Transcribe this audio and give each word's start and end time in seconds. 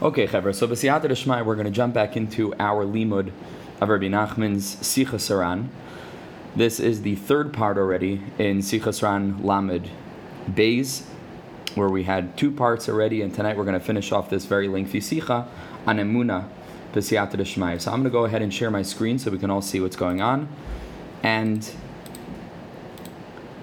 Okay, 0.00 0.28
Chaver. 0.28 0.54
So 0.54 0.68
b'siyata 0.68 1.08
d'shmai, 1.08 1.44
we're 1.44 1.56
going 1.56 1.66
to 1.66 1.72
jump 1.72 1.92
back 1.92 2.16
into 2.16 2.54
our 2.60 2.84
limud 2.84 3.32
of 3.80 3.88
Rabbi 3.88 4.06
Nachman's 4.06 4.76
Sichas 4.76 5.28
HaRan. 5.28 5.70
This 6.54 6.78
is 6.78 7.02
the 7.02 7.16
third 7.16 7.52
part 7.52 7.76
already 7.76 8.22
in 8.38 8.58
Sichas 8.58 9.02
Ran 9.02 9.42
Lamed 9.42 9.90
Beis, 10.48 11.02
where 11.74 11.88
we 11.88 12.04
had 12.04 12.38
two 12.38 12.52
parts 12.52 12.88
already, 12.88 13.22
and 13.22 13.34
tonight 13.34 13.56
we're 13.56 13.64
going 13.64 13.76
to 13.76 13.84
finish 13.84 14.12
off 14.12 14.30
this 14.30 14.44
very 14.44 14.68
lengthy 14.68 15.00
Sicha 15.00 15.48
on 15.84 15.96
Emuna 15.96 16.48
b'siyata 16.92 17.32
d'shmai. 17.32 17.80
So 17.80 17.90
I'm 17.90 18.02
going 18.02 18.04
to 18.04 18.10
go 18.10 18.24
ahead 18.24 18.40
and 18.40 18.54
share 18.54 18.70
my 18.70 18.82
screen 18.82 19.18
so 19.18 19.32
we 19.32 19.38
can 19.38 19.50
all 19.50 19.62
see 19.62 19.80
what's 19.80 19.96
going 19.96 20.20
on, 20.20 20.48
and 21.24 21.68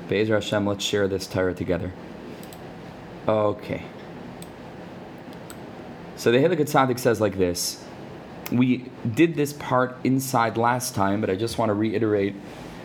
Be'ezer 0.09 0.33
Hashem, 0.33 0.67
let's 0.67 0.83
share 0.83 1.07
this 1.07 1.27
Torah 1.27 1.53
together. 1.53 1.93
Okay. 3.25 3.83
So 6.17 6.31
the 6.31 6.37
Hilakot 6.37 6.69
Tzaddik 6.69 6.99
says 6.99 7.19
like 7.19 7.37
this. 7.37 7.83
We 8.51 8.89
did 9.13 9.35
this 9.35 9.53
part 9.53 9.97
inside 10.03 10.57
last 10.57 10.95
time, 10.95 11.19
but 11.19 11.29
I 11.29 11.35
just 11.35 11.57
want 11.57 11.69
to 11.69 11.73
reiterate 11.73 12.35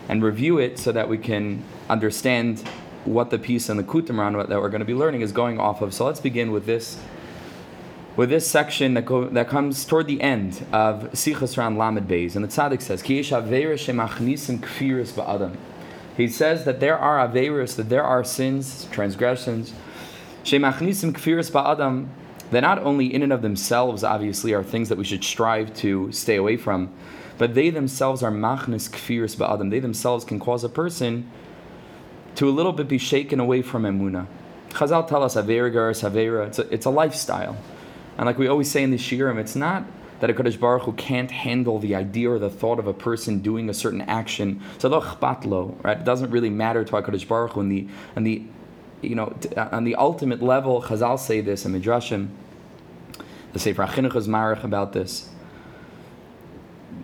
and 0.09 0.23
review 0.23 0.57
it 0.57 0.79
so 0.79 0.91
that 0.91 1.07
we 1.07 1.17
can 1.17 1.63
understand 1.89 2.67
what 3.05 3.29
the 3.29 3.39
piece 3.39 3.69
in 3.69 3.77
the 3.77 3.83
Kutimran 3.83 4.47
that 4.47 4.61
we're 4.61 4.69
going 4.69 4.79
to 4.79 4.85
be 4.85 4.93
learning 4.93 5.21
is 5.21 5.31
going 5.31 5.59
off 5.59 5.81
of. 5.81 5.93
So 5.93 6.05
let's 6.05 6.19
begin 6.19 6.51
with 6.51 6.65
this 6.65 6.99
with 8.15 8.29
this 8.29 8.49
section 8.49 8.93
that, 8.95 9.05
go, 9.05 9.29
that 9.29 9.47
comes 9.47 9.85
toward 9.85 10.07
the 10.07 10.21
end 10.21 10.65
of 10.73 11.03
Sichas 11.13 11.57
Ran 11.57 11.77
Lamed 11.77 12.07
Beis. 12.07 12.35
And 12.35 12.43
the 12.43 12.49
Tzaddik 12.49 12.81
says, 12.81 13.01
Ki 13.01 13.21
ba'adam. 13.21 15.57
He 16.17 16.27
says 16.27 16.65
that 16.65 16.81
there 16.81 16.97
are 16.97 17.25
averis, 17.25 17.75
that 17.77 17.89
there 17.89 18.03
are 18.03 18.23
sins, 18.23 18.87
transgressions, 18.91 19.71
shemachnisim 20.43 21.13
kfiris 21.13 21.51
ba'adam, 21.51 22.09
that 22.51 22.61
not 22.61 22.79
only 22.79 23.13
in 23.13 23.23
and 23.23 23.33
of 23.33 23.41
themselves, 23.41 24.03
obviously, 24.03 24.53
are 24.53 24.63
things 24.63 24.89
that 24.89 24.97
we 24.97 25.03
should 25.03 25.23
strive 25.23 25.73
to 25.75 26.11
stay 26.11 26.35
away 26.35 26.57
from, 26.57 26.93
but 27.37 27.55
they 27.55 27.69
themselves 27.69 28.21
are 28.21 28.31
machnis 28.31 28.89
kfiris 28.89 29.35
ba'adam. 29.35 29.71
They 29.71 29.79
themselves 29.79 30.23
can 30.23 30.39
cause 30.39 30.63
a 30.63 30.69
person 30.69 31.29
to 32.35 32.47
a 32.47 32.51
little 32.51 32.73
bit 32.73 32.87
be 32.87 32.97
shaken 32.97 33.39
away 33.39 33.61
from 33.61 33.83
emuna. 33.83 34.27
Chazal 34.69 35.07
tell 35.07 35.23
us 35.23 35.35
averigar, 35.35 35.91
savera. 35.91 36.47
It's 36.47 36.59
a, 36.59 36.73
it's 36.73 36.85
a 36.85 36.89
lifestyle, 36.89 37.57
and 38.17 38.25
like 38.25 38.37
we 38.37 38.47
always 38.47 38.69
say 38.69 38.83
in 38.83 38.91
the 38.91 38.97
shiurim, 38.97 39.37
it's 39.37 39.55
not 39.55 39.85
that 40.21 40.29
a 40.29 40.33
Kaddish 40.33 40.57
Baruch 40.57 40.83
Hu 40.83 40.93
can't 40.93 41.31
handle 41.31 41.79
the 41.79 41.95
idea 41.95 42.29
or 42.29 42.37
the 42.37 42.49
thought 42.49 42.77
of 42.77 42.85
a 42.85 42.93
person 42.93 43.39
doing 43.39 43.69
a 43.69 43.73
certain 43.73 44.01
action. 44.01 44.61
So 44.77 44.87
right? 45.81 45.97
It 45.97 46.05
doesn't 46.05 46.29
really 46.29 46.51
matter 46.51 46.83
to 46.83 46.95
a 46.95 47.01
Kaddish 47.01 47.25
Baruch 47.25 47.53
Hu. 47.53 47.61
And 47.61 47.71
the, 47.71 47.87
and 48.15 48.25
the, 48.25 48.43
you 49.01 49.15
know, 49.15 49.35
on 49.57 49.67
uh, 49.73 49.81
the 49.81 49.95
ultimate 49.95 50.43
level, 50.43 50.83
Chazal 50.83 51.17
say 51.17 51.41
this 51.41 51.65
in 51.65 51.73
Midrashim. 51.73 52.29
The 53.53 53.59
Sefer 53.59 53.85
HaChinuch 53.85 54.15
is 54.15 54.27
marich 54.27 54.63
about 54.63 54.93
this. 54.93 55.29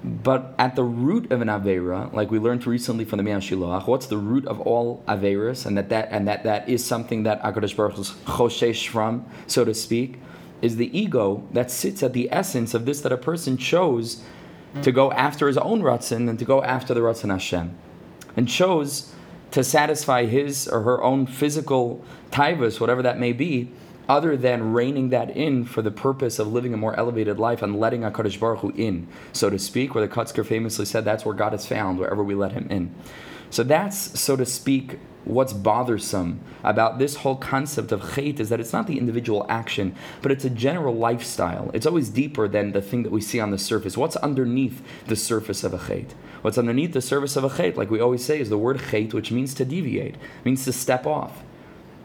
But 0.03 0.53
at 0.57 0.75
the 0.75 0.83
root 0.83 1.31
of 1.31 1.41
an 1.41 1.47
avera, 1.47 2.11
like 2.13 2.31
we 2.31 2.39
learned 2.39 2.65
recently 2.65 3.03
from 3.03 3.17
the 3.17 3.23
Mei 3.23 3.31
HaShiloach, 3.31 3.87
what's 3.87 4.07
the 4.07 4.17
root 4.17 4.45
of 4.45 4.61
all 4.61 5.03
averas, 5.07 5.65
and 5.65 5.77
that 5.77 5.89
that 5.89 6.09
and 6.11 6.27
that 6.27 6.43
that 6.43 6.69
is 6.69 6.83
something 6.83 7.23
that 7.23 7.41
Hakadosh 7.41 7.75
Baruch 7.75 7.97
is 7.97 8.11
choshesh 8.25 8.87
from, 8.87 9.25
so 9.47 9.65
to 9.65 9.73
speak 9.73 10.19
is 10.61 10.77
the 10.77 10.97
ego 10.97 11.47
that 11.51 11.69
sits 11.69 12.01
at 12.01 12.13
the 12.13 12.29
essence 12.31 12.73
of 12.73 12.85
this 12.85 13.01
that 13.01 13.11
a 13.11 13.17
person 13.17 13.57
chose 13.57 14.23
to 14.81 14.91
go 14.91 15.11
after 15.11 15.47
his 15.47 15.57
own 15.57 15.81
ratzin 15.81 16.29
and 16.29 16.39
to 16.39 16.45
go 16.45 16.63
after 16.63 16.93
the 16.93 16.99
ratzin 16.99 17.29
Hashem, 17.29 17.77
and 18.35 18.47
chose 18.47 19.13
to 19.51 19.63
satisfy 19.63 20.25
his 20.25 20.67
or 20.67 20.81
her 20.81 21.01
own 21.03 21.25
physical 21.25 22.03
taivas, 22.31 22.79
whatever 22.79 23.01
that 23.01 23.19
may 23.19 23.33
be, 23.33 23.71
other 24.07 24.37
than 24.37 24.73
reining 24.73 25.09
that 25.09 25.29
in 25.35 25.65
for 25.65 25.81
the 25.81 25.91
purpose 25.91 26.39
of 26.39 26.51
living 26.51 26.73
a 26.73 26.77
more 26.77 26.97
elevated 26.97 27.39
life 27.39 27.61
and 27.61 27.79
letting 27.79 28.01
HaKadosh 28.01 28.39
Baruch 28.39 28.59
Hu 28.59 28.73
in, 28.75 29.07
so 29.33 29.49
to 29.49 29.59
speak, 29.59 29.93
where 29.93 30.05
the 30.05 30.13
Kotzker 30.13 30.45
famously 30.45 30.85
said 30.85 31.05
that's 31.05 31.25
where 31.25 31.35
God 31.35 31.53
is 31.53 31.65
found, 31.65 31.99
wherever 31.99 32.23
we 32.23 32.35
let 32.35 32.53
him 32.53 32.67
in. 32.69 32.93
So 33.49 33.63
that's, 33.63 34.19
so 34.19 34.35
to 34.35 34.45
speak, 34.45 34.99
what's 35.23 35.53
bothersome 35.53 36.39
about 36.63 36.99
this 36.99 37.17
whole 37.17 37.35
concept 37.35 37.91
of 37.91 38.01
chait 38.01 38.39
is 38.39 38.49
that 38.49 38.59
it's 38.59 38.73
not 38.73 38.87
the 38.87 38.97
individual 38.97 39.45
action, 39.49 39.95
but 40.21 40.31
it's 40.31 40.45
a 40.45 40.49
general 40.49 40.95
lifestyle. 40.95 41.71
It's 41.73 41.85
always 41.85 42.09
deeper 42.09 42.47
than 42.47 42.71
the 42.71 42.81
thing 42.81 43.03
that 43.03 43.11
we 43.11 43.21
see 43.21 43.39
on 43.39 43.51
the 43.51 43.57
surface. 43.57 43.97
What's 43.97 44.15
underneath 44.17 44.81
the 45.05 45.15
surface 45.15 45.63
of 45.63 45.73
a 45.73 45.77
chait? 45.77 46.11
What's 46.41 46.57
underneath 46.57 46.93
the 46.93 47.01
surface 47.01 47.35
of 47.35 47.43
a 47.43 47.49
chait, 47.49 47.75
like 47.75 47.89
we 47.89 47.99
always 47.99 48.23
say, 48.23 48.39
is 48.39 48.49
the 48.49 48.57
word 48.57 48.77
chait, 48.77 49.13
which 49.13 49.31
means 49.31 49.53
to 49.55 49.65
deviate, 49.65 50.15
means 50.43 50.63
to 50.65 50.73
step 50.73 51.05
off. 51.05 51.43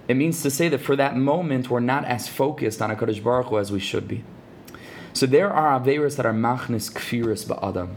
It 0.09 0.17
means 0.17 0.43
to 0.43 0.51
say 0.51 0.69
that 0.69 0.81
for 0.81 0.97
that 0.97 1.17
moment 1.17 1.71
we're 1.71 1.81
not 1.81 2.05
as 2.05 2.29
focused 2.29 2.83
on 2.83 2.91
a 2.91 2.97
Kaddish 2.97 3.21
Baruch 3.21 3.47
Hu 3.47 3.59
as 3.59 3.71
we 3.71 3.79
should 3.79 4.09
be. 4.09 4.25
So 5.13 5.27
there 5.27 5.53
are 5.53 5.79
averas 5.79 6.17
that 6.17 6.27
are 6.27 6.33
machnis 6.33 6.91
kfiris 6.91 7.47
ba'adam, 7.47 7.95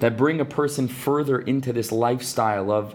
that 0.00 0.16
bring 0.16 0.40
a 0.40 0.44
person 0.44 0.86
further 0.86 1.38
into 1.38 1.72
this 1.72 1.90
lifestyle 1.90 2.70
of 2.70 2.94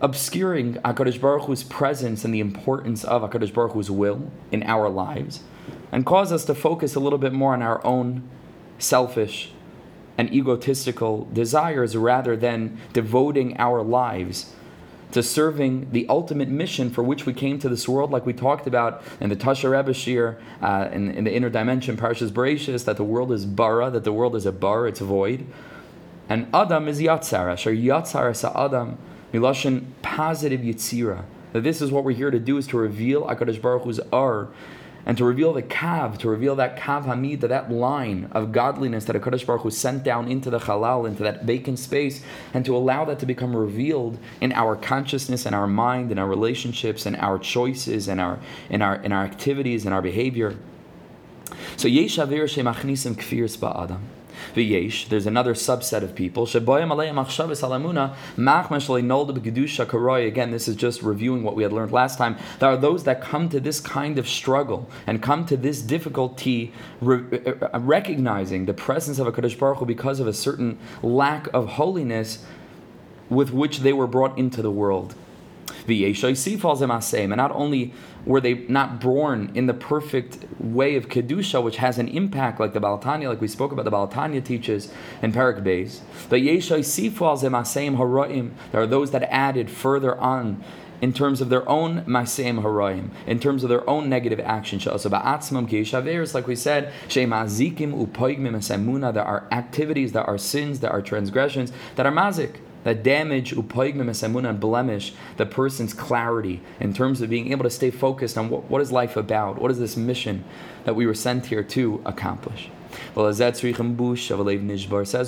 obscuring 0.00 0.74
HaKadosh 0.74 1.20
Baruch 1.20 1.44
Hu's 1.46 1.62
presence 1.62 2.24
and 2.24 2.34
the 2.34 2.40
importance 2.40 3.04
of 3.04 3.22
HaKadosh 3.22 3.54
Baruch 3.54 3.72
Hu's 3.72 3.90
will 3.90 4.30
in 4.50 4.62
our 4.64 4.88
lives, 4.88 5.42
and 5.90 6.04
cause 6.04 6.32
us 6.32 6.44
to 6.46 6.54
focus 6.54 6.94
a 6.94 7.00
little 7.00 7.20
bit 7.20 7.32
more 7.32 7.54
on 7.54 7.62
our 7.62 7.84
own 7.86 8.28
selfish 8.78 9.52
and 10.18 10.30
egotistical 10.32 11.28
desires 11.32 11.96
rather 11.96 12.36
than 12.36 12.78
devoting 12.92 13.56
our 13.58 13.82
lives 13.82 14.54
to 15.12 15.22
serving 15.22 15.90
the 15.92 16.06
ultimate 16.08 16.48
mission 16.48 16.90
for 16.90 17.02
which 17.02 17.26
we 17.26 17.32
came 17.32 17.58
to 17.58 17.68
this 17.68 17.88
world, 17.88 18.10
like 18.10 18.26
we 18.26 18.32
talked 18.32 18.66
about 18.66 19.02
in 19.20 19.28
the 19.28 19.36
Tasha 19.36 19.70
Rebbe 19.70 20.36
uh, 20.62 20.88
in, 20.90 21.10
in, 21.10 21.24
the 21.24 21.32
inner 21.32 21.50
dimension, 21.50 21.96
Parshas 21.96 22.30
Bereshis, 22.30 22.84
that 22.86 22.96
the 22.96 23.04
world 23.04 23.30
is 23.30 23.44
bara, 23.44 23.90
that 23.90 24.04
the 24.04 24.12
world 24.12 24.34
is 24.34 24.46
a 24.46 24.52
bar, 24.52 24.86
it's 24.86 25.00
void. 25.00 25.46
And 26.28 26.48
Adam 26.54 26.88
is 26.88 27.00
Yatzara, 27.00 27.58
Shar 27.58 27.72
Yatzara 27.72 28.34
Sa 28.34 28.52
Adam, 28.66 28.96
Milashin 29.32 29.84
positive 30.00 30.60
Yitzira. 30.60 31.24
That 31.52 31.62
this 31.62 31.82
is 31.82 31.90
what 31.90 32.04
we're 32.04 32.12
here 32.12 32.30
to 32.30 32.38
do 32.38 32.56
is 32.56 32.66
to 32.68 32.78
reveal 32.78 33.24
HaKadosh 33.26 33.60
Baruch 33.60 33.82
Hu's 33.82 34.00
Ar 34.12 34.48
and 35.04 35.16
to 35.18 35.24
reveal 35.24 35.52
the 35.52 35.62
Kav, 35.62 36.18
to 36.18 36.28
reveal 36.28 36.54
that 36.56 36.76
Kav 36.76 37.04
Hamid, 37.04 37.40
that 37.40 37.70
line 37.70 38.28
of 38.32 38.52
godliness 38.52 39.04
that 39.06 39.16
HaKadosh 39.16 39.46
Baruch 39.46 39.62
Hu 39.62 39.70
sent 39.70 40.04
down 40.04 40.30
into 40.30 40.50
the 40.50 40.60
Halal, 40.60 41.06
into 41.06 41.22
that 41.22 41.44
vacant 41.44 41.78
space, 41.78 42.22
and 42.54 42.64
to 42.64 42.76
allow 42.76 43.04
that 43.04 43.18
to 43.18 43.26
become 43.26 43.56
revealed 43.56 44.18
in 44.40 44.52
our 44.52 44.76
consciousness 44.76 45.46
and 45.46 45.54
our 45.54 45.66
mind, 45.66 46.12
in 46.12 46.18
our 46.18 46.28
relationships, 46.28 47.06
and 47.06 47.16
our 47.16 47.38
choices, 47.38 48.08
and 48.08 48.20
our 48.20 48.38
in 48.70 48.82
our 48.82 48.96
in 48.96 49.12
our 49.12 49.24
activities 49.24 49.84
and 49.84 49.94
our 49.94 50.02
behavior. 50.02 50.56
So 51.76 51.88
Yesh 51.88 52.18
Avir 52.18 52.44
Shemachnisim 52.44 53.14
Kfir 53.16 53.82
Adam. 53.82 54.02
V'yesh, 54.54 55.08
there's 55.08 55.26
another 55.26 55.54
subset 55.54 56.02
of 56.02 56.14
people. 56.14 56.46
Again, 60.26 60.50
this 60.50 60.68
is 60.68 60.76
just 60.76 61.02
reviewing 61.02 61.42
what 61.42 61.56
we 61.56 61.62
had 61.62 61.72
learned 61.72 61.92
last 61.92 62.18
time. 62.18 62.36
There 62.58 62.68
are 62.68 62.76
those 62.76 63.04
that 63.04 63.22
come 63.22 63.48
to 63.48 63.60
this 63.60 63.80
kind 63.80 64.18
of 64.18 64.28
struggle 64.28 64.88
and 65.06 65.22
come 65.22 65.46
to 65.46 65.56
this 65.56 65.80
difficulty 65.80 66.72
re- 67.00 67.44
uh, 67.46 67.78
recognizing 67.78 68.66
the 68.66 68.74
presence 68.74 69.18
of 69.18 69.26
a 69.26 69.32
Kaddish 69.32 69.56
Baruch 69.56 69.78
Hu 69.78 69.86
because 69.86 70.20
of 70.20 70.26
a 70.26 70.32
certain 70.32 70.78
lack 71.02 71.48
of 71.54 71.68
holiness 71.68 72.44
with 73.30 73.52
which 73.52 73.78
they 73.78 73.92
were 73.92 74.06
brought 74.06 74.36
into 74.38 74.60
the 74.60 74.70
world. 74.70 75.14
And 75.88 77.36
not 77.36 77.52
only 77.52 77.92
were 78.24 78.40
they 78.40 78.54
not 78.68 79.00
born 79.00 79.50
in 79.54 79.66
the 79.66 79.74
perfect 79.74 80.38
way 80.60 80.94
of 80.96 81.08
Kedusha, 81.08 81.60
which 81.62 81.76
has 81.78 81.98
an 81.98 82.06
impact 82.08 82.60
like 82.60 82.72
the 82.72 82.80
Baal 82.80 82.98
HaTanya, 82.98 83.28
like 83.28 83.40
we 83.40 83.48
spoke 83.48 83.72
about 83.72 83.84
the 83.84 83.90
Baal 83.90 84.06
HaTanya 84.08 84.44
teaches 84.44 84.92
in 85.20 85.32
Parak 85.32 85.60
Beis, 85.62 86.00
but 86.28 86.40
there 88.72 88.80
are 88.80 88.86
those 88.86 89.10
that 89.10 89.22
added 89.24 89.70
further 89.70 90.16
on 90.18 90.62
in 91.00 91.12
terms 91.12 91.40
of 91.40 91.48
their 91.48 91.68
own 91.68 92.04
maseim 92.04 92.62
haroim, 92.62 93.10
in 93.26 93.40
terms 93.40 93.64
of 93.64 93.68
their 93.68 93.90
own 93.90 94.08
negative 94.08 94.38
action. 94.38 94.78
Like 94.78 96.46
we 96.46 96.54
said, 96.54 96.92
there 97.10 97.34
are 99.24 99.48
activities, 99.50 100.12
there 100.12 100.22
are 100.22 100.38
sins, 100.38 100.78
there 100.78 100.92
are 100.92 101.02
transgressions 101.02 101.72
that 101.96 102.06
are 102.06 102.12
mazik 102.12 102.60
that 102.84 103.02
damage 103.02 103.52
and 103.52 104.60
blemish 104.60 105.12
the 105.36 105.46
person's 105.46 105.94
clarity 105.94 106.60
in 106.80 106.92
terms 106.92 107.20
of 107.20 107.30
being 107.30 107.52
able 107.52 107.64
to 107.64 107.70
stay 107.70 107.90
focused 107.90 108.36
on 108.36 108.50
what, 108.50 108.64
what 108.64 108.82
is 108.82 108.90
life 108.92 109.16
about, 109.16 109.60
what 109.60 109.70
is 109.70 109.78
this 109.78 109.96
mission 109.96 110.44
that 110.84 110.94
we 110.94 111.06
were 111.06 111.14
sent 111.14 111.46
here 111.46 111.62
to 111.62 112.02
accomplish. 112.04 112.68
Says, 112.92 113.32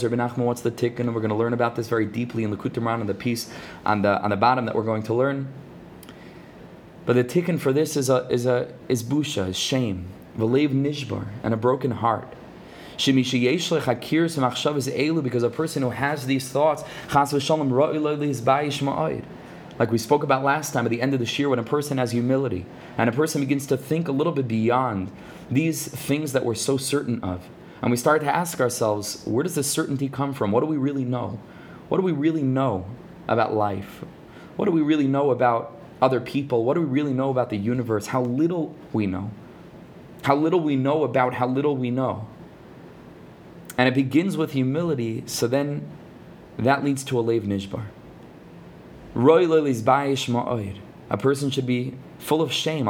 Rabbi 0.04 0.16
Nachman, 0.16 0.38
what's 0.38 0.60
the 0.60 0.70
tikkun? 0.70 1.00
And 1.00 1.14
we're 1.14 1.20
going 1.20 1.30
to 1.30 1.36
learn 1.36 1.52
about 1.52 1.76
this 1.76 1.88
very 1.88 2.04
deeply 2.04 2.44
in 2.44 2.54
Likutei 2.54 2.82
Moharan 2.82 3.00
and 3.00 3.08
the 3.08 3.14
piece 3.14 3.50
on 3.86 4.02
the 4.02 4.20
on 4.22 4.30
the 4.30 4.36
bottom 4.36 4.66
that 4.66 4.74
we're 4.74 4.82
going 4.82 5.02
to 5.04 5.14
learn. 5.14 5.48
But 7.06 7.14
the 7.14 7.24
tikkun 7.24 7.58
for 7.58 7.72
this 7.72 7.96
is 7.96 8.10
a 8.10 8.26
is 8.28 8.44
a 8.44 8.72
is 8.88 9.02
busha, 9.02 9.48
is 9.48 9.56
shame, 9.56 10.06
v'leiv 10.38 10.70
nishbar, 10.70 11.28
and 11.42 11.54
a 11.54 11.56
broken 11.56 11.92
heart 11.92 12.34
because 15.22 15.42
a 15.42 15.50
person 15.50 15.82
who 15.82 15.90
has 15.90 16.26
these 16.26 16.48
thoughts, 16.48 16.84
Like 19.76 19.90
we 19.90 19.98
spoke 19.98 20.22
about 20.22 20.44
last 20.44 20.72
time 20.72 20.86
at 20.86 20.90
the 20.90 21.02
end 21.02 21.14
of 21.14 21.20
the 21.20 21.26
year, 21.26 21.48
when 21.48 21.58
a 21.58 21.64
person 21.64 21.98
has 21.98 22.12
humility 22.12 22.64
and 22.96 23.10
a 23.10 23.12
person 23.12 23.40
begins 23.40 23.66
to 23.66 23.76
think 23.76 24.06
a 24.06 24.12
little 24.12 24.32
bit 24.32 24.46
beyond 24.46 25.10
these 25.50 25.88
things 25.88 26.32
that 26.32 26.44
we're 26.44 26.54
so 26.54 26.76
certain 26.76 27.22
of, 27.24 27.48
and 27.82 27.90
we 27.90 27.96
start 27.96 28.22
to 28.22 28.34
ask 28.34 28.60
ourselves, 28.60 29.22
where 29.26 29.42
does 29.42 29.56
this 29.56 29.70
certainty 29.70 30.08
come 30.08 30.32
from? 30.32 30.52
What 30.52 30.60
do 30.60 30.66
we 30.66 30.76
really 30.76 31.04
know? 31.04 31.40
What 31.88 31.98
do 31.98 32.04
we 32.04 32.12
really 32.12 32.42
know 32.42 32.86
about 33.28 33.54
life? 33.54 34.04
What 34.56 34.66
do 34.66 34.70
we 34.70 34.80
really 34.80 35.08
know 35.08 35.30
about 35.30 35.76
other 36.00 36.20
people? 36.20 36.64
What 36.64 36.74
do 36.74 36.80
we 36.80 36.86
really 36.86 37.12
know 37.12 37.30
about 37.30 37.50
the 37.50 37.56
universe? 37.56 38.06
How 38.06 38.22
little 38.22 38.74
we 38.92 39.06
know. 39.06 39.30
How 40.22 40.36
little 40.36 40.60
we 40.60 40.76
know 40.76 41.02
about 41.02 41.34
how 41.34 41.46
little 41.46 41.76
we 41.76 41.90
know. 41.90 42.26
And 43.76 43.88
it 43.88 43.94
begins 43.94 44.36
with 44.36 44.52
humility, 44.52 45.24
so 45.26 45.46
then 45.46 45.88
that 46.58 46.84
leads 46.84 47.02
to 47.04 47.18
a 47.18 47.22
Lev 47.22 47.42
Nishbar. 47.42 47.86
A 51.10 51.16
person 51.18 51.50
should 51.50 51.66
be 51.66 51.94
full 52.18 52.40
of 52.40 52.52
shame. 52.52 52.86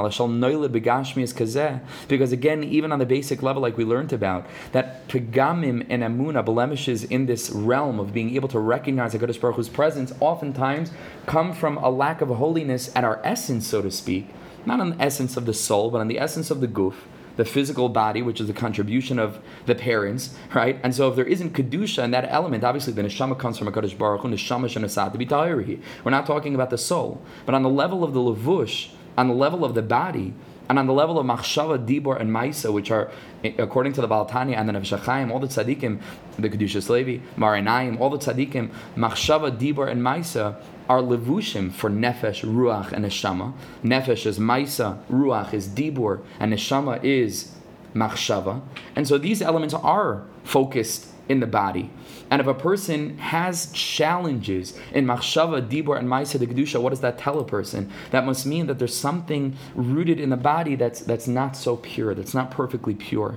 Because 2.08 2.32
again, 2.32 2.64
even 2.64 2.92
on 2.92 2.98
the 2.98 3.06
basic 3.06 3.42
level, 3.42 3.62
like 3.62 3.76
we 3.76 3.84
learned 3.84 4.12
about, 4.12 4.46
that 4.72 5.08
pegamim 5.08 5.86
and 5.88 6.02
amuna, 6.02 6.44
blemishes 6.44 7.04
in 7.04 7.26
this 7.26 7.50
realm 7.50 7.98
of 7.98 8.14
being 8.14 8.34
able 8.36 8.48
to 8.48 8.58
recognize 8.58 9.14
HaKadosh 9.14 9.40
Baruch 9.40 9.56
Hu's 9.56 9.68
presence, 9.68 10.12
oftentimes 10.20 10.92
come 11.26 11.52
from 11.52 11.78
a 11.78 11.90
lack 11.90 12.20
of 12.20 12.28
holiness 12.28 12.90
at 12.94 13.04
our 13.04 13.20
essence, 13.24 13.66
so 13.66 13.82
to 13.82 13.90
speak. 13.90 14.28
Not 14.64 14.80
on 14.80 14.90
the 14.90 15.02
essence 15.02 15.36
of 15.36 15.46
the 15.46 15.54
soul, 15.54 15.90
but 15.90 16.00
on 16.00 16.08
the 16.08 16.18
essence 16.18 16.50
of 16.50 16.60
the 16.60 16.66
goof 16.66 17.06
the 17.36 17.44
physical 17.44 17.88
body, 17.88 18.22
which 18.22 18.40
is 18.40 18.46
the 18.46 18.52
contribution 18.52 19.18
of 19.18 19.40
the 19.66 19.74
parents, 19.74 20.34
right? 20.54 20.78
And 20.82 20.94
so 20.94 21.08
if 21.08 21.16
there 21.16 21.24
isn't 21.24 21.52
kedusha 21.52 22.04
in 22.04 22.10
that 22.12 22.26
element, 22.30 22.64
obviously 22.64 22.92
the 22.92 23.02
neshama 23.02 23.38
comes 23.38 23.58
from 23.58 23.68
a 23.68 23.72
Kadosh 23.72 23.96
Baruch 23.96 24.22
Hu, 24.22 24.28
neshama 24.28 25.12
to 25.12 25.18
be 25.18 25.80
We're 26.04 26.10
not 26.10 26.26
talking 26.26 26.54
about 26.54 26.70
the 26.70 26.78
soul, 26.78 27.20
but 27.46 27.54
on 27.54 27.62
the 27.62 27.70
level 27.70 28.04
of 28.04 28.12
the 28.12 28.20
levush, 28.20 28.90
on 29.16 29.28
the 29.28 29.34
level 29.34 29.64
of 29.64 29.74
the 29.74 29.82
body, 29.82 30.34
and 30.68 30.78
on 30.78 30.86
the 30.86 30.92
level 30.92 31.18
of 31.18 31.26
machshava, 31.26 31.84
dibor, 31.84 32.18
and 32.18 32.30
maisa, 32.30 32.72
which 32.72 32.90
are, 32.90 33.10
according 33.58 33.92
to 33.92 34.00
the 34.00 34.06
Baal 34.06 34.26
HaTanya 34.26 34.56
and 34.56 34.68
the 34.68 34.72
Nefesh 34.72 35.30
all 35.30 35.38
the 35.38 35.46
tzaddikim, 35.46 36.00
the 36.38 36.48
Kedushas 36.48 36.88
Levi, 36.88 37.22
Maor 37.36 37.62
Einayim, 37.62 38.00
all 38.00 38.08
the 38.08 38.18
tzaddikim, 38.18 38.70
machshava, 38.96 39.56
dibor, 39.56 39.90
and 39.90 40.00
maisa 40.00 40.56
are 40.88 41.00
levushim 41.00 41.72
for 41.72 41.90
nefesh, 41.90 42.44
ruach, 42.44 42.92
and 42.92 43.04
neshama. 43.04 43.54
Nefesh 43.82 44.26
is 44.26 44.38
maisa, 44.38 45.02
ruach 45.10 45.54
is 45.54 45.68
dibur, 45.68 46.22
and 46.38 46.52
neshama 46.52 47.02
is 47.02 47.54
machshava. 47.94 48.60
And 48.94 49.06
so 49.08 49.18
these 49.18 49.40
elements 49.40 49.74
are 49.74 50.24
focused 50.42 51.08
in 51.28 51.40
the 51.40 51.46
body. 51.46 51.90
And 52.30 52.40
if 52.40 52.46
a 52.46 52.54
person 52.54 53.18
has 53.18 53.70
challenges 53.72 54.78
in 54.92 55.06
machshava, 55.06 55.66
dibur, 55.66 55.98
and 55.98 56.08
ma'aseh 56.08 56.38
de 56.38 56.46
kedusha, 56.46 56.80
what 56.80 56.90
does 56.90 57.00
that 57.00 57.18
tell 57.18 57.38
a 57.38 57.44
person? 57.44 57.90
That 58.10 58.26
must 58.26 58.44
mean 58.44 58.66
that 58.66 58.78
there's 58.78 58.96
something 58.96 59.56
rooted 59.74 60.20
in 60.20 60.30
the 60.30 60.36
body 60.36 60.74
that's 60.74 61.00
that's 61.00 61.26
not 61.26 61.56
so 61.56 61.76
pure, 61.76 62.14
that's 62.14 62.34
not 62.34 62.50
perfectly 62.50 62.94
pure, 62.94 63.36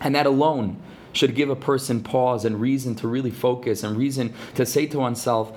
and 0.00 0.14
that 0.14 0.26
alone 0.26 0.80
should 1.12 1.34
give 1.34 1.50
a 1.50 1.56
person 1.56 2.02
pause 2.02 2.44
and 2.44 2.60
reason 2.60 2.94
to 2.96 3.06
really 3.08 3.30
focus 3.30 3.82
and 3.82 3.96
reason 3.96 4.32
to 4.54 4.64
say 4.64 4.86
to 4.86 4.98
oneself, 4.98 5.52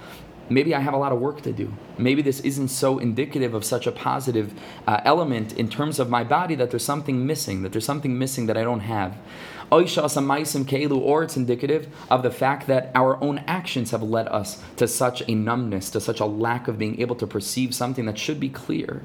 maybe 0.50 0.76
I 0.76 0.80
have 0.80 0.94
a 0.94 0.98
lot 0.98 1.12
of 1.12 1.20
work 1.20 1.42
to 1.42 1.52
do. 1.52 1.74
Maybe 1.98 2.22
this 2.22 2.40
isn't 2.42 2.70
so 2.70 3.00
indicative 3.00 3.54
of 3.54 3.64
such 3.64 3.88
a 3.88 3.92
positive 3.92 4.54
uh, 4.88 5.02
element 5.04 5.54
in 5.54 5.70
terms 5.70 6.00
of 6.00 6.10
my 6.10 6.24
body 6.24 6.56
that 6.56 6.72
there's 6.72 6.86
something 6.86 7.26
missing, 7.26 7.64
that 7.64 7.72
there's 7.72 7.86
something 7.86 8.18
missing 8.18 8.46
that 8.48 8.58
I 8.58 8.64
don't 8.64 8.82
have 8.82 9.18
or 9.72 9.82
it's 11.24 11.38
indicative 11.38 11.88
of 12.10 12.24
the 12.24 12.32
fact 12.32 12.68
that 12.68 12.92
our 12.94 13.22
own 13.22 13.40
actions 13.48 13.92
have 13.92 14.04
led 14.04 14.28
us 14.28 14.62
to 14.78 14.88
such 14.88 15.24
a 15.28 15.36
numbness, 15.36 15.90
to 15.90 16.00
such 16.00 16.20
a 16.20 16.26
lack 16.26 16.68
of 16.68 16.78
being 16.78 17.00
able 17.02 17.16
to 17.16 17.28
perceive 17.28 17.74
something 17.74 18.06
that 18.06 18.18
should 18.18 18.40
be 18.40 18.50
clear. 18.50 19.02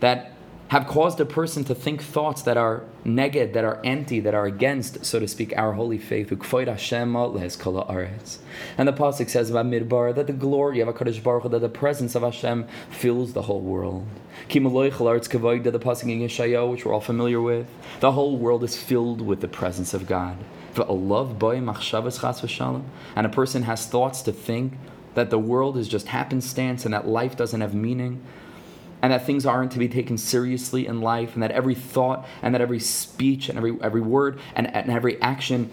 That 0.00 0.32
have 0.68 0.86
caused 0.86 1.18
a 1.18 1.24
person 1.24 1.64
to 1.64 1.74
think 1.74 2.02
thoughts 2.02 2.42
that 2.42 2.58
are 2.58 2.84
neged, 3.04 3.54
that 3.54 3.64
are 3.64 3.80
anti, 3.84 4.20
that 4.20 4.34
are 4.34 4.44
against, 4.44 5.02
so 5.04 5.18
to 5.18 5.26
speak, 5.26 5.52
our 5.56 5.72
holy 5.72 5.96
faith. 5.96 6.30
And 6.30 6.38
the 6.38 6.44
pasuk 8.92 9.30
says 9.30 9.50
about 9.50 9.66
Midbar 9.66 10.14
that 10.14 10.26
the 10.26 10.34
glory 10.34 10.80
of 10.80 10.88
Hakadosh 10.88 11.22
Baruch 11.22 11.44
Hu, 11.44 11.48
that 11.48 11.60
the 11.60 11.70
presence 11.70 12.14
of 12.14 12.22
Hashem 12.22 12.66
fills 12.90 13.32
the 13.32 13.40
whole 13.42 13.62
world. 13.62 14.06
The 14.48 14.60
pasuk 14.60 16.02
in 16.02 16.20
Yeshayahu, 16.20 16.70
which 16.70 16.84
we're 16.84 16.92
all 16.92 17.00
familiar 17.00 17.40
with, 17.40 17.66
the 18.00 18.12
whole 18.12 18.36
world 18.36 18.62
is 18.62 18.76
filled 18.76 19.22
with 19.22 19.40
the 19.40 19.48
presence 19.48 19.94
of 19.94 20.06
God. 20.06 20.36
And 20.76 20.90
a 23.26 23.30
person 23.30 23.62
has 23.62 23.86
thoughts 23.86 24.20
to 24.22 24.32
think 24.32 24.74
that 25.14 25.30
the 25.30 25.38
world 25.38 25.78
is 25.78 25.88
just 25.88 26.08
happenstance 26.08 26.84
and 26.84 26.92
that 26.92 27.08
life 27.08 27.36
doesn't 27.36 27.62
have 27.62 27.72
meaning 27.74 28.20
and 29.00 29.12
that 29.12 29.24
things 29.24 29.46
aren't 29.46 29.72
to 29.72 29.78
be 29.78 29.88
taken 29.88 30.18
seriously 30.18 30.86
in 30.86 31.00
life, 31.00 31.34
and 31.34 31.42
that 31.42 31.52
every 31.52 31.74
thought 31.74 32.26
and 32.42 32.54
that 32.54 32.60
every 32.60 32.80
speech 32.80 33.48
and 33.48 33.56
every, 33.56 33.76
every 33.80 34.00
word 34.00 34.40
and, 34.54 34.74
and 34.74 34.90
every 34.90 35.20
action, 35.22 35.70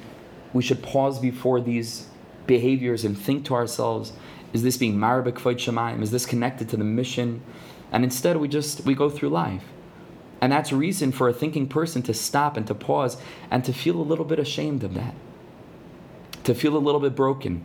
we 0.53 0.61
should 0.61 0.83
pause 0.83 1.19
before 1.19 1.59
these 1.59 2.07
behaviors 2.47 3.03
and 3.03 3.17
think 3.17 3.45
to 3.45 3.53
ourselves, 3.53 4.13
is 4.53 4.63
this 4.63 4.77
being 4.77 4.95
marabik 4.95 5.33
shemaim? 5.33 6.01
Is 6.01 6.11
this 6.11 6.25
connected 6.25 6.69
to 6.69 6.77
the 6.77 6.83
mission? 6.83 7.41
And 7.91 8.03
instead, 8.03 8.37
we 8.37 8.47
just 8.47 8.85
we 8.85 8.93
go 8.93 9.09
through 9.09 9.29
life, 9.29 9.63
and 10.41 10.51
that's 10.51 10.71
reason 10.71 11.11
for 11.11 11.27
a 11.27 11.33
thinking 11.33 11.67
person 11.67 12.01
to 12.03 12.13
stop 12.13 12.57
and 12.57 12.65
to 12.67 12.75
pause 12.75 13.17
and 13.49 13.63
to 13.65 13.73
feel 13.73 13.95
a 13.95 14.03
little 14.03 14.25
bit 14.25 14.39
ashamed 14.39 14.83
of 14.83 14.93
that, 14.93 15.13
to 16.43 16.53
feel 16.53 16.75
a 16.75 16.79
little 16.79 17.01
bit 17.01 17.15
broken, 17.15 17.63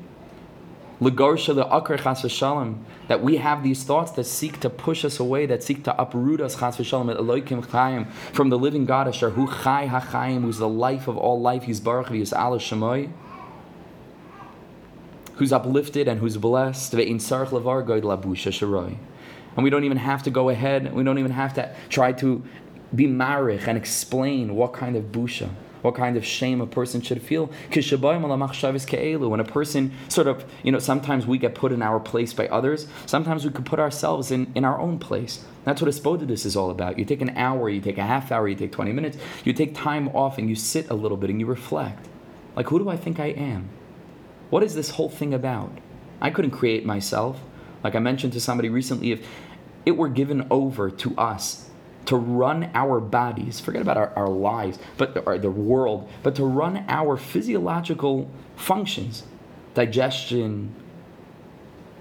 Legarsha 1.00 1.54
the 1.54 1.64
akar 1.64 1.98
chas 1.98 2.22
v'shalom, 2.22 2.82
that 3.08 3.22
we 3.22 3.36
have 3.36 3.62
these 3.62 3.84
thoughts 3.84 4.10
that 4.12 4.24
seek 4.24 4.60
to 4.60 4.68
push 4.68 5.02
us 5.02 5.18
away, 5.18 5.46
that 5.46 5.62
seek 5.62 5.82
to 5.84 5.98
uproot 6.00 6.42
us 6.42 6.56
chas 6.60 6.76
v'shalom, 6.76 8.06
from 8.32 8.50
the 8.50 8.58
living 8.58 8.84
God, 8.84 9.08
Asher 9.08 9.30
hu 9.30 9.46
chay 9.46 9.88
hachayim, 9.88 10.42
who's 10.42 10.58
the 10.58 10.68
life 10.68 11.08
of 11.08 11.16
all 11.16 11.40
life, 11.40 11.62
he's 11.62 11.80
baruch 11.80 12.08
v'yis 12.08 12.34
ala 12.34 12.58
shemoy, 12.58 13.10
who's 15.36 15.54
uplifted 15.54 16.06
and 16.06 16.20
who's 16.20 16.36
blessed, 16.36 16.92
ve'in 16.92 17.16
levar. 17.16 18.98
And 19.56 19.64
we 19.64 19.70
don't 19.70 19.84
even 19.84 19.96
have 19.96 20.22
to 20.24 20.30
go 20.30 20.50
ahead, 20.50 20.92
we 20.92 21.02
don't 21.02 21.18
even 21.18 21.32
have 21.32 21.54
to 21.54 21.74
try 21.88 22.12
to 22.12 22.44
be 22.94 23.06
marich 23.06 23.66
and 23.66 23.78
explain 23.78 24.54
what 24.54 24.74
kind 24.74 24.96
of 24.96 25.04
busha 25.04 25.48
what 25.82 25.94
kind 25.94 26.16
of 26.16 26.24
shame 26.24 26.60
a 26.60 26.66
person 26.66 27.00
should 27.00 27.22
feel. 27.22 27.46
When 27.46 29.40
a 29.40 29.44
person 29.44 29.92
sort 30.08 30.26
of, 30.26 30.44
you 30.62 30.72
know, 30.72 30.78
sometimes 30.78 31.26
we 31.26 31.38
get 31.38 31.54
put 31.54 31.72
in 31.72 31.82
our 31.82 32.00
place 32.00 32.32
by 32.32 32.48
others, 32.48 32.86
sometimes 33.06 33.44
we 33.44 33.50
could 33.50 33.66
put 33.66 33.78
ourselves 33.78 34.30
in, 34.30 34.50
in 34.54 34.64
our 34.64 34.78
own 34.78 34.98
place. 34.98 35.44
That's 35.64 35.82
what 35.82 35.90
Hisbodedus 35.90 36.46
is 36.46 36.56
all 36.56 36.70
about. 36.70 36.98
You 36.98 37.04
take 37.04 37.20
an 37.20 37.36
hour, 37.36 37.68
you 37.68 37.80
take 37.80 37.98
a 37.98 38.02
half 38.02 38.32
hour, 38.32 38.48
you 38.48 38.54
take 38.54 38.72
20 38.72 38.92
minutes, 38.92 39.18
you 39.44 39.52
take 39.52 39.74
time 39.74 40.08
off 40.08 40.38
and 40.38 40.48
you 40.48 40.54
sit 40.54 40.90
a 40.90 40.94
little 40.94 41.16
bit 41.16 41.30
and 41.30 41.40
you 41.40 41.46
reflect. 41.46 42.08
Like, 42.56 42.68
who 42.68 42.78
do 42.78 42.88
I 42.88 42.96
think 42.96 43.20
I 43.20 43.26
am? 43.26 43.68
What 44.50 44.62
is 44.62 44.74
this 44.74 44.90
whole 44.90 45.08
thing 45.08 45.32
about? 45.32 45.78
I 46.20 46.30
couldn't 46.30 46.50
create 46.50 46.84
myself. 46.84 47.40
Like 47.84 47.94
I 47.94 47.98
mentioned 48.00 48.32
to 48.34 48.40
somebody 48.40 48.68
recently, 48.68 49.12
if 49.12 49.26
it 49.86 49.92
were 49.92 50.08
given 50.08 50.46
over 50.50 50.90
to 50.90 51.16
us 51.16 51.69
to 52.06 52.16
run 52.16 52.70
our 52.74 53.00
bodies, 53.00 53.60
forget 53.60 53.82
about 53.82 53.96
our, 53.96 54.12
our 54.16 54.28
lives, 54.28 54.78
but 54.96 55.14
the 55.14 55.50
world, 55.50 56.08
but 56.22 56.34
to 56.36 56.44
run 56.44 56.84
our 56.88 57.16
physiological 57.16 58.30
functions, 58.56 59.24
digestion, 59.74 60.74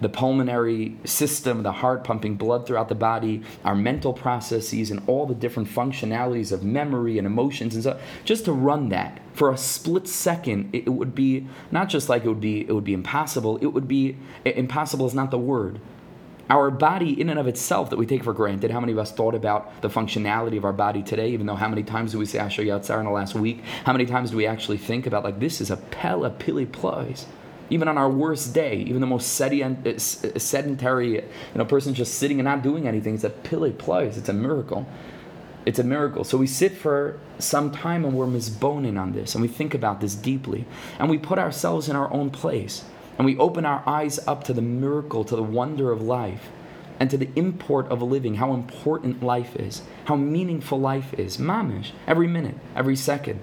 the 0.02 0.10
pulmonary 0.10 0.96
system, 1.04 1.64
the 1.64 1.72
heart 1.72 2.04
pumping 2.04 2.36
blood 2.36 2.66
throughout 2.66 2.88
the 2.88 2.96
body, 2.96 3.42
our 3.66 3.76
mental 3.76 4.14
processes, 4.14 4.92
and 4.92 5.02
all 5.08 5.26
the 5.26 5.36
different 5.36 5.68
functionalities 5.68 6.52
of 6.52 6.64
memory 6.64 7.18
and 7.18 7.28
emotions 7.28 7.76
and 7.76 7.84
so 7.84 8.00
just 8.24 8.46
to 8.46 8.54
run 8.54 8.90
that 8.90 9.20
for 9.34 9.52
a 9.52 9.58
split 9.58 10.08
second, 10.08 10.70
it, 10.74 10.86
it 10.86 10.90
would 10.90 11.16
be 11.16 11.48
not 11.72 11.90
just 11.90 12.10
like 12.10 12.24
it 12.26 12.30
would 12.30 12.42
be 12.42 12.62
it 12.62 12.74
would 12.74 12.84
be 12.84 12.94
impossible. 12.94 13.58
It 13.58 13.68
would 13.68 13.88
be 13.88 14.18
impossible 14.46 15.06
is 15.06 15.14
not 15.14 15.32
the 15.32 15.38
word 15.38 15.80
our 16.50 16.72
body, 16.72 17.20
in 17.20 17.30
and 17.30 17.40
of 17.40 17.48
itself, 17.48 17.92
that 17.92 17.98
we 17.98 18.06
take 18.06 18.24
for 18.24 18.34
granted. 18.34 18.72
How 18.72 18.80
many 18.80 18.92
of 18.92 18.98
us 18.98 19.12
thought 19.12 19.36
about 19.36 19.82
the 19.82 19.90
functionality 19.90 20.58
of 20.58 20.66
our 20.66 20.74
body 20.74 21.04
today? 21.04 21.30
Even 21.30 21.46
though 21.46 21.56
how 21.56 21.68
many 21.68 21.84
times 21.84 22.12
do 22.12 22.18
we 22.18 22.26
say 22.26 22.40
Asher 22.40 22.64
Yatzar 22.64 23.00
in 23.00 23.06
the 23.06 23.12
last 23.12 23.36
week? 23.36 23.62
How 23.86 23.94
many 23.94 24.06
times 24.06 24.32
do 24.32 24.38
we 24.38 24.48
actually 24.48 24.78
think 24.78 25.06
about 25.06 25.24
like 25.24 25.40
this 25.40 25.62
is 25.62 25.70
a 25.70 25.78
pella 25.78 26.32
pili 26.32 26.70
place? 26.70 27.28
Even 27.70 27.88
on 27.88 28.00
our 28.00 28.10
worst 28.10 28.52
day, 28.52 28.78
even 28.78 29.00
the 29.00 29.06
most 29.06 29.40
uh, 29.40 30.00
sedentary, 30.40 31.12
you 31.14 31.24
know, 31.54 31.66
person 31.66 31.94
just 31.94 32.16
sitting 32.16 32.40
and 32.40 32.46
not 32.46 32.64
doing 32.64 32.88
anything, 32.88 33.14
it's 33.14 33.24
a 33.24 33.30
pili 33.30 33.78
place. 33.78 34.18
It's 34.18 34.30
a 34.30 34.34
miracle. 34.34 34.88
It's 35.68 35.78
a 35.78 35.84
miracle. 35.84 36.24
So 36.24 36.36
we 36.36 36.48
sit 36.48 36.76
for 36.76 37.20
some 37.38 37.72
time 37.72 38.06
and 38.06 38.16
we're 38.16 38.26
misboning 38.26 39.00
on 39.00 39.12
this, 39.12 39.36
and 39.36 39.42
we 39.44 39.48
think 39.48 39.76
about 39.76 40.02
this 40.02 40.16
deeply, 40.16 40.66
and 40.98 41.12
we 41.12 41.20
put 41.20 41.38
ourselves 41.38 41.90
in 41.90 41.96
our 41.96 42.12
own 42.12 42.32
place 42.32 42.86
and 43.20 43.26
we 43.26 43.38
open 43.38 43.66
our 43.66 43.84
eyes 43.86 44.18
up 44.26 44.46
to 44.46 44.54
the 44.54 44.62
miracle, 44.62 45.26
to 45.26 45.36
the 45.36 45.44
wonder 45.44 45.92
of 45.92 46.02
life, 46.02 46.50
and 47.02 47.10
to 47.10 47.18
the 47.18 47.30
import 47.36 47.86
of 47.90 48.02
living, 48.02 48.36
how 48.36 48.54
important 48.54 49.22
life 49.22 49.58
is, 49.58 49.82
how 50.06 50.16
meaningful 50.16 50.80
life 50.80 51.14
is, 51.16 51.38
mamish, 51.38 51.92
every 52.08 52.28
minute, 52.28 52.56
every 52.78 52.96
second. 52.96 53.42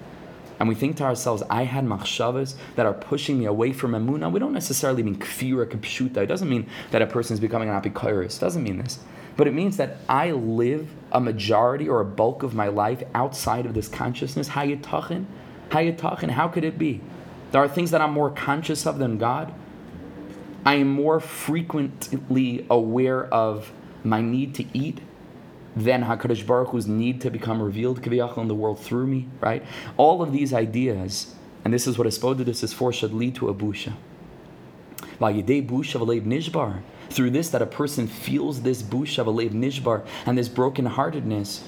and 0.59 0.67
we 0.67 0.73
think 0.73 0.97
to 0.97 1.03
ourselves, 1.03 1.43
I 1.51 1.65
had 1.65 1.85
machshavas 1.85 2.55
that 2.75 2.87
are 2.87 2.93
pushing 2.93 3.37
me 3.37 3.45
away 3.45 3.71
from 3.71 3.91
emunah, 3.91 4.31
we 4.31 4.39
don't 4.39 4.51
necessarily 4.53 5.03
mean 5.03 5.17
kfir 5.17 5.57
or 5.57 5.67
kapshuta. 5.67 6.17
It 6.17 6.25
doesn't 6.25 6.49
mean 6.49 6.67
that 6.89 7.03
a 7.03 7.07
person 7.07 7.35
is 7.35 7.39
becoming 7.39 7.69
an 7.69 7.79
apikoris. 7.79 8.37
It 8.37 8.39
doesn't 8.39 8.63
mean 8.63 8.79
this. 8.79 8.97
But 9.35 9.47
it 9.47 9.53
means 9.53 9.77
that 9.77 9.97
I 10.09 10.31
live 10.31 10.89
a 11.11 11.19
majority 11.19 11.87
or 11.87 12.01
a 12.01 12.05
bulk 12.05 12.41
of 12.41 12.55
my 12.55 12.69
life 12.69 13.03
outside 13.13 13.67
of 13.67 13.75
this 13.75 13.87
consciousness. 13.87 14.49
Hayatachin? 14.49 15.25
Hayatachin? 15.69 16.31
How 16.31 16.47
could 16.47 16.63
it 16.63 16.79
be? 16.79 17.01
There 17.51 17.61
are 17.61 17.67
things 17.67 17.91
that 17.91 18.01
I'm 18.01 18.13
more 18.13 18.31
conscious 18.31 18.87
of 18.87 18.97
than 18.97 19.19
God. 19.19 19.53
I 20.65 20.75
am 20.75 20.87
more 20.87 21.19
frequently 21.19 22.65
aware 22.69 23.25
of 23.25 23.71
my 24.03 24.21
need 24.21 24.55
to 24.55 24.65
eat 24.77 24.99
than 25.75 26.03
HaKadosh 26.03 26.45
Baruch 26.45 26.69
Hu's 26.69 26.87
need 26.87 27.21
to 27.21 27.29
become 27.29 27.61
revealed 27.61 28.01
kaviyachal 28.01 28.39
in 28.39 28.47
the 28.47 28.55
world 28.55 28.79
through 28.79 29.07
me, 29.07 29.27
right? 29.39 29.63
All 29.95 30.21
of 30.21 30.31
these 30.31 30.53
ideas, 30.53 31.35
and 31.63 31.73
this 31.73 31.87
is 31.87 31.97
what 31.97 32.07
Hisbodedus 32.07 32.63
is 32.63 32.73
for, 32.73 32.91
should 32.91 33.13
lead 33.13 33.35
to 33.35 33.49
a 33.49 33.53
busha. 33.53 33.93
nishbar. 35.19 36.81
Through 37.09 37.29
this, 37.31 37.49
that 37.49 37.61
a 37.61 37.65
person 37.65 38.07
feels 38.07 38.61
this 38.61 38.81
busha 38.81 39.21
a 39.21 39.49
nishbar 39.49 40.05
and 40.25 40.37
this 40.37 40.49
brokenheartedness. 40.49 41.61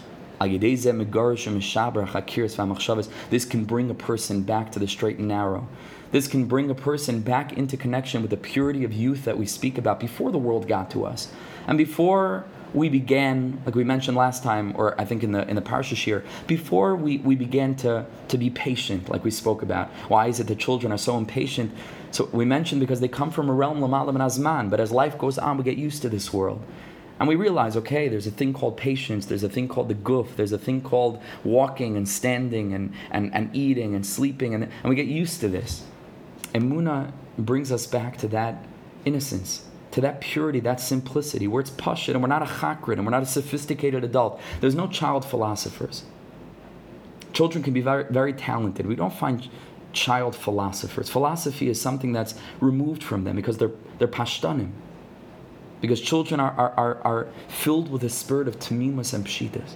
This 3.30 3.46
can 3.46 3.66
bring 3.66 3.90
a 3.90 3.94
person 3.94 4.42
back 4.44 4.72
to 4.72 4.80
the 4.80 4.88
straight 4.88 5.18
and 5.18 5.28
narrow. 5.28 5.68
This 6.12 6.28
can 6.28 6.46
bring 6.46 6.70
a 6.70 6.76
person 6.76 7.22
back 7.22 7.54
into 7.54 7.78
connection 7.78 8.22
with 8.22 8.32
the 8.32 8.38
purity 8.38 8.84
of 8.84 8.92
youth 8.92 9.26
that 9.26 9.38
we 9.38 9.46
speak 9.46 9.78
about 9.78 10.00
before 10.00 10.32
the 10.32 10.38
world 10.38 10.68
got 10.68 10.90
to 10.92 11.06
us. 11.06 11.32
And 11.68 11.78
before 11.78 12.46
we 12.74 12.90
began, 12.90 13.62
like 13.66 13.76
we 13.76 13.84
mentioned 13.84 14.18
last 14.18 14.44
time, 14.44 14.74
or 14.76 15.00
I 15.00 15.06
think 15.06 15.24
in 15.24 15.32
the 15.32 15.48
in 15.48 15.56
the 15.56 15.62
parsha 15.62 15.96
here, 15.96 16.24
before 16.48 16.96
we, 16.96 17.18
we 17.18 17.36
began 17.36 17.76
to 17.78 18.06
to 18.28 18.38
be 18.38 18.50
patient, 18.50 19.10
like 19.10 19.24
we 19.24 19.32
spoke 19.32 19.62
about. 19.62 19.90
Why 20.08 20.28
is 20.28 20.40
it 20.40 20.48
that 20.48 20.60
children 20.60 20.92
are 20.92 20.98
so 20.98 21.18
impatient? 21.18 21.72
So 22.12 22.30
we 22.32 22.46
mentioned 22.46 22.80
because 22.80 23.00
they 23.00 23.08
come 23.08 23.32
from 23.32 23.50
a 23.50 23.54
realm 23.54 23.80
lamalam 23.80 24.10
and 24.10 24.20
azman, 24.20 24.70
but 24.70 24.80
as 24.80 24.92
life 24.92 25.18
goes 25.18 25.38
on, 25.38 25.58
we 25.58 25.64
get 25.64 25.78
used 25.78 26.02
to 26.02 26.10
this 26.10 26.34
world. 26.34 26.64
And 27.20 27.28
we 27.28 27.36
realize, 27.36 27.76
okay, 27.76 28.08
there's 28.08 28.28
a 28.28 28.32
thing 28.32 28.54
called 28.54 28.78
patience, 28.78 29.26
there's 29.26 29.44
a 29.44 29.50
thing 29.50 29.68
called 29.68 29.90
the 29.90 29.94
goof, 29.94 30.38
there's 30.38 30.54
a 30.54 30.58
thing 30.58 30.82
called 30.82 31.22
walking 31.44 31.98
and 31.98 32.08
standing 32.08 32.74
and, 32.74 32.94
and, 33.12 33.34
and 33.34 33.54
eating 33.54 33.94
and 33.94 34.06
sleeping, 34.06 34.54
and, 34.56 34.64
and 34.64 34.90
we 34.90 34.96
get 34.96 35.08
used 35.08 35.42
to 35.42 35.50
this. 35.50 35.84
And 36.54 36.72
Muna 36.72 37.12
brings 37.38 37.72
us 37.72 37.86
back 37.88 38.18
to 38.18 38.28
that 38.30 38.66
innocence 39.06 39.66
to 39.92 40.02
that 40.02 40.22
purity, 40.22 40.60
that 40.62 40.80
simplicity, 40.80 41.48
where 41.48 41.62
it's 41.62 41.72
pashit 41.72 42.14
and 42.14 42.22
we're 42.22 42.28
not 42.28 42.44
a 42.44 42.46
chakrid 42.46 42.94
and 42.94 43.06
we're 43.06 43.12
not 43.12 43.24
a 43.24 43.28
sophisticated 43.28 44.04
adult. 44.04 44.40
There's 44.62 44.76
no 44.76 44.88
child 44.88 45.26
philosophers. 45.26 46.04
Children 47.34 47.64
can 47.64 47.74
be 47.74 47.82
very, 47.82 48.06
very 48.10 48.34
talented. 48.34 48.86
We 48.86 48.96
don't 48.96 49.14
find 49.14 49.48
child 49.94 50.36
philosophers. 50.36 51.10
Philosophy 51.10 51.70
is 51.70 51.82
something 51.82 52.12
that's 52.12 52.36
removed 52.60 53.04
from 53.04 53.24
them 53.24 53.36
because 53.36 53.58
they're, 53.58 53.72
they're 53.98 54.08
pashtanim. 54.08 54.72
Because 55.82 56.02
children 56.02 56.40
are, 56.40 56.52
are, 56.52 56.72
are, 56.72 57.02
are 57.04 57.28
filled 57.48 57.90
with 57.90 58.04
a 58.04 58.10
spirit 58.10 58.48
of 58.48 58.60
tamimas 58.60 59.14
and 59.14 59.26
pshitas. 59.26 59.76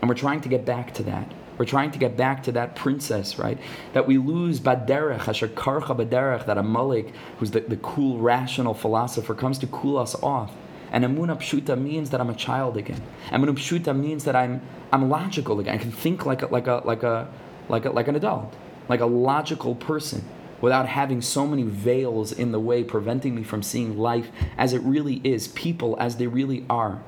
And 0.00 0.08
we're 0.08 0.16
trying 0.16 0.40
to 0.40 0.48
get 0.48 0.64
back 0.64 0.94
to 0.94 1.02
that. 1.04 1.30
We're 1.62 1.66
trying 1.66 1.92
to 1.92 1.98
get 2.00 2.16
back 2.16 2.42
to 2.42 2.52
that 2.52 2.74
princess, 2.74 3.38
right? 3.38 3.56
That 3.92 4.08
we 4.08 4.18
lose 4.18 4.58
baderech, 4.58 5.28
asher 5.28 5.46
karcha 5.46 5.96
baderech, 5.96 6.44
that 6.46 6.58
a 6.58 7.12
who's 7.38 7.52
the, 7.52 7.60
the 7.60 7.76
cool, 7.76 8.18
rational 8.18 8.74
philosopher, 8.74 9.32
comes 9.32 9.58
to 9.60 9.68
cool 9.68 9.96
us 9.96 10.16
off. 10.24 10.52
And 10.90 11.04
Amunah 11.04 11.38
Pshuta 11.38 11.80
means 11.80 12.10
that 12.10 12.20
I'm 12.20 12.30
a 12.30 12.34
child 12.34 12.76
again. 12.76 13.00
Amunah 13.28 13.54
Pshuta 13.54 13.96
means 13.96 14.24
that 14.24 14.34
I'm, 14.34 14.60
I'm 14.92 15.08
logical 15.08 15.60
again. 15.60 15.76
I 15.76 15.78
can 15.78 15.92
think 15.92 16.26
like 16.26 16.42
a, 16.42 16.46
like, 16.46 16.66
a, 16.66 16.82
like, 16.84 17.04
a, 17.04 17.28
like, 17.68 17.84
a, 17.84 17.90
like 17.90 18.08
an 18.08 18.16
adult, 18.16 18.52
like 18.88 18.98
a 18.98 19.06
logical 19.06 19.76
person, 19.76 20.24
without 20.60 20.88
having 20.88 21.22
so 21.22 21.46
many 21.46 21.62
veils 21.62 22.32
in 22.32 22.50
the 22.50 22.58
way 22.58 22.82
preventing 22.82 23.36
me 23.36 23.44
from 23.44 23.62
seeing 23.62 23.96
life 23.96 24.32
as 24.58 24.72
it 24.72 24.82
really 24.82 25.20
is, 25.22 25.46
people 25.46 25.96
as 26.00 26.16
they 26.16 26.26
really 26.26 26.66
are. 26.68 27.00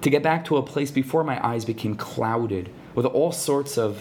To 0.00 0.08
get 0.08 0.22
back 0.22 0.46
to 0.46 0.56
a 0.56 0.62
place 0.62 0.90
before 0.90 1.22
my 1.22 1.46
eyes 1.46 1.66
became 1.66 1.96
clouded 1.96 2.70
with 3.00 3.06
all 3.06 3.32
sorts 3.32 3.78
of 3.78 3.98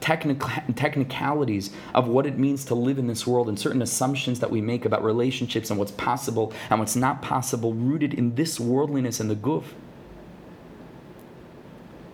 technicalities 0.00 1.70
of 1.94 2.08
what 2.08 2.26
it 2.26 2.36
means 2.36 2.64
to 2.64 2.74
live 2.74 2.98
in 2.98 3.06
this 3.06 3.24
world 3.24 3.48
and 3.48 3.56
certain 3.56 3.80
assumptions 3.80 4.40
that 4.40 4.50
we 4.50 4.60
make 4.60 4.84
about 4.84 5.04
relationships 5.04 5.70
and 5.70 5.78
what's 5.78 5.92
possible 5.92 6.52
and 6.70 6.80
what's 6.80 6.96
not 6.96 7.22
possible, 7.22 7.72
rooted 7.72 8.12
in 8.12 8.34
this 8.34 8.58
worldliness 8.58 9.20
and 9.20 9.30
the 9.30 9.36
guf. 9.36 9.62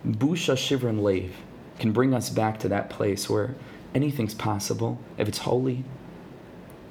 Busha 0.06 0.54
Shivran 0.54 1.00
Lev 1.00 1.32
can 1.78 1.92
bring 1.92 2.12
us 2.12 2.28
back 2.28 2.58
to 2.58 2.68
that 2.68 2.90
place 2.90 3.30
where 3.30 3.54
anything's 3.94 4.34
possible 4.34 4.99
if 5.16 5.28
it's 5.28 5.38
holy. 5.38 5.82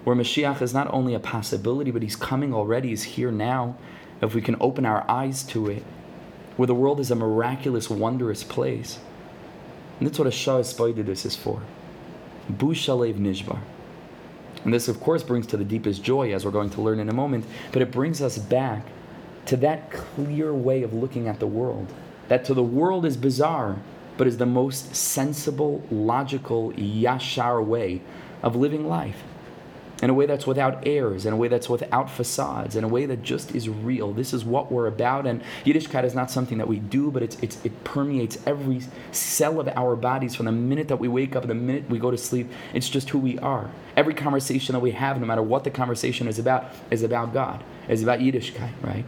Where 0.04 0.16
Mashiach 0.16 0.64
is 0.64 0.74
not 0.74 0.92
only 0.92 1.14
a 1.14 1.20
possibility, 1.20 1.92
but 1.92 2.02
he's 2.02 2.16
coming 2.16 2.56
already, 2.56 2.90
he's 2.90 3.04
here 3.04 3.32
now. 3.32 3.78
If 4.20 4.34
we 4.34 4.42
can 4.42 4.58
open 4.60 4.88
our 4.88 5.06
eyes 5.08 5.44
to 5.44 5.68
it 5.68 5.86
where 6.60 6.68
the 6.68 6.76
world 6.76 7.00
is 7.00 7.10
a 7.10 7.16
miraculous, 7.16 7.90
wondrous 7.90 8.44
place. 8.44 9.00
And 9.98 10.06
that's 10.06 10.20
what 10.20 10.28
a 10.28 10.32
Shah 10.32 10.58
this 10.62 11.26
is 11.26 11.34
for. 11.34 11.62
Bu 12.50 12.74
Shalev 12.74 13.14
Nishbar. 13.14 13.60
And 14.66 14.74
this, 14.74 14.90
of 14.90 15.00
course, 15.00 15.24
brings 15.24 15.48
to 15.48 15.56
the 15.56 15.64
deepest 15.64 16.04
joy, 16.04 16.34
as 16.34 16.44
we're 16.44 16.52
going 16.52 16.70
to 16.72 16.82
learn 16.82 17.00
in 17.00 17.08
a 17.08 17.14
moment, 17.14 17.46
but 17.72 17.82
it 17.82 17.92
brings 17.92 18.22
us 18.22 18.38
back 18.38 18.86
to 19.46 19.56
that 19.56 19.90
clear 19.90 20.54
way 20.54 20.84
of 20.84 20.92
looking 20.92 21.30
at 21.30 21.40
the 21.40 21.48
world. 21.48 21.88
That 22.28 22.44
to 22.44 22.54
the 22.54 22.62
world 22.62 23.06
is 23.06 23.16
bizarre, 23.16 23.78
but 24.18 24.28
is 24.28 24.36
the 24.36 24.46
most 24.46 24.94
sensible, 24.94 25.82
logical, 25.90 26.74
yashar 26.74 27.66
way 27.66 28.02
of 28.44 28.58
living 28.58 28.86
life 28.86 29.24
in 30.02 30.10
a 30.10 30.14
way 30.14 30.26
that's 30.26 30.48
without 30.48 30.88
airs, 30.88 31.26
in 31.26 31.34
a 31.34 31.36
way 31.36 31.48
that's 31.48 31.70
without 31.70 32.10
facades, 32.10 32.76
in 32.76 32.84
a 32.84 32.88
way 32.88 33.06
that 33.06 33.22
just 33.22 33.54
is 33.54 33.68
real. 33.68 34.14
This 34.14 34.34
is 34.34 34.46
what 34.46 34.72
we're 34.72 34.88
about, 34.88 35.28
and 35.28 35.44
Yiddishkeit 35.66 36.06
is 36.06 36.16
not 36.16 36.32
something 36.32 36.58
that 36.58 36.68
we 36.68 36.80
do, 36.80 37.12
but 37.12 37.22
it's, 37.22 37.38
it's, 37.42 37.64
it 37.66 37.84
permeates 37.84 38.38
every 38.46 38.82
cell 39.12 39.60
of 39.60 39.68
our 39.70 39.96
bodies 39.96 40.36
from 40.36 40.46
the 40.46 40.52
minute 40.52 40.88
that 40.88 40.98
we 40.98 41.08
wake 41.08 41.36
up, 41.36 41.46
the 41.48 41.54
minute 41.54 41.90
we 41.90 42.00
go 42.00 42.12
to 42.12 42.18
sleep. 42.18 42.50
It's 42.74 42.90
just 42.90 43.10
who 43.10 43.20
we 43.20 43.38
are. 43.40 43.70
Every 43.98 44.14
conversation 44.14 44.74
that 44.74 44.80
we 44.80 44.92
have, 44.92 45.20
no 45.20 45.26
matter 45.26 45.44
what 45.44 45.64
the 45.66 45.72
conversation 45.72 46.28
is 46.28 46.40
about, 46.40 46.72
is 46.90 47.04
about 47.04 47.34
God, 47.34 47.64
is 47.90 48.02
about 48.02 48.20
Yiddishkeit, 48.20 48.72
right? 48.82 49.06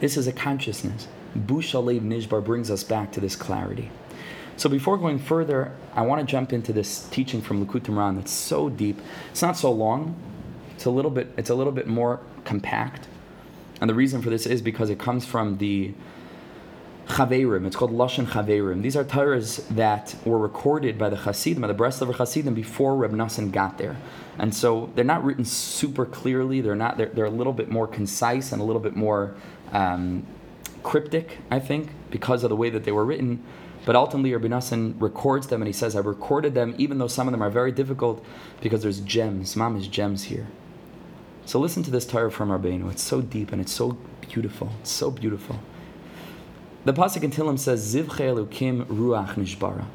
This 0.00 0.16
is 0.16 0.26
a 0.26 0.32
consciousness. 0.32 1.08
Bu 1.34 1.62
Shalev 1.62 2.00
Nishbar 2.00 2.44
brings 2.44 2.70
us 2.70 2.84
back 2.84 3.12
to 3.12 3.20
this 3.20 3.36
clarity. 3.36 3.90
So 4.58 4.68
before 4.68 4.98
going 4.98 5.20
further, 5.20 5.70
I 5.94 6.02
want 6.02 6.20
to 6.20 6.26
jump 6.26 6.52
into 6.52 6.72
this 6.72 7.08
teaching 7.10 7.40
from 7.40 7.64
Moharan 7.64 8.16
that's 8.16 8.32
so 8.32 8.68
deep. 8.68 9.00
It's 9.30 9.40
not 9.40 9.56
so 9.56 9.70
long. 9.70 10.16
It's 10.74 10.84
a 10.84 10.90
little 10.90 11.12
bit. 11.12 11.32
It's 11.36 11.48
a 11.48 11.54
little 11.54 11.72
bit 11.72 11.86
more 11.86 12.18
compact, 12.44 13.06
and 13.80 13.88
the 13.88 13.94
reason 13.94 14.20
for 14.20 14.30
this 14.30 14.46
is 14.46 14.60
because 14.60 14.90
it 14.90 14.98
comes 14.98 15.24
from 15.24 15.58
the 15.58 15.94
Chaverim. 17.06 17.66
It's 17.66 17.76
called 17.76 17.92
Lashon 17.92 18.26
Chaverim. 18.26 18.82
These 18.82 18.96
are 18.96 19.04
Torahs 19.04 19.64
that 19.68 20.16
were 20.24 20.38
recorded 20.38 20.98
by 20.98 21.08
the 21.08 21.16
Hasidim, 21.16 21.62
by 21.62 21.68
the 21.68 21.74
Breslover 21.74 22.14
Hasidim, 22.16 22.54
before 22.54 22.96
Reb 22.96 23.12
Nassan 23.12 23.52
got 23.52 23.78
there. 23.78 23.96
And 24.38 24.52
so 24.52 24.90
they're 24.96 25.04
not 25.04 25.24
written 25.24 25.44
super 25.44 26.04
clearly. 26.04 26.60
They're 26.60 26.74
not. 26.74 26.98
They're, 26.98 27.10
they're 27.10 27.26
a 27.26 27.30
little 27.30 27.52
bit 27.52 27.70
more 27.70 27.86
concise 27.86 28.50
and 28.50 28.60
a 28.60 28.64
little 28.64 28.82
bit 28.82 28.96
more 28.96 29.36
um, 29.72 30.26
cryptic, 30.82 31.38
I 31.48 31.60
think, 31.60 31.90
because 32.10 32.42
of 32.42 32.50
the 32.50 32.56
way 32.56 32.70
that 32.70 32.82
they 32.82 32.92
were 32.92 33.04
written. 33.04 33.44
But 33.88 33.96
ultimately, 33.96 34.34
Rabbi 34.34 34.48
Nassan 34.48 35.00
records 35.00 35.46
them 35.46 35.62
and 35.62 35.66
he 35.66 35.72
says, 35.72 35.96
I 35.96 36.00
recorded 36.00 36.52
them 36.52 36.74
even 36.76 36.98
though 36.98 37.06
some 37.06 37.26
of 37.26 37.32
them 37.32 37.42
are 37.42 37.48
very 37.48 37.72
difficult 37.72 38.22
because 38.60 38.82
there's 38.82 39.00
gems. 39.00 39.56
Mom 39.56 39.78
is 39.78 39.88
gems 39.88 40.24
here. 40.24 40.46
So 41.46 41.58
listen 41.58 41.82
to 41.84 41.90
this 41.90 42.04
Torah 42.04 42.30
from 42.30 42.50
Rabbeinu. 42.50 42.90
It's 42.90 43.02
so 43.02 43.22
deep 43.22 43.50
and 43.50 43.62
it's 43.62 43.72
so 43.72 43.96
beautiful. 44.20 44.68
It's 44.82 44.90
so 44.90 45.10
beautiful. 45.10 45.58
The 46.84 46.92
Pasuk 46.92 47.22
in 47.22 47.30
Tillim 47.30 47.58
says, 47.58 47.94
Zivche 47.94 48.46
Ruach 48.84 49.34
Nishbara. 49.36 49.86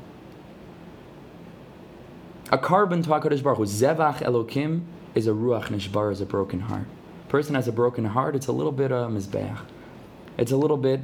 A 2.51 2.57
korban 2.57 3.03
to 3.03 3.11
HaKadosh 3.11 3.43
Baruch 3.43 3.59
Hu, 3.59 3.65
Zevach 3.65 4.23
Elokim, 4.23 4.85
is 5.13 5.27
a 5.27 5.33
Ruach 5.33 5.65
Nishbara, 5.65 6.13
is 6.13 6.19
a 6.19 6.25
broken 6.25 6.61
heart. 6.61 6.87
person 7.29 7.53
has 7.53 7.67
a 7.67 7.71
broken 7.71 8.05
heart, 8.05 8.35
it's 8.35 8.47
a 8.47 8.51
little 8.53 8.71
bit 8.71 8.91
of 8.91 9.11
Mizbeach. 9.11 9.59
It's 10.39 10.51
a 10.51 10.57
little 10.57 10.77
bit 10.77 11.01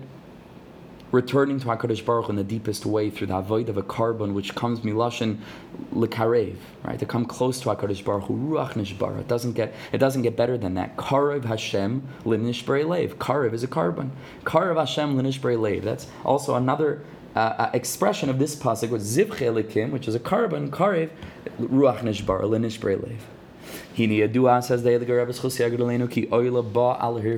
returning 1.11 1.59
to 1.59 1.65
HaKadosh 1.65 2.05
Baruch 2.05 2.25
Hu 2.25 2.31
in 2.31 2.35
the 2.35 2.43
deepest 2.43 2.85
way 2.85 3.09
through 3.09 3.27
the 3.27 3.35
avoid 3.35 3.69
of 3.69 3.77
a 3.77 3.83
korban 3.83 4.33
which 4.33 4.53
comes 4.55 4.81
milashin 4.81 5.39
lekarev, 5.93 6.55
right? 6.83 6.99
To 6.99 7.05
come 7.05 7.25
close 7.25 7.59
to 7.61 7.69
HaKadosh 7.69 8.03
Baruch 8.03 8.25
Hu, 8.25 8.35
ruach 8.35 8.73
nishbara. 8.73 9.19
It 9.19 9.27
doesn't 9.27 9.53
get 9.53 9.73
it 9.91 9.97
doesn't 9.97 10.21
get 10.21 10.35
better 10.35 10.57
than 10.57 10.75
that. 10.75 10.97
Karev 10.97 11.45
Hashem 11.45 12.07
linishbrei 12.25 12.87
lev. 12.87 13.17
Karev 13.17 13.53
is 13.53 13.63
a 13.63 13.67
korban. 13.67 14.11
Karev 14.43 14.77
Hashem 14.77 15.17
linishbrei 15.17 15.59
lev. 15.59 15.83
That's 15.83 16.07
also 16.23 16.55
another 16.55 17.03
uh, 17.35 17.39
uh, 17.39 17.71
expression 17.73 18.29
of 18.29 18.39
this 18.39 18.55
pasuk 18.55 18.89
with 18.89 19.01
ziv 19.01 19.91
which 19.91 20.07
is 20.07 20.15
a 20.15 20.19
korban. 20.19 20.69
Karev 20.69 21.09
ruach 21.59 21.99
nishbara 21.99 22.43
linishbrei 22.43 23.01
lev. 23.01 23.38
Hini 23.95 24.19
Yadua 24.19 24.63
says 24.63 24.83
the 24.83 24.91
Eligar 24.91 25.17
Rebbe 25.17 25.33
Chosiyagdalenu 25.33 26.09
ki 26.09 26.27
oila 26.27 26.73
ba 26.73 26.97
al 27.01 27.17
hir 27.17 27.37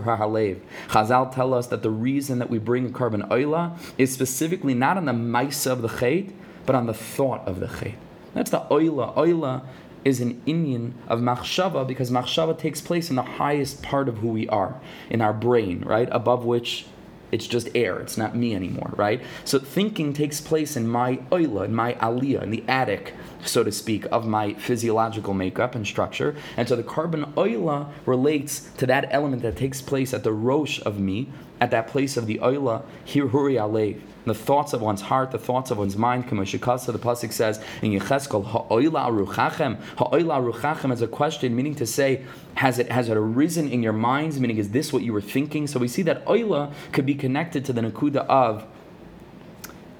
halev. 0.00 0.60
Chazal 0.88 1.34
tell 1.34 1.54
us 1.54 1.68
that 1.68 1.82
the 1.82 1.90
reason 1.90 2.38
that 2.38 2.50
we 2.50 2.58
bring 2.58 2.86
a 2.86 2.90
korban 2.90 3.26
oila 3.28 3.78
is 3.96 4.12
specifically 4.12 4.74
not 4.74 4.96
on 4.96 5.06
the 5.06 5.12
maisa 5.12 5.70
of 5.70 5.82
the 5.82 5.88
chait, 5.88 6.32
but 6.66 6.74
on 6.74 6.86
the 6.86 6.94
thought 6.94 7.46
of 7.46 7.60
the 7.60 7.68
chet. 7.68 7.94
That's 8.34 8.50
the 8.50 8.60
oila. 8.60 9.14
Oila 9.16 9.62
is 10.04 10.20
an 10.20 10.42
inyan 10.46 10.92
of 11.06 11.20
machshava 11.20 11.86
because 11.86 12.10
machshava 12.10 12.58
takes 12.58 12.80
place 12.80 13.08
in 13.08 13.16
the 13.16 13.22
highest 13.22 13.82
part 13.82 14.08
of 14.08 14.18
who 14.18 14.28
we 14.28 14.48
are, 14.48 14.80
in 15.08 15.20
our 15.20 15.32
brain, 15.32 15.80
right? 15.86 16.08
Above 16.10 16.44
which 16.44 16.86
it's 17.30 17.46
just 17.46 17.68
air. 17.74 17.98
It's 17.98 18.18
not 18.18 18.36
me 18.36 18.54
anymore, 18.54 18.92
right? 18.96 19.22
So 19.44 19.58
thinking 19.58 20.12
takes 20.12 20.40
place 20.40 20.76
in 20.76 20.86
my 20.86 21.16
oila, 21.30 21.64
in 21.64 21.74
my 21.74 21.94
aliyah, 21.94 22.42
in 22.42 22.50
the 22.50 22.62
attic, 22.68 23.14
so 23.44 23.64
to 23.64 23.72
speak, 23.72 24.06
of 24.12 24.26
my 24.26 24.54
physiological 24.54 25.34
makeup 25.34 25.74
and 25.74 25.86
structure. 25.86 26.34
And 26.56 26.68
so 26.68 26.76
the 26.76 26.82
korban 26.82 27.32
oila 27.34 27.88
relates 28.06 28.70
to 28.78 28.86
that 28.86 29.08
element 29.10 29.42
that 29.42 29.56
takes 29.56 29.80
place 29.80 30.14
at 30.14 30.24
the 30.24 30.32
rosh 30.32 30.80
of 30.84 30.98
me, 30.98 31.28
at 31.60 31.70
that 31.70 31.88
place 31.88 32.16
of 32.16 32.26
the 32.26 32.38
oila, 32.38 32.82
hirhuri 33.06 33.54
alev 33.54 34.00
the 34.24 34.34
thoughts 34.34 34.72
of 34.72 34.80
one's 34.80 35.00
heart, 35.02 35.30
the 35.30 35.38
thoughts 35.38 35.70
of 35.70 35.78
one's 35.78 35.96
mind. 35.96 36.28
Kamashikasa, 36.28 36.92
the 36.92 36.98
pasuk 36.98 37.32
says 37.32 37.60
in 37.82 37.90
Yecheskel, 37.92 38.46
ha'oila 38.46 39.08
aruchachem. 39.08 39.80
Ha'oila 39.96 40.52
aruchachem 40.52 40.92
is 40.92 41.02
a 41.02 41.08
question, 41.08 41.56
meaning 41.56 41.74
to 41.76 41.86
say, 41.86 42.22
has 42.54 42.78
it 42.78 42.90
has 42.90 43.08
it 43.08 43.16
arisen 43.16 43.68
in 43.68 43.82
your 43.82 43.92
minds? 43.92 44.38
Meaning, 44.38 44.58
is 44.58 44.70
this 44.70 44.92
what 44.92 45.02
you 45.02 45.12
were 45.12 45.20
thinking? 45.20 45.66
So 45.66 45.80
we 45.80 45.88
see 45.88 46.02
that 46.02 46.24
oila 46.26 46.72
could 46.92 47.06
be 47.06 47.14
connected 47.14 47.64
to 47.64 47.72
the 47.72 47.80
nakuda 47.80 48.26
of 48.26 48.66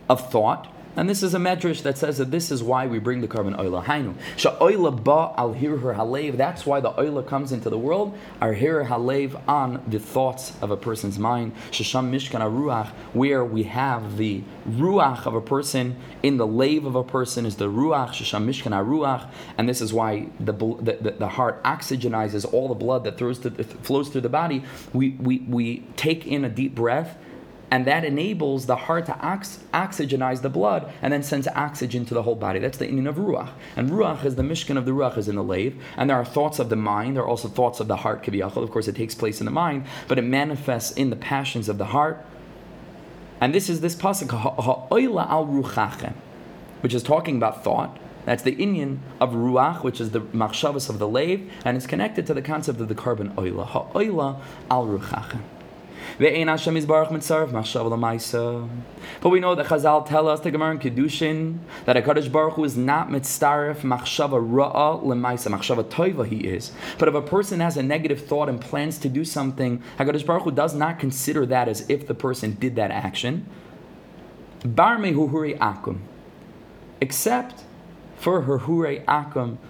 of 0.08 0.30
thought 0.30 0.68
and 0.96 1.08
this 1.08 1.22
is 1.22 1.34
a 1.34 1.38
medrash 1.38 1.82
that 1.82 1.96
says 1.96 2.18
that 2.18 2.30
this 2.30 2.50
is 2.50 2.62
why 2.62 2.86
we 2.86 2.98
bring 2.98 3.22
the 3.22 3.28
korban 3.28 3.56
oila. 3.56 3.84
Hainu. 3.84 4.14
Sha'oila 4.36 5.02
ba 5.02 5.32
al 5.38 5.54
hirher 5.54 5.96
halev. 5.96 6.36
That's 6.36 6.66
why 6.66 6.80
the 6.80 6.92
oila 6.92 7.26
comes 7.26 7.50
into 7.50 7.70
the 7.70 7.78
world. 7.78 8.16
Our 8.40 8.54
hirher 8.54 8.86
halev 8.86 9.40
on 9.48 9.82
the 9.86 9.98
thoughts 9.98 10.52
of 10.60 10.70
a 10.70 10.76
person's 10.76 11.18
mind. 11.18 11.54
Shasham 11.70 12.10
mishkan 12.10 12.40
ruach, 12.40 12.88
where 13.14 13.44
we 13.44 13.62
have 13.64 14.18
the 14.18 14.42
ruach 14.68 15.26
of 15.26 15.34
a 15.34 15.40
person 15.40 15.96
in 16.22 16.36
the 16.36 16.46
lave 16.46 16.84
of 16.84 16.94
a 16.94 17.04
person 17.04 17.46
is 17.46 17.56
the 17.56 17.68
ruach. 17.68 18.10
Shasham 18.10 18.46
mishkan 18.46 18.72
ruach, 18.84 19.30
and 19.56 19.68
this 19.68 19.80
is 19.80 19.94
why 19.94 20.28
the, 20.40 20.52
the, 20.52 21.14
the, 21.18 21.28
heart 21.28 21.62
oxygenizes 21.64 22.52
all 22.52 22.68
the 22.68 22.74
blood 22.74 23.04
that 23.04 23.16
throws 23.16 23.38
to, 23.38 23.50
flows 23.64 24.10
through 24.10 24.20
the 24.20 24.28
body. 24.28 24.62
We, 24.92 25.10
we, 25.12 25.38
we 25.38 25.78
take 25.96 26.26
in 26.26 26.44
a 26.44 26.50
deep 26.50 26.74
breath 26.74 27.16
and 27.72 27.86
that 27.86 28.04
enables 28.04 28.66
the 28.66 28.76
heart 28.76 29.06
to 29.06 29.18
ox- 29.20 29.60
oxygenize 29.72 30.42
the 30.42 30.50
blood 30.50 30.92
and 31.00 31.10
then 31.10 31.22
sends 31.22 31.48
oxygen 31.48 32.04
to 32.04 32.12
the 32.12 32.22
whole 32.22 32.34
body. 32.34 32.58
That's 32.58 32.76
the 32.76 32.86
inyan 32.86 33.08
of 33.08 33.16
ruach. 33.16 33.48
And 33.76 33.88
ruach 33.88 34.26
is 34.26 34.34
the 34.34 34.42
mishkan 34.42 34.76
of 34.76 34.84
the 34.84 34.90
ruach 34.90 35.16
is 35.16 35.26
in 35.26 35.36
the 35.36 35.42
lave, 35.42 35.82
and 35.96 36.10
there 36.10 36.18
are 36.18 36.24
thoughts 36.24 36.58
of 36.58 36.68
the 36.68 36.76
mind. 36.76 37.16
There 37.16 37.22
are 37.22 37.28
also 37.28 37.48
thoughts 37.48 37.80
of 37.80 37.88
the 37.88 37.96
heart. 37.96 38.22
Kibiyachol, 38.22 38.62
of 38.62 38.70
course, 38.70 38.88
it 38.88 38.96
takes 38.96 39.14
place 39.14 39.40
in 39.40 39.46
the 39.46 39.50
mind, 39.50 39.86
but 40.06 40.18
it 40.18 40.22
manifests 40.22 40.92
in 40.92 41.08
the 41.08 41.16
passions 41.16 41.70
of 41.70 41.78
the 41.78 41.86
heart. 41.86 42.22
And 43.40 43.54
this 43.54 43.70
is 43.70 43.80
this 43.80 43.96
pasuk 43.96 44.32
ha'oila 44.32 45.30
al 45.30 45.46
ruchachem, 45.46 46.12
which 46.82 46.92
is 46.92 47.02
talking 47.02 47.38
about 47.38 47.64
thought. 47.64 47.98
That's 48.26 48.42
the 48.42 48.54
inyan 48.54 48.98
of 49.18 49.30
ruach, 49.30 49.82
which 49.82 49.98
is 49.98 50.10
the 50.10 50.20
machshavas 50.20 50.90
of 50.90 50.98
the 50.98 51.08
lave, 51.08 51.50
and 51.64 51.78
it's 51.78 51.86
connected 51.86 52.26
to 52.26 52.34
the 52.34 52.42
concept 52.42 52.82
of 52.82 52.88
the 52.88 52.94
korban 52.94 53.34
oila. 53.36 53.66
Ha'oila 53.68 54.42
al 54.70 54.86
ruchachem. 54.86 55.40
But 56.18 56.32
we 59.30 59.40
know 59.40 59.54
that 59.54 59.66
Chazal 59.66 60.06
tell 60.06 60.28
us, 60.28 60.40
the 60.40 60.50
Gemara 60.50 60.72
in 60.72 60.78
Kedushin, 60.78 61.58
that 61.84 61.96
a 61.96 62.02
Kaddish 62.02 62.28
Baruch 62.28 62.54
Hu 62.54 62.64
is 62.64 62.76
not 62.76 63.08
mitzaref 63.08 63.80
machshava 63.80 64.40
ra'a 64.40 65.02
lemaisa, 65.02 65.50
machshava 65.50 65.84
toiva 65.84 66.26
he 66.26 66.38
is. 66.48 66.72
But 66.98 67.08
if 67.08 67.14
a 67.14 67.22
person 67.22 67.60
has 67.60 67.76
a 67.76 67.82
negative 67.82 68.26
thought 68.26 68.48
and 68.48 68.60
plans 68.60 68.98
to 68.98 69.08
do 69.08 69.24
something, 69.24 69.82
HaKadosh 69.98 70.26
Baruch 70.26 70.42
Hu 70.44 70.50
does 70.50 70.74
not 70.74 70.98
consider 70.98 71.46
that 71.46 71.68
as 71.68 71.88
if 71.88 72.06
the 72.06 72.14
person 72.14 72.54
did 72.54 72.76
that 72.76 72.90
action. 72.90 73.46
Bar 74.64 74.98
mehuhuri 74.98 75.58
akum. 75.58 76.00
Except 77.00 77.64
for 78.22 78.42
her 78.42 78.58
hure 78.58 78.94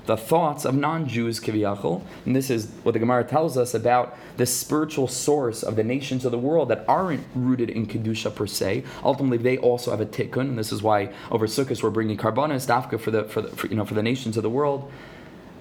the 0.05 0.17
thoughts 0.17 0.67
of 0.67 0.75
non-Jews 0.75 1.41
kiviyachol, 1.41 2.03
and 2.27 2.37
this 2.37 2.51
is 2.51 2.67
what 2.83 2.93
the 2.93 2.99
Gemara 2.99 3.25
tells 3.25 3.57
us 3.57 3.73
about 3.73 4.15
the 4.37 4.45
spiritual 4.45 5.09
source 5.09 5.63
of 5.63 5.75
the 5.75 5.83
nations 5.83 6.27
of 6.27 6.33
the 6.33 6.39
world 6.39 6.69
that 6.69 6.85
aren't 6.87 7.25
rooted 7.35 7.71
in 7.71 7.87
kedusha 7.87 8.35
per 8.35 8.47
se. 8.47 8.85
Ultimately, 9.03 9.39
they 9.39 9.57
also 9.57 9.91
have 9.91 10.03
a 10.03 10.07
tikkun, 10.07 10.41
and 10.41 10.59
this 10.59 10.71
is 10.71 10.83
why 10.83 11.11
over 11.31 11.47
Sukkot 11.47 11.83
we're 11.83 11.89
bringing 11.89 12.19
karbanas 12.19 12.67
dafka 12.67 13.01
for 13.01 13.11
the 13.11 13.25
for, 13.25 13.41
the, 13.41 13.49
for 13.57 13.69
you 13.69 13.75
know 13.75 13.87
for 13.87 13.95
the 13.95 14.03
nations 14.03 14.37
of 14.37 14.43
the 14.43 14.51
world 14.51 14.93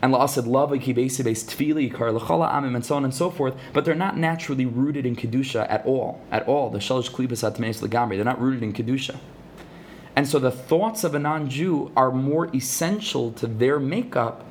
and 0.02 0.14
la'asad 0.14 0.46
lava 0.46 0.78
kibesi 0.78 1.24
based 1.24 1.50
tefili 1.50 1.94
kar 1.94 2.10
lechala 2.10 2.52
amim 2.52 2.76
and 2.76 2.86
so 2.86 2.98
on 2.98 3.06
and 3.06 3.14
so 3.14 3.30
forth, 3.30 3.56
but 3.72 3.86
they're 3.86 3.96
not 3.96 4.18
naturally 4.18 4.66
rooted 4.66 5.06
in 5.06 5.16
kedusha 5.16 5.66
at 5.70 5.86
all, 5.86 6.20
at 6.30 6.46
all. 6.46 6.70
The 6.70 6.80
shalish 6.80 7.10
klibas 7.10 7.50
atmeis 7.50 7.82
legamri, 7.82 8.18
they're 8.18 8.26
not 8.26 8.42
rooted 8.42 8.64
in 8.64 8.74
kedusha. 8.74 9.18
And 10.16 10.28
so 10.28 10.40
the 10.40 10.52
thoughts 10.52 11.04
of 11.04 11.16
a 11.16 11.20
non 11.20 11.50
Jew 11.50 11.92
are 11.96 12.12
more 12.12 12.54
essential 12.56 13.32
to 13.34 13.48
their 13.48 13.80
makeup 13.80 14.46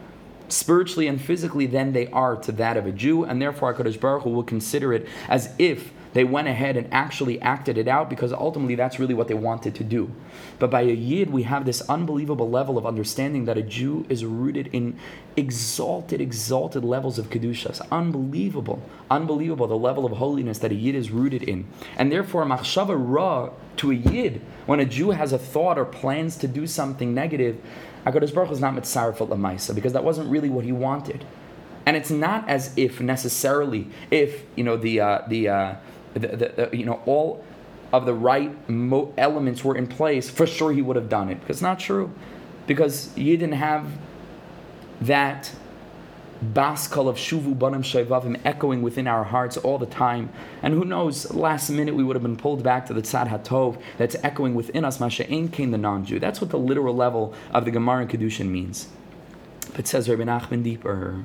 spiritually 0.48 1.06
and 1.06 1.20
physically 1.20 1.66
than 1.66 1.92
they 1.92 2.08
are 2.08 2.36
to 2.36 2.52
that 2.52 2.76
of 2.76 2.86
a 2.86 2.92
Jew, 2.92 3.24
and 3.24 3.40
therefore 3.40 3.74
HaKadosh 3.74 4.00
Baruch 4.00 4.22
Hu 4.22 4.30
will 4.30 4.42
consider 4.42 4.92
it 4.92 5.06
as 5.28 5.54
if 5.58 5.92
they 6.12 6.24
went 6.24 6.48
ahead 6.48 6.76
and 6.76 6.92
actually 6.92 7.40
acted 7.40 7.78
it 7.78 7.86
out 7.86 8.10
because 8.10 8.32
ultimately 8.32 8.74
that's 8.74 8.98
really 8.98 9.14
what 9.14 9.28
they 9.28 9.34
wanted 9.34 9.74
to 9.76 9.84
do. 9.84 10.12
But 10.58 10.70
by 10.70 10.82
a 10.82 10.92
Yid, 10.92 11.30
we 11.30 11.44
have 11.44 11.64
this 11.64 11.82
unbelievable 11.88 12.50
level 12.50 12.76
of 12.76 12.86
understanding 12.86 13.44
that 13.44 13.56
a 13.56 13.62
Jew 13.62 14.06
is 14.08 14.24
rooted 14.24 14.68
in 14.68 14.98
exalted, 15.36 16.20
exalted 16.20 16.84
levels 16.84 17.18
of 17.18 17.30
Kedushas. 17.30 17.80
Unbelievable, 17.90 18.82
unbelievable 19.10 19.66
the 19.66 19.76
level 19.76 20.04
of 20.04 20.12
holiness 20.12 20.58
that 20.58 20.72
a 20.72 20.74
Yid 20.74 20.94
is 20.94 21.10
rooted 21.10 21.42
in. 21.42 21.66
And 21.96 22.10
therefore, 22.10 22.44
Machshava 22.44 22.96
Ra 22.98 23.50
to 23.76 23.90
a 23.92 23.94
Yid, 23.94 24.40
when 24.66 24.80
a 24.80 24.84
Jew 24.84 25.10
has 25.10 25.32
a 25.32 25.38
thought 25.38 25.78
or 25.78 25.84
plans 25.84 26.36
to 26.38 26.48
do 26.48 26.66
something 26.66 27.14
negative, 27.14 27.60
HaKadosh 28.04 28.34
Baruch 28.34 28.50
is 28.50 28.60
not 28.60 28.74
mitzaref 28.74 29.18
lamaisa 29.18 29.74
because 29.74 29.92
that 29.92 30.04
wasn't 30.04 30.30
really 30.30 30.48
what 30.48 30.64
he 30.64 30.72
wanted. 30.72 31.24
And 31.86 31.96
it's 31.96 32.10
not 32.10 32.48
as 32.48 32.76
if 32.76 33.00
necessarily, 33.00 33.88
if, 34.10 34.44
you 34.54 34.64
know, 34.64 34.76
the, 34.76 35.00
uh, 35.00 35.22
the, 35.28 35.48
uh, 35.48 35.74
the, 36.14 36.20
the, 36.20 36.68
the, 36.70 36.76
you 36.76 36.84
know, 36.84 37.00
all 37.06 37.44
of 37.92 38.06
the 38.06 38.14
right 38.14 38.68
mo- 38.68 39.12
elements 39.18 39.64
were 39.64 39.76
in 39.76 39.86
place, 39.86 40.30
for 40.30 40.46
sure 40.46 40.72
he 40.72 40.82
would 40.82 40.96
have 40.96 41.08
done 41.08 41.28
it. 41.28 41.40
Because 41.40 41.56
it's 41.56 41.62
not 41.62 41.78
true. 41.78 42.12
Because 42.66 43.16
you 43.16 43.36
didn't 43.36 43.56
have 43.56 43.86
that 45.00 45.52
baskal 46.44 47.06
of 47.08 47.16
shuvu 47.16 47.58
banim 47.58 47.82
shayvavim 47.82 48.40
echoing 48.44 48.80
within 48.80 49.06
our 49.06 49.24
hearts 49.24 49.56
all 49.58 49.78
the 49.78 49.86
time. 49.86 50.30
And 50.62 50.74
who 50.74 50.84
knows, 50.84 51.32
last 51.32 51.68
minute 51.70 51.94
we 51.94 52.02
would 52.02 52.16
have 52.16 52.22
been 52.22 52.36
pulled 52.36 52.62
back 52.62 52.86
to 52.86 52.94
the 52.94 53.02
tzad 53.02 53.28
hatov 53.28 53.80
that's 53.98 54.16
echoing 54.22 54.54
within 54.54 54.84
us, 54.84 55.00
masha 55.00 55.30
ain't 55.30 55.52
came 55.52 55.70
the 55.70 55.78
non-Jew. 55.78 56.18
That's 56.18 56.40
what 56.40 56.50
the 56.50 56.58
literal 56.58 56.94
level 56.94 57.34
of 57.52 57.64
the 57.64 57.70
Gemara 57.70 58.02
and 58.02 58.10
Kedushin 58.10 58.48
means. 58.48 58.88
But 59.74 59.86
says 59.86 60.08
Rabbi 60.08 60.22
Nachman 60.22 60.62
deeper. 60.62 61.22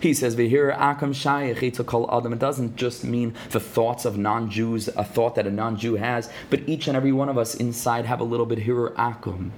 He 0.00 0.14
says, 0.14 0.36
"V'hir 0.36 0.76
akam 0.76 1.10
shayich 1.10 1.84
kol 1.86 2.08
adam." 2.12 2.32
It 2.32 2.38
doesn't 2.38 2.76
just 2.76 3.04
mean 3.04 3.34
the 3.50 3.60
thoughts 3.60 4.04
of 4.04 4.18
non-Jews, 4.18 4.88
a 4.96 5.04
thought 5.04 5.34
that 5.34 5.46
a 5.46 5.50
non-Jew 5.50 5.96
has, 5.96 6.28
but 6.50 6.60
each 6.66 6.88
and 6.88 6.96
every 6.96 7.12
one 7.12 7.28
of 7.28 7.38
us 7.38 7.54
inside 7.54 8.06
have 8.06 8.20
a 8.20 8.24
little 8.24 8.46
bit 8.46 8.60
hirur 8.60 8.94
akum. 8.94 9.50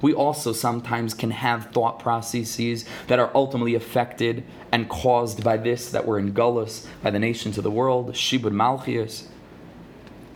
We 0.00 0.12
also 0.12 0.52
sometimes 0.52 1.14
can 1.14 1.30
have 1.30 1.70
thought 1.70 2.00
processes 2.00 2.84
that 3.06 3.20
are 3.20 3.30
ultimately 3.34 3.76
affected 3.76 4.42
and 4.72 4.88
caused 4.88 5.44
by 5.44 5.56
this 5.56 5.90
that 5.90 6.06
we're 6.06 6.18
in 6.18 6.34
gullus 6.34 6.86
by 7.02 7.10
the 7.10 7.20
nations 7.20 7.56
of 7.56 7.62
the 7.62 7.70
world, 7.70 8.12
shibud 8.14 8.52
malchias. 8.52 9.26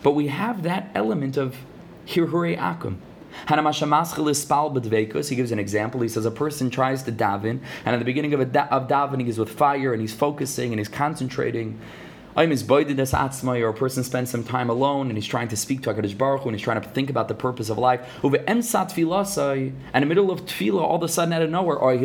But 0.05 0.13
we 0.13 0.29
have 0.29 0.63
that 0.63 0.91
element 0.95 1.37
of 1.37 1.57
hirure 2.07 2.57
akum. 2.57 2.99
He 5.29 5.37
gives 5.37 5.53
an 5.53 5.59
example. 5.59 6.01
He 6.01 6.09
says 6.09 6.25
a 6.27 6.31
person 6.31 6.70
tries 6.70 7.03
to 7.05 7.12
daven, 7.12 7.61
and 7.85 7.94
at 7.94 7.99
the 7.99 8.05
beginning 8.05 8.35
of, 8.35 8.53
da- 8.53 8.68
of 8.70 8.88
davening, 8.88 9.27
he's 9.27 9.38
with 9.38 9.51
fire 9.51 9.92
and 9.92 10.01
he's 10.01 10.14
focusing 10.14 10.72
and 10.72 10.81
he's 10.81 10.88
concentrating. 10.88 11.79
I'm 12.37 12.53
is 12.53 12.68
or 12.68 13.68
a 13.68 13.72
person 13.72 14.05
spends 14.05 14.31
some 14.31 14.44
time 14.44 14.68
alone 14.68 15.09
and 15.09 15.16
he's 15.16 15.27
trying 15.27 15.49
to 15.49 15.57
speak 15.57 15.81
to 15.83 15.94
HaKadosh 15.94 16.18
Baruch 16.18 16.42
Hu 16.42 16.51
and 16.51 16.57
he's 16.57 16.62
trying 16.62 16.83
to 16.83 16.88
think 16.90 17.09
about 17.09 17.29
the 17.29 17.35
purpose 17.35 17.70
of 17.70 17.79
life. 17.79 18.07
And 18.22 18.35
in 18.35 18.61
the 18.61 20.07
middle 20.07 20.31
of 20.31 20.44
tefillah, 20.44 20.83
all 20.83 20.96
of 20.96 21.03
a 21.03 21.09
sudden 21.09 21.33
out 21.33 21.40
of 21.40 21.49
nowhere, 21.49 21.79
all 21.79 21.94
of 21.94 22.03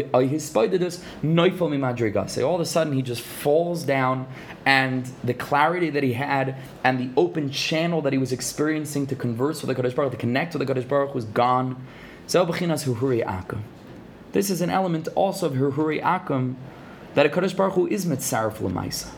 a 2.62 2.66
sudden 2.66 2.94
he 2.94 3.02
just 3.02 3.22
falls 3.22 3.84
down 3.84 4.26
and 4.66 5.10
the 5.22 5.34
clarity 5.34 5.90
that 5.90 6.04
he 6.04 6.14
had 6.14 6.56
and 6.84 6.98
the 6.98 7.10
open 7.20 7.52
channel 7.52 8.02
that 8.02 8.14
he 8.14 8.20
was 8.20 8.32
experiencing 8.32 9.06
to 9.08 9.16
converse 9.16 9.62
with 9.62 9.76
the 9.76 9.84
Kadosh 9.84 9.94
Baruch, 9.94 10.12
to 10.12 10.18
connect 10.18 10.54
with 10.54 10.66
the 10.66 10.74
Kadosh 10.74 10.88
Baruch 10.88 11.14
was 11.14 11.26
gone. 11.26 11.76
This 12.28 12.36
is 14.50 14.62
an 14.62 14.70
element 14.70 15.10
also 15.14 15.48
of 15.48 15.54
Hurhuri 15.54 16.02
Akum 16.02 16.56
that 17.16 17.26
a 17.26 17.30
Kadosh 17.30 17.54
Baruch 17.54 17.74
Hu 17.74 17.88
is 17.88 18.06
mitzaref 18.06 18.60
lemaisa. 18.60 19.10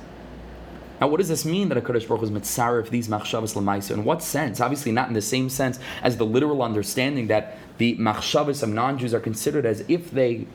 Now, 1.04 1.10
what 1.10 1.18
does 1.18 1.28
this 1.28 1.44
mean 1.44 1.68
that 1.68 1.78
a 1.78 1.82
Kadosh 1.82 2.08
Baruch 2.08 2.22
Hu 2.22 2.28
is 2.28 2.32
mitzaref 2.32 2.88
these 2.89 3.10
machshavas 3.10 3.56
lemaisa? 3.56 3.92
In 3.92 4.06
what 4.06 4.24
sense? 4.24 4.62
Obviously, 4.62 4.94
not 4.94 5.10
in 5.10 5.13
the 5.13 5.22
same 5.22 5.50
sense 5.50 5.78
as 6.02 6.16
the 6.16 6.26
literal 6.26 6.63
understanding 6.63 7.28
that 7.28 7.58
the 7.78 7.98
machshavas 7.98 8.63
of 8.63 8.70
non-Jews 8.70 9.13
are 9.13 9.20
considered 9.20 9.66
as 9.66 9.84
if 9.89 10.12
they 10.12 10.48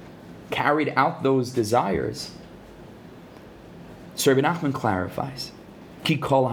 carried 0.50 0.94
out 0.96 1.22
those 1.22 1.50
desires. 1.50 2.30
So 4.14 4.32
Rabbi 4.32 4.48
Nachman 4.48 4.72
clarifies. 4.72 5.52
Ki 6.02 6.16
kol. 6.16 6.48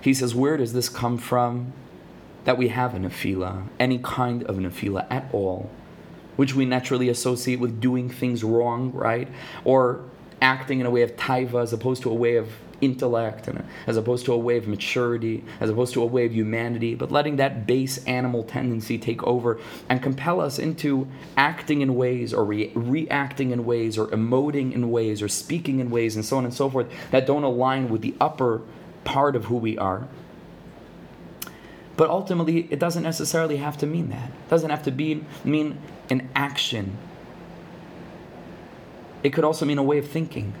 He 0.00 0.14
says, 0.14 0.34
where 0.36 0.56
does 0.56 0.72
this 0.72 0.88
come 0.88 1.18
from? 1.18 1.72
that 2.44 2.56
we 2.56 2.68
have 2.68 2.94
a 2.94 2.98
nefila, 2.98 3.66
any 3.80 3.98
kind 3.98 4.44
of 4.44 4.54
nefila 4.54 5.04
at 5.10 5.28
all, 5.32 5.68
which 6.36 6.54
we 6.54 6.64
naturally 6.64 7.08
associate 7.08 7.58
with 7.58 7.80
doing 7.80 8.08
things 8.08 8.44
wrong, 8.44 8.92
right? 8.92 9.26
Or 9.64 10.04
acting 10.40 10.80
in 10.80 10.86
a 10.86 10.90
way 10.90 11.02
of 11.02 11.16
taiva 11.16 11.62
as 11.62 11.72
opposed 11.72 12.02
to 12.02 12.10
a 12.10 12.14
way 12.14 12.36
of 12.36 12.48
intellect 12.82 13.48
and 13.48 13.64
as 13.86 13.96
opposed 13.96 14.26
to 14.26 14.32
a 14.34 14.38
way 14.38 14.58
of 14.58 14.68
maturity 14.68 15.42
as 15.60 15.70
opposed 15.70 15.94
to 15.94 16.02
a 16.02 16.04
way 16.04 16.26
of 16.26 16.34
humanity 16.34 16.94
but 16.94 17.10
letting 17.10 17.36
that 17.36 17.66
base 17.66 18.04
animal 18.04 18.44
tendency 18.44 18.98
take 18.98 19.22
over 19.22 19.58
and 19.88 20.02
compel 20.02 20.42
us 20.42 20.58
into 20.58 21.08
acting 21.38 21.80
in 21.80 21.94
ways 21.94 22.34
or 22.34 22.44
re- 22.44 22.70
reacting 22.74 23.50
in 23.50 23.64
ways 23.64 23.96
or 23.96 24.08
emoting 24.08 24.74
in 24.74 24.90
ways 24.90 25.22
or 25.22 25.28
speaking 25.28 25.80
in 25.80 25.88
ways 25.88 26.16
and 26.16 26.24
so 26.24 26.36
on 26.36 26.44
and 26.44 26.52
so 26.52 26.68
forth 26.68 26.86
that 27.10 27.26
don't 27.26 27.44
align 27.44 27.88
with 27.88 28.02
the 28.02 28.14
upper 28.20 28.60
part 29.06 29.36
of 29.36 29.46
who 29.46 29.56
we 29.56 29.78
are. 29.78 30.06
But 31.96 32.10
ultimately 32.10 32.68
it 32.70 32.78
doesn't 32.78 33.04
necessarily 33.04 33.56
have 33.56 33.78
to 33.78 33.86
mean 33.86 34.10
that. 34.10 34.28
It 34.28 34.50
doesn't 34.50 34.68
have 34.68 34.82
to 34.82 34.90
be 34.90 35.24
mean 35.44 35.78
an 36.10 36.28
action 36.34 36.98
it 39.26 39.32
could 39.32 39.42
also 39.42 39.66
mean 39.66 39.76
a 39.76 39.82
way 39.82 39.98
of 39.98 40.08
thinking. 40.08 40.54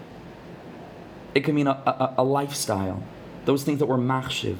It 1.36 1.44
could 1.44 1.54
mean 1.54 1.68
a, 1.68 1.70
a, 1.86 2.14
a 2.18 2.24
lifestyle. 2.24 3.00
Those 3.44 3.62
things 3.62 3.78
that 3.78 3.86
we're 3.86 3.96
machshiv. 3.96 4.56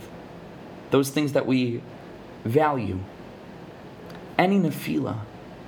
Those 0.93 1.11
things 1.11 1.33
that 1.33 1.45
we 1.45 1.83
value. 2.45 3.01
Any 4.39 4.61
nefila, 4.61 5.19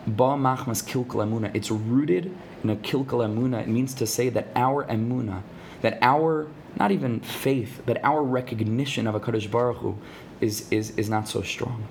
ba 0.07 0.37
machmas 0.39 0.85
kilkal 0.85 1.27
emuna, 1.27 1.53
it's 1.53 1.73
rooted 1.73 2.33
in 2.63 2.71
a 2.71 2.77
kilkal 2.77 3.27
emuna. 3.27 3.61
It 3.61 3.67
means 3.67 3.93
to 3.95 4.07
say 4.07 4.29
that 4.29 4.47
our 4.55 4.85
emuna, 4.85 5.43
that 5.81 5.99
our, 6.01 6.47
not 6.79 6.93
even 6.93 7.19
faith, 7.19 7.83
but 7.87 7.99
our 8.05 8.23
recognition 8.23 9.09
of 9.09 9.17
a 9.17 9.21
Kaddish 9.21 9.49
Baruch 9.49 9.79
Hu 9.79 9.99
is, 10.41 10.71
is, 10.71 10.97
is 10.97 11.11
not 11.11 11.27
so 11.27 11.43
strong. 11.43 11.89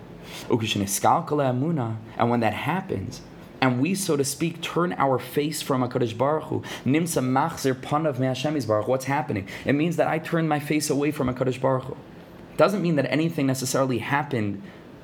And 0.49 2.29
when 2.29 2.39
that 2.39 2.53
happens, 2.53 3.21
and 3.61 3.81
we, 3.81 3.95
so 3.95 4.15
to 4.15 4.23
speak, 4.23 4.61
turn 4.61 4.93
our 4.93 5.17
face 5.17 5.61
from 5.61 5.81
HaKadosh 5.81 6.17
Baruch 6.17 6.43
Hu, 6.45 6.61
nimsa 6.85 7.23
machzir 7.23 7.73
panav 7.73 8.19
me'Hashem 8.19 8.67
Baruch 8.67 8.87
what's 8.87 9.05
happening? 9.05 9.47
It 9.65 9.73
means 9.73 9.95
that 9.95 10.07
I 10.07 10.19
turn 10.19 10.47
my 10.47 10.59
face 10.59 10.89
away 10.89 11.11
from 11.11 11.33
HaKadosh 11.33 11.59
Baruch 11.59 11.85
Hu. 11.85 11.93
It 11.93 12.57
doesn't 12.57 12.81
mean 12.81 12.95
that 12.97 13.11
anything 13.11 13.47
necessarily 13.47 13.99
happened 13.99 14.61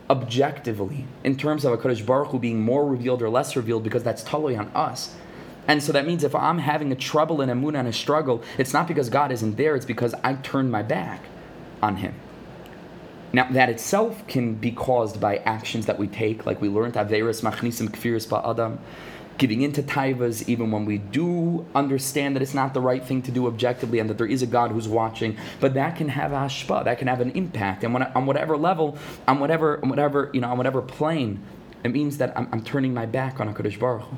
objectively 0.10 1.06
in 1.24 1.36
terms 1.36 1.66
of 1.66 1.78
HaKadosh 1.80 2.06
Baruch 2.06 2.30
Hu 2.30 2.40
being 2.40 2.62
more 2.62 2.88
revealed 2.88 3.22
or 3.22 3.30
less 3.30 3.56
revealed 3.56 3.84
because 3.84 4.04
that's 4.04 4.24
totally 4.24 4.56
on 4.56 4.68
us. 4.76 5.16
And 5.68 5.82
so 5.82 5.94
that 5.94 6.06
means 6.06 6.24
if 6.24 6.36
I'm 6.36 6.60
having 6.60 6.92
a 6.92 6.96
trouble 6.96 7.42
in 7.42 7.50
a 7.50 7.56
moon 7.56 7.76
and 7.76 7.88
a 7.88 7.94
struggle, 7.94 8.44
it's 8.58 8.74
not 8.74 8.88
because 8.88 9.10
God 9.10 9.32
isn't 9.32 9.56
there, 9.56 9.76
it's 9.76 9.86
because 9.86 10.14
I 10.24 10.34
turned 10.36 10.72
my 10.72 10.84
back 10.84 11.24
on 11.82 11.98
Him. 11.98 12.14
Now, 13.34 13.48
that 13.50 13.70
itself 13.70 14.28
can 14.28 14.54
be 14.54 14.72
caused 14.72 15.20
by 15.20 15.38
actions 15.38 15.88
that 15.88 15.98
we 15.98 16.08
take, 16.08 16.46
like 16.46 16.62
we 16.62 16.70
learned 16.70 16.94
Averis 16.94 17.42
Machnisim 17.42 17.90
Kfiris 17.90 18.28
Ba'adam, 18.28 18.78
giving 19.40 19.62
into 19.62 19.82
taivas, 19.82 20.48
even 20.48 20.70
when 20.70 20.86
we 20.86 21.00
do 21.00 21.66
understand 21.74 22.36
that 22.36 22.44
it's 22.44 22.54
not 22.54 22.76
the 22.76 22.82
right 22.82 23.04
thing 23.04 23.24
to 23.24 23.32
do 23.32 23.48
objectively 23.48 23.98
and 23.98 24.08
that 24.08 24.20
there 24.20 24.28
is 24.28 24.44
a 24.44 24.46
God 24.46 24.72
who's 24.72 24.88
watching, 24.88 25.36
but 25.60 25.74
that 25.74 25.96
can 25.96 26.10
have 26.10 26.30
ashpa, 26.30 26.84
that 26.86 27.00
can 27.00 27.08
have 27.08 27.22
an 27.22 27.32
impact. 27.32 27.84
And 27.84 27.92
when, 27.92 28.04
on 28.04 28.28
whatever 28.28 28.56
level, 28.56 29.00
on 29.28 29.40
whatever, 29.40 29.80
on 29.82 29.90
whatever, 29.90 30.30
you 30.32 30.42
know, 30.42 30.52
on 30.52 30.58
whatever 30.58 30.84
plane, 30.84 31.42
it 31.84 31.90
means 31.90 32.20
that 32.20 32.38
I'm, 32.38 32.48
I'm 32.52 32.64
turning 32.64 32.94
my 32.94 33.08
back 33.08 33.40
on 33.40 33.52
HaKadosh 33.52 33.80
Baruch 33.80 34.04
Hu. 34.04 34.18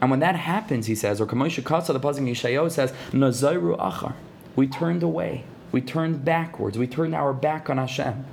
And 0.00 0.10
when 0.10 0.20
that 0.20 0.36
happens, 0.36 0.86
he 0.86 0.94
says, 0.94 1.20
or 1.20 1.26
Kamosha 1.26 1.62
Katsa, 1.62 1.92
the 1.92 2.00
Pazim 2.00 2.26
Yeshayo 2.26 2.70
says, 2.70 2.92
Nazairu 3.10 3.78
Achar, 3.78 4.14
we 4.56 4.66
turned 4.66 5.02
away. 5.02 5.44
We 5.72 5.80
turned 5.80 6.24
backwards. 6.24 6.78
We 6.78 6.86
turned 6.86 7.14
our 7.14 7.32
back 7.32 7.68
on 7.68 7.78
Hashem. 7.78 8.24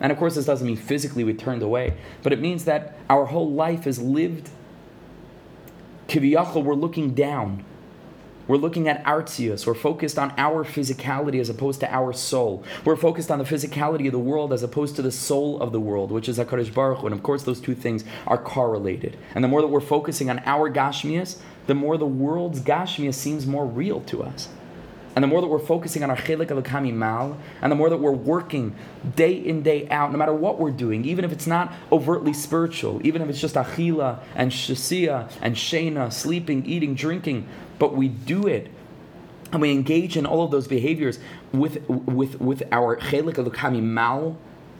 And 0.00 0.12
of 0.12 0.18
course, 0.18 0.34
this 0.34 0.46
doesn't 0.46 0.66
mean 0.66 0.76
physically 0.76 1.24
we 1.24 1.34
turned 1.34 1.62
away, 1.62 1.96
but 2.22 2.32
it 2.32 2.40
means 2.40 2.64
that 2.64 2.98
our 3.08 3.26
whole 3.26 3.50
life 3.50 3.86
is 3.86 4.00
lived. 4.00 4.50
Kiviyachal, 6.08 6.62
we're 6.64 6.74
looking 6.74 7.14
down. 7.14 7.64
We're 8.46 8.58
looking 8.58 8.86
at 8.86 9.02
artzius. 9.04 9.66
We're 9.66 9.74
focused 9.74 10.18
on 10.18 10.32
our 10.38 10.64
physicality 10.64 11.40
as 11.40 11.48
opposed 11.48 11.80
to 11.80 11.92
our 11.92 12.12
soul. 12.12 12.62
We're 12.84 12.94
focused 12.94 13.30
on 13.30 13.38
the 13.38 13.44
physicality 13.44 14.06
of 14.06 14.12
the 14.12 14.20
world 14.20 14.52
as 14.52 14.62
opposed 14.62 14.94
to 14.96 15.02
the 15.02 15.10
soul 15.10 15.60
of 15.60 15.72
the 15.72 15.80
world, 15.80 16.12
which 16.12 16.28
is 16.28 16.38
HaKadosh 16.38 16.72
Baruch 16.72 16.98
Hu. 16.98 17.06
And 17.06 17.14
of 17.14 17.24
course, 17.24 17.42
those 17.42 17.60
two 17.60 17.74
things 17.74 18.04
are 18.26 18.38
correlated. 18.38 19.16
And 19.34 19.42
the 19.42 19.48
more 19.48 19.62
that 19.62 19.68
we're 19.68 19.80
focusing 19.80 20.30
on 20.30 20.40
our 20.46 20.70
Gashmias, 20.70 21.38
the 21.66 21.74
more 21.74 21.96
the 21.96 22.06
world's 22.06 22.60
Gashmias 22.60 23.14
seems 23.14 23.46
more 23.46 23.66
real 23.66 24.00
to 24.02 24.22
us. 24.22 24.48
And 25.16 25.22
the 25.22 25.26
more 25.26 25.40
that 25.40 25.46
we're 25.46 25.58
focusing 25.58 26.04
on 26.04 26.10
our 26.10 26.16
chelik 26.16 26.48
elokami 26.48 26.92
mal, 26.92 27.38
and 27.62 27.72
the 27.72 27.76
more 27.76 27.90
that 27.90 27.96
we're 27.96 28.12
working 28.12 28.76
day 29.16 29.32
in, 29.32 29.62
day 29.62 29.88
out, 29.88 30.12
no 30.12 30.18
matter 30.18 30.34
what 30.34 30.58
we're 30.60 30.70
doing, 30.70 31.04
even 31.06 31.24
if 31.24 31.32
it's 31.32 31.46
not 31.46 31.72
overtly 31.90 32.34
spiritual, 32.34 33.04
even 33.04 33.22
if 33.22 33.28
it's 33.30 33.40
just 33.40 33.54
achila 33.54 34.20
and 34.34 34.52
shasia 34.52 35.32
and 35.40 35.56
shena, 35.56 36.12
sleeping, 36.12 36.64
eating, 36.66 36.94
drinking, 36.94 37.48
but 37.78 37.96
we 37.96 38.08
do 38.08 38.46
it 38.46 38.70
and 39.52 39.62
we 39.62 39.72
engage 39.72 40.16
in 40.16 40.26
all 40.26 40.44
of 40.44 40.50
those 40.50 40.68
behaviors 40.68 41.18
with 41.50 41.88
with 41.88 42.40
with 42.40 42.62
our 42.70 42.96
chelik 42.96 43.34
elokami 43.34 43.82
mal 43.82 44.36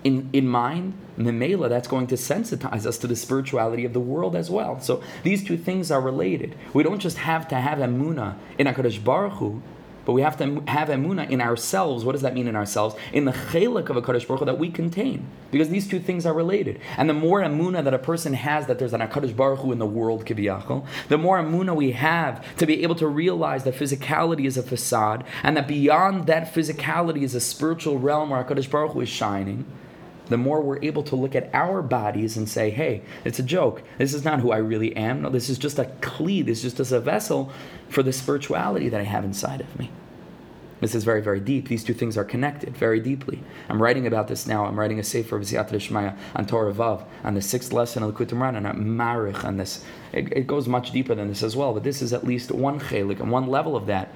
in, 0.07 0.31
in 0.33 0.47
mind, 0.47 0.95
memela, 1.19 1.69
that's 1.69 1.89
going 1.89 2.07
to 2.07 2.15
sensitize 2.15 2.87
us 2.87 2.97
to 2.99 3.09
the 3.09 3.17
spirituality 3.17 3.85
of 3.85 3.93
the 3.93 3.99
world 3.99 4.37
as 4.37 4.49
well. 4.49 4.79
So 4.81 5.03
these 5.25 5.43
two 5.43 5.57
things 5.57 5.91
are 5.91 6.01
related. 6.01 6.55
We 6.73 6.85
don't 6.85 7.01
just 7.01 7.19
have 7.19 7.49
to 7.49 7.57
have 7.57 7.79
emuna 7.79 8.37
in 8.57 8.69
HaKadosh 8.69 9.03
Baruch 9.03 9.33
Hu, 9.35 9.63
but 10.07 10.13
we 10.13 10.23
have 10.23 10.39
to 10.39 10.63
have 10.69 10.89
emuna 10.89 11.29
in 11.29 11.41
ourselves. 11.41 12.05
What 12.05 12.13
does 12.13 12.23
that 12.23 12.33
mean 12.33 12.47
in 12.47 12.55
ourselves? 12.57 12.95
In 13.13 13.25
the 13.25 13.33
chelik 13.33 13.91
of 13.91 13.97
a 13.97 14.03
Kaddish 14.03 14.25
Baruch 14.25 14.39
Hu 14.39 14.47
that 14.47 14.59
we 14.59 14.71
contain. 14.71 15.27
Because 15.51 15.69
these 15.69 15.89
two 15.89 15.99
things 15.99 16.25
are 16.25 16.33
related. 16.33 16.81
And 16.97 17.11
the 17.11 17.15
more 17.15 17.41
emuna 17.41 17.83
that 17.83 17.93
a 17.93 17.99
person 17.99 18.33
has 18.33 18.67
that 18.69 18.79
there's 18.79 18.95
an 18.95 19.07
Kaddish 19.09 19.33
Baruch 19.33 19.59
Hu 19.59 19.73
in 19.73 19.81
the 19.81 19.87
world, 19.87 20.25
kibiyachol, 20.25 20.87
the 21.09 21.19
more 21.19 21.39
emuna 21.39 21.75
we 21.75 21.91
have 21.91 22.57
to 22.57 22.67
be 22.67 22.85
able 22.85 22.95
to 22.95 23.09
realize 23.09 23.65
that 23.65 23.75
physicality 23.75 24.47
is 24.47 24.57
a 24.57 24.63
facade 24.63 25.25
and 25.43 25.57
that 25.57 25.67
beyond 25.67 26.27
that 26.29 26.55
physicality 26.55 27.23
is 27.23 27.35
a 27.35 27.41
spiritual 27.41 27.99
realm 27.99 28.31
where 28.31 28.43
Kaddish 28.45 28.69
Baruch 28.69 28.93
Hu 28.93 29.01
is 29.01 29.09
shining 29.09 29.65
the 30.29 30.37
more 30.37 30.61
we're 30.61 30.83
able 30.83 31.03
to 31.05 31.17
look 31.17 31.35
at 31.35 31.51
our 31.55 31.83
bodies 31.83 32.37
and 32.37 32.49
say, 32.49 32.71
hey, 32.71 33.03
it's 33.25 33.39
a 33.39 33.43
joke. 33.43 33.83
This 33.99 34.15
is 34.15 34.25
not 34.25 34.41
who 34.41 34.51
I 34.51 34.59
really 34.59 34.97
am. 34.97 35.23
No, 35.23 35.31
this 35.31 35.49
is 35.49 35.59
just 35.59 35.79
a 35.79 35.85
kli. 36.01 36.45
This 36.45 36.65
is 36.65 36.75
just 36.75 36.93
a 36.93 37.01
vessel 37.01 37.53
for 37.89 38.03
the 38.03 38.13
spirituality 38.13 38.89
that 38.89 39.01
I 39.01 39.05
have 39.05 39.25
inside 39.25 39.61
of 39.61 39.79
me. 39.79 39.91
This 40.81 40.95
is 40.95 41.05
very, 41.05 41.23
very 41.23 41.41
deep. 41.41 41.69
These 41.69 41.85
two 41.85 41.95
things 41.95 42.19
are 42.19 42.25
connected 42.25 42.77
very 42.77 43.01
deeply. 43.01 43.43
I'm 43.69 43.81
writing 43.81 44.07
about 44.07 44.29
this 44.29 44.47
now. 44.47 44.67
I'm 44.67 44.79
writing 44.79 44.99
a 44.99 45.05
sefer 45.05 45.37
of 45.37 45.43
Ziyat 45.43 45.71
Shmaya 45.71 46.17
on 46.35 46.45
Torah 46.45 46.73
Vav, 46.73 47.05
on 47.25 47.35
the 47.35 47.41
sixth 47.41 47.73
lesson 47.73 48.03
of 48.03 48.15
the 48.15 48.25
Kutumran, 48.25 48.57
and 48.57 48.67
Marich 48.67 49.43
on 49.43 49.57
this. 49.57 49.83
It, 50.13 50.33
it, 50.33 50.47
goes 50.47 50.69
much 50.69 50.93
deeper 50.93 51.15
than 51.15 51.29
this 51.29 51.43
as 51.43 51.57
well, 51.57 51.73
but 51.73 51.83
this 51.83 52.03
is 52.03 52.13
at 52.13 52.27
least 52.27 52.51
one 52.51 52.79
chelik 52.79 53.21
and 53.21 53.31
one 53.31 53.47
level 53.47 53.75
of 53.75 53.87
that. 53.87 54.13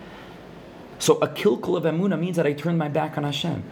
So 0.99 1.17
a 1.17 1.29
kilkul 1.29 1.77
of 1.77 1.85
emuna 1.85 2.21
means 2.21 2.37
that 2.37 2.47
I 2.47 2.53
turn 2.53 2.77
my 2.77 2.89
back 2.89 3.17
on 3.17 3.25
Hashem. 3.25 3.65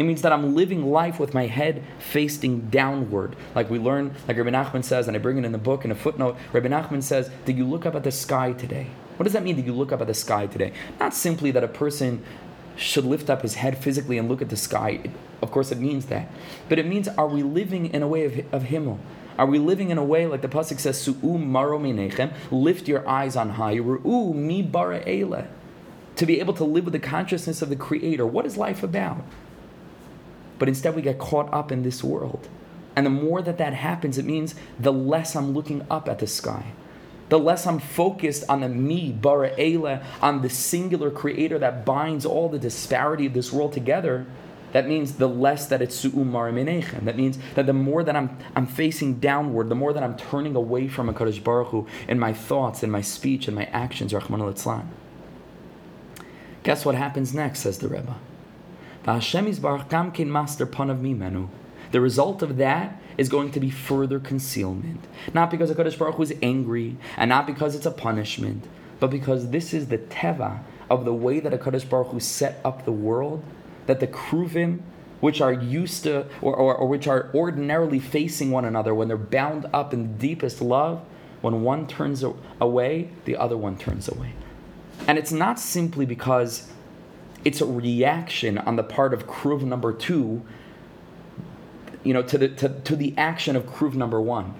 It 0.00 0.04
means 0.04 0.22
that 0.22 0.32
I'm 0.32 0.54
living 0.54 0.90
life 0.90 1.20
with 1.20 1.34
my 1.34 1.46
head 1.46 1.82
facing 1.98 2.70
downward. 2.70 3.36
Like 3.54 3.68
we 3.68 3.78
learn, 3.78 4.14
like 4.26 4.38
Rabbi 4.38 4.48
Nachman 4.48 4.82
says, 4.82 5.06
and 5.06 5.14
I 5.14 5.20
bring 5.20 5.36
it 5.36 5.44
in 5.44 5.52
the 5.52 5.58
book 5.58 5.84
in 5.84 5.90
a 5.90 5.94
footnote, 5.94 6.38
Rabbi 6.54 6.68
Nachman 6.68 7.02
says, 7.02 7.30
Did 7.44 7.58
you 7.58 7.66
look 7.66 7.84
up 7.84 7.94
at 7.94 8.02
the 8.02 8.10
sky 8.10 8.54
today? 8.54 8.86
What 9.18 9.24
does 9.24 9.34
that 9.34 9.42
mean, 9.42 9.56
Did 9.56 9.66
you 9.66 9.74
look 9.74 9.92
up 9.92 10.00
at 10.00 10.06
the 10.06 10.14
sky 10.14 10.46
today? 10.46 10.72
Not 10.98 11.12
simply 11.12 11.50
that 11.50 11.62
a 11.62 11.68
person 11.68 12.24
should 12.76 13.04
lift 13.04 13.28
up 13.28 13.42
his 13.42 13.56
head 13.56 13.76
physically 13.76 14.16
and 14.16 14.26
look 14.26 14.40
at 14.40 14.48
the 14.48 14.56
sky. 14.56 15.00
Of 15.42 15.50
course, 15.50 15.70
it 15.70 15.76
means 15.76 16.06
that. 16.06 16.30
But 16.70 16.78
it 16.78 16.86
means, 16.86 17.06
are 17.06 17.28
we 17.28 17.42
living 17.42 17.92
in 17.92 18.02
a 18.02 18.08
way 18.08 18.24
of, 18.24 18.54
of 18.54 18.62
Himmel? 18.62 18.98
Are 19.38 19.44
we 19.44 19.58
living 19.58 19.90
in 19.90 19.98
a 19.98 20.04
way 20.04 20.26
like 20.26 20.40
the 20.40 20.48
pasuk 20.48 20.80
says, 20.80 20.98
"Su'u 20.98 21.36
maro 21.38 21.78
minechem"? 21.78 22.32
Lift 22.50 22.88
your 22.88 23.06
eyes 23.06 23.36
on 23.36 23.50
high. 23.50 23.76
Ru'u 23.76 24.34
mi 24.34 24.62
bara 24.62 25.46
To 26.16 26.24
be 26.24 26.40
able 26.40 26.54
to 26.54 26.64
live 26.64 26.84
with 26.84 26.92
the 26.92 26.98
consciousness 26.98 27.60
of 27.60 27.68
the 27.68 27.76
Creator. 27.76 28.24
What 28.24 28.46
is 28.46 28.56
life 28.56 28.82
about? 28.82 29.24
But 30.60 30.68
instead 30.68 30.94
we 30.94 31.02
get 31.02 31.18
caught 31.18 31.52
up 31.52 31.72
in 31.72 31.82
this 31.82 32.04
world. 32.04 32.48
And 32.94 33.06
the 33.06 33.10
more 33.10 33.42
that 33.42 33.58
that 33.58 33.72
happens, 33.72 34.18
it 34.18 34.24
means 34.24 34.54
the 34.78 34.92
less 34.92 35.34
I'm 35.34 35.52
looking 35.52 35.84
up 35.90 36.08
at 36.08 36.20
the 36.20 36.26
sky. 36.28 36.66
The 37.30 37.38
less 37.38 37.66
I'm 37.66 37.78
focused 37.78 38.44
on 38.48 38.60
the 38.60 38.68
me, 38.68 39.10
bara 39.10 39.50
Eila, 39.56 40.04
on 40.20 40.42
the 40.42 40.50
singular 40.50 41.10
creator 41.10 41.58
that 41.58 41.86
binds 41.86 42.26
all 42.26 42.48
the 42.48 42.58
disparity 42.58 43.26
of 43.26 43.32
this 43.34 43.52
world 43.52 43.72
together, 43.72 44.26
that 44.72 44.86
means 44.86 45.14
the 45.14 45.28
less 45.28 45.66
that 45.66 45.80
it's 45.80 46.04
su'umar 46.04 46.52
minechem. 46.52 47.04
That 47.04 47.16
means 47.16 47.38
that 47.54 47.66
the 47.66 47.72
more 47.72 48.04
that 48.04 48.14
I'm, 48.14 48.36
I'm 48.54 48.66
facing 48.66 49.14
downward, 49.14 49.68
the 49.68 49.74
more 49.74 49.92
that 49.92 50.02
I'm 50.02 50.16
turning 50.16 50.54
away 50.54 50.86
from 50.86 51.08
a 51.08 51.14
Kaddish 51.14 51.38
Baruch 51.38 51.68
Hu 51.68 51.86
in 52.06 52.18
my 52.18 52.32
thoughts, 52.32 52.82
in 52.82 52.90
my 52.90 53.00
speech, 53.00 53.48
in 53.48 53.54
my 53.54 53.64
actions, 53.66 54.12
Rahman 54.12 54.40
al 54.40 54.84
Guess 56.62 56.84
what 56.84 56.94
happens 56.94 57.32
next, 57.32 57.60
says 57.60 57.78
the 57.78 57.88
Rebbe. 57.88 58.14
The 61.92 62.00
result 62.00 62.42
of 62.42 62.56
that 62.58 63.02
is 63.18 63.28
going 63.28 63.50
to 63.50 63.60
be 63.60 63.70
further 63.70 64.20
concealment. 64.20 65.04
Not 65.34 65.50
because 65.50 65.70
HaKadosh 65.70 65.98
Baruch 65.98 66.14
Hu 66.14 66.22
is 66.22 66.34
angry, 66.42 66.96
and 67.16 67.28
not 67.28 67.46
because 67.46 67.74
it's 67.74 67.86
a 67.86 67.90
punishment, 67.90 68.64
but 69.00 69.10
because 69.10 69.50
this 69.50 69.74
is 69.74 69.88
the 69.88 69.98
teva 69.98 70.60
of 70.88 71.04
the 71.04 71.14
way 71.14 71.40
that 71.40 71.52
HaKadosh 71.52 71.88
Baruch 71.88 72.08
Hu 72.08 72.20
set 72.20 72.60
up 72.64 72.84
the 72.84 72.92
world, 72.92 73.42
that 73.86 74.00
the 74.00 74.06
kruvim 74.06 74.80
which 75.20 75.40
are 75.40 75.52
used 75.52 76.04
to 76.04 76.26
or, 76.40 76.54
or, 76.54 76.74
or 76.74 76.88
which 76.88 77.06
are 77.06 77.30
ordinarily 77.34 77.98
facing 77.98 78.50
one 78.50 78.64
another 78.64 78.94
when 78.94 79.08
they're 79.08 79.16
bound 79.16 79.66
up 79.72 79.92
in 79.92 80.16
deepest 80.16 80.62
love, 80.62 81.02
when 81.40 81.62
one 81.62 81.86
turns 81.86 82.24
away, 82.60 83.10
the 83.24 83.36
other 83.36 83.56
one 83.56 83.76
turns 83.76 84.08
away. 84.08 84.32
And 85.06 85.18
it's 85.18 85.32
not 85.32 85.58
simply 85.58 86.06
because 86.06 86.70
it's 87.44 87.60
a 87.60 87.66
reaction 87.66 88.58
on 88.58 88.76
the 88.76 88.82
part 88.82 89.14
of 89.14 89.26
Kruv 89.26 89.62
number 89.62 89.92
two, 89.92 90.42
you 92.04 92.12
know, 92.12 92.22
to 92.22 92.38
the, 92.38 92.48
to, 92.48 92.68
to 92.68 92.96
the 92.96 93.14
action 93.16 93.56
of 93.56 93.66
Kruv 93.66 93.94
number 93.94 94.20
one. 94.20 94.54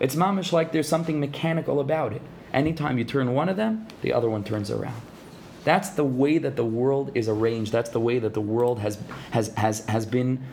It's 0.00 0.14
mamish 0.14 0.52
like 0.52 0.72
there's 0.72 0.88
something 0.88 1.20
mechanical 1.20 1.80
about 1.80 2.12
it. 2.12 2.22
Anytime 2.52 2.98
you 2.98 3.04
turn 3.04 3.32
one 3.34 3.48
of 3.48 3.56
them, 3.56 3.86
the 4.02 4.12
other 4.12 4.28
one 4.28 4.44
turns 4.44 4.70
around. 4.70 5.00
That's 5.64 5.90
the 5.90 6.04
way 6.04 6.38
that 6.38 6.56
the 6.56 6.64
world 6.64 7.10
is 7.14 7.28
arranged. 7.28 7.72
That's 7.72 7.90
the 7.90 8.00
way 8.00 8.18
that 8.18 8.34
the 8.34 8.40
world 8.40 8.80
has, 8.80 8.98
has, 9.30 9.48
has, 9.54 9.86
has 9.86 10.04
been 10.04 10.44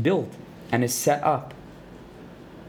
built 0.00 0.32
and 0.70 0.84
is 0.84 0.94
set 0.94 1.22
up. 1.24 1.54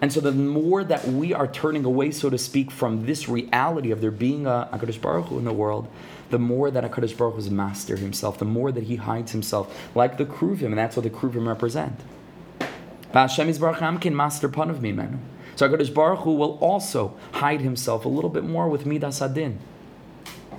And 0.03 0.11
so 0.11 0.19
the 0.19 0.33
more 0.33 0.83
that 0.83 1.07
we 1.07 1.33
are 1.33 1.47
turning 1.47 1.85
away, 1.85 2.11
so 2.11 2.29
to 2.29 2.37
speak, 2.37 2.71
from 2.71 3.05
this 3.05 3.29
reality 3.29 3.89
of 3.89 4.01
there 4.01 4.11
being 4.11 4.45
a 4.45 4.67
HaKadosh 4.73 4.99
Baruch 4.99 5.27
Hu 5.27 5.37
in 5.37 5.45
the 5.45 5.53
world, 5.53 5.87
the 6.29 6.37
more 6.37 6.69
that 6.69 6.83
HaKadosh 6.83 7.15
Baruch 7.15 7.35
Hu 7.35 7.39
is 7.39 7.49
master 7.49 7.95
himself, 7.95 8.37
the 8.37 8.43
more 8.43 8.73
that 8.73 8.83
he 8.83 8.97
hides 8.97 9.31
himself, 9.31 9.73
like 9.95 10.17
the 10.17 10.25
Kruvim, 10.25 10.65
and 10.65 10.77
that's 10.77 10.97
what 10.97 11.03
the 11.03 11.09
Kruvim 11.09 11.47
represent. 11.47 12.01
Hashem 13.13 13.47
is 13.47 13.59
Baruch 13.59 13.77
Amkin, 13.77 14.11
master 14.11 14.49
pun 14.49 14.69
of 14.69 14.79
mimenu. 14.79 15.19
So 15.55 15.69
HaKadosh 15.69 15.93
Baruch 15.93 16.19
Hu 16.25 16.33
will 16.33 16.57
also 16.59 17.15
hide 17.35 17.61
himself 17.61 18.03
a 18.03 18.09
little 18.09 18.29
bit 18.29 18.43
more 18.43 18.67
with 18.67 18.85
Midas 18.85 19.21
Adin 19.21 19.57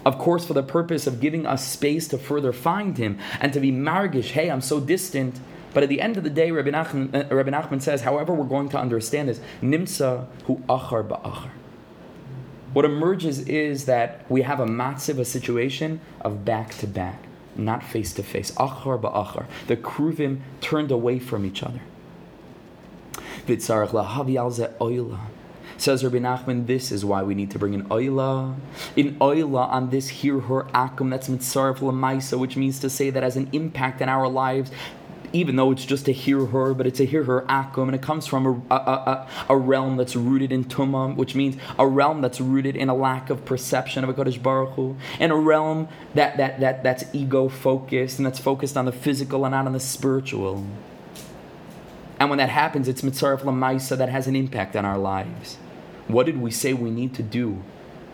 of 0.04 0.18
course, 0.18 0.44
for 0.44 0.52
the 0.52 0.62
purpose 0.62 1.06
of 1.06 1.20
giving 1.20 1.46
us 1.46 1.66
space 1.66 2.06
to 2.08 2.18
further 2.18 2.52
find 2.52 2.98
him 2.98 3.18
and 3.40 3.52
to 3.52 3.60
be 3.60 3.72
margish, 3.72 4.30
hey, 4.30 4.50
I'm 4.50 4.60
so 4.60 4.80
distant. 4.80 5.40
But 5.74 5.82
at 5.82 5.88
the 5.88 6.00
end 6.00 6.16
of 6.16 6.24
the 6.24 6.30
day, 6.30 6.50
Rabbi 6.52 6.70
Nachman, 6.70 7.30
uh, 7.30 7.34
Rabbi 7.34 7.50
Nachman 7.50 7.82
says, 7.82 8.02
however, 8.02 8.32
we're 8.32 8.44
going 8.44 8.68
to 8.70 8.78
understand 8.78 9.28
this, 9.28 9.40
nimsa 9.60 10.26
hu 10.44 10.56
achar 10.68 11.06
ba'achar. 11.06 11.50
What 12.72 12.84
emerges 12.84 13.40
is 13.40 13.84
that 13.84 14.24
we 14.30 14.42
have 14.42 14.60
a 14.60 14.66
matziv, 14.66 15.18
a 15.18 15.24
situation 15.24 16.00
of 16.20 16.44
back 16.44 16.74
to 16.78 16.86
back, 16.86 17.24
not 17.56 17.84
face 17.84 18.12
to 18.14 18.22
face. 18.22 18.52
Achar 18.52 19.00
ba'achar. 19.00 19.46
The 19.66 19.76
kruvim 19.76 20.40
turned 20.60 20.90
away 20.90 21.18
from 21.18 21.44
each 21.44 21.62
other. 21.62 21.80
Says 25.76 26.04
Rabbi 26.04 26.18
Nachman, 26.18 26.66
this 26.66 26.92
is 26.92 27.04
why 27.04 27.22
we 27.22 27.34
need 27.34 27.50
to 27.50 27.58
bring 27.58 27.74
in 27.74 27.84
oila. 27.88 28.54
In 28.96 29.16
oila, 29.16 29.68
on 29.68 29.90
this 29.90 30.08
here 30.08 30.40
her 30.40 30.62
akum, 30.72 31.10
that's 31.10 31.28
mitzaref 31.28 31.78
lamaisa, 31.78 32.38
which 32.38 32.56
means 32.56 32.78
to 32.78 32.88
say 32.88 33.10
that 33.10 33.22
has 33.22 33.36
an 33.36 33.48
impact 33.52 34.00
in 34.00 34.08
our 34.08 34.28
lives, 34.28 34.70
even 35.34 35.56
though 35.56 35.72
it's 35.72 35.84
just 35.84 36.06
a 36.06 36.12
hear 36.12 36.46
her, 36.46 36.72
but 36.72 36.86
it's 36.86 37.00
a 37.00 37.04
hear 37.04 37.24
her 37.24 37.42
akum, 37.42 37.86
and 37.86 37.94
it 37.94 38.00
comes 38.00 38.24
from 38.24 38.46
a, 38.46 38.74
a, 38.74 38.76
a, 38.76 39.28
a 39.50 39.56
realm 39.56 39.96
that's 39.96 40.14
rooted 40.14 40.52
in 40.52 40.64
tumam, 40.64 41.16
which 41.16 41.34
means 41.34 41.56
a 41.76 41.86
realm 41.86 42.20
that's 42.20 42.40
rooted 42.40 42.76
in 42.76 42.88
a 42.88 42.94
lack 42.94 43.30
of 43.30 43.44
perception 43.44 44.04
of 44.04 44.10
a 44.10 44.14
Kodesh 44.14 44.40
Baruch 44.40 44.74
Hu, 44.74 44.96
and 45.18 45.32
a 45.32 45.34
realm 45.34 45.88
that, 46.14 46.36
that, 46.36 46.60
that, 46.60 46.84
that's 46.84 47.04
ego 47.12 47.48
focused 47.48 48.18
and 48.18 48.24
that's 48.24 48.38
focused 48.38 48.76
on 48.76 48.84
the 48.84 48.92
physical 48.92 49.44
and 49.44 49.52
not 49.52 49.66
on 49.66 49.72
the 49.72 49.80
spiritual. 49.80 50.64
And 52.20 52.30
when 52.30 52.38
that 52.38 52.48
happens, 52.48 52.86
it's 52.86 53.02
mitzaref 53.02 53.40
lamaisa 53.40 53.98
that 53.98 54.08
has 54.08 54.28
an 54.28 54.36
impact 54.36 54.76
on 54.76 54.84
our 54.84 54.98
lives. 54.98 55.56
What 56.06 56.26
did 56.26 56.40
we 56.40 56.52
say 56.52 56.72
we 56.72 56.90
need 56.90 57.12
to 57.14 57.24
do 57.24 57.60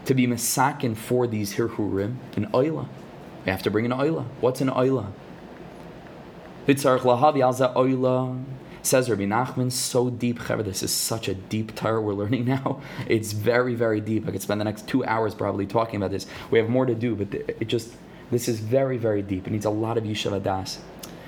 to 0.06 0.14
be 0.14 0.26
masakin 0.26 0.96
for 0.96 1.26
these 1.26 1.56
hirhurim? 1.56 2.16
An 2.34 2.46
oila. 2.46 2.88
We 3.44 3.50
have 3.50 3.62
to 3.64 3.70
bring 3.70 3.84
an 3.84 3.92
oila. 3.92 4.24
What's 4.40 4.62
an 4.62 4.70
oila? 4.70 5.12
Oila. 6.66 8.44
Says 8.82 9.10
Rabbi 9.10 9.24
Nachman, 9.24 9.70
so 9.70 10.08
deep, 10.08 10.38
Chaver, 10.38 10.64
this 10.64 10.82
is 10.82 10.90
such 10.90 11.28
a 11.28 11.34
deep 11.34 11.74
Torah 11.74 12.00
we're 12.00 12.14
learning 12.14 12.46
now. 12.46 12.80
It's 13.06 13.32
very, 13.32 13.74
very 13.74 14.00
deep. 14.00 14.26
I 14.26 14.30
could 14.30 14.40
spend 14.40 14.58
the 14.58 14.64
next 14.64 14.88
two 14.88 15.04
hours 15.04 15.34
probably 15.34 15.66
talking 15.66 15.96
about 15.96 16.12
this. 16.12 16.26
We 16.50 16.58
have 16.58 16.70
more 16.70 16.86
to 16.86 16.94
do, 16.94 17.14
but 17.14 17.34
it 17.34 17.66
just, 17.66 17.92
this 18.30 18.48
is 18.48 18.58
very, 18.60 18.96
very 18.96 19.20
deep. 19.20 19.46
It 19.46 19.50
needs 19.50 19.66
a 19.66 19.70
lot 19.70 19.98
of 19.98 20.04
Yishuv 20.04 20.42
Das. 20.42 20.78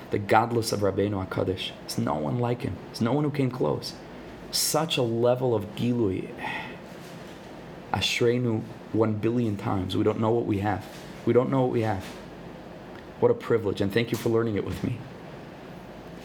The 0.09 0.17
godless 0.17 0.71
of 0.71 0.79
Rabbeinu 0.79 1.27
HaKadosh. 1.27 1.71
There's 1.81 1.97
no 1.99 2.15
one 2.15 2.39
like 2.39 2.63
him. 2.63 2.75
There's 2.87 3.01
no 3.01 3.13
one 3.13 3.23
who 3.23 3.31
came 3.31 3.51
close 3.51 3.93
such 4.53 4.97
a 4.97 5.01
level 5.01 5.55
of 5.55 5.75
gilui. 5.75 6.29
Ashreinu 7.93 8.61
one 8.91 9.13
billion 9.13 9.57
times. 9.57 9.97
We 9.97 10.03
don't 10.03 10.19
know 10.19 10.31
what 10.31 10.45
we 10.45 10.59
have. 10.59 10.85
We 11.25 11.33
don't 11.33 11.49
know 11.49 11.61
what 11.61 11.71
we 11.71 11.81
have. 11.81 12.05
What 13.19 13.31
a 13.31 13.35
privilege, 13.35 13.81
and 13.81 13.91
thank 13.91 14.11
you 14.11 14.17
for 14.17 14.29
learning 14.29 14.55
it 14.55 14.65
with 14.65 14.83
me. 14.83 14.97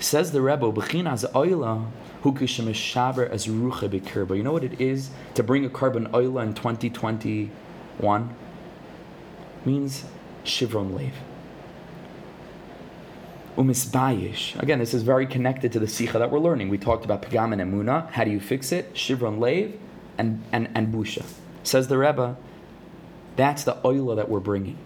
Says 0.01 0.31
the 0.31 0.41
Rebbe, 0.41 0.71
B'chinas 0.73 1.31
oila 1.33 1.87
hu 2.23 2.33
kishemishaber 2.33 3.29
as 3.29 3.47
rucha 3.47 3.89
b'kirba. 3.89 4.37
You 4.37 4.43
know 4.43 4.53
what 4.53 4.65
it 4.65 4.81
is 4.81 5.11
to 5.35 5.43
bring 5.43 5.65
a 5.65 5.69
korban 5.69 6.09
oila 6.11 6.45
in 6.45 6.55
2021? 6.55 8.37
Means 9.65 10.05
shivron 10.45 10.95
lev. 10.97 11.13
Umisbayish. 13.57 14.57
Again, 14.63 14.79
this 14.79 14.95
is 14.95 15.03
very 15.03 15.27
connected 15.27 15.73
to 15.73 15.81
the 15.81 15.89
Sikha 15.89 16.21
that 16.21 16.31
we're 16.31 16.39
learning. 16.39 16.69
We 16.69 16.79
talked 16.79 17.05
about 17.05 17.23
Pagam 17.23 17.53
and 17.53 17.61
Emuna. 17.61 18.09
How 18.11 18.23
do 18.23 18.31
you 18.31 18.39
fix 18.39 18.71
it? 18.71 18.95
Shivron 18.95 19.41
Lev 19.41 19.75
and, 20.17 20.45
and, 20.53 20.69
and 20.77 20.95
Busha. 20.95 21.25
Says 21.65 21.89
the 21.89 21.99
Rebbe, 21.99 22.37
that's 23.35 23.65
the 23.65 23.75
oila 23.85 24.15
that 24.15 24.29
we're 24.29 24.39
bringing. 24.39 24.79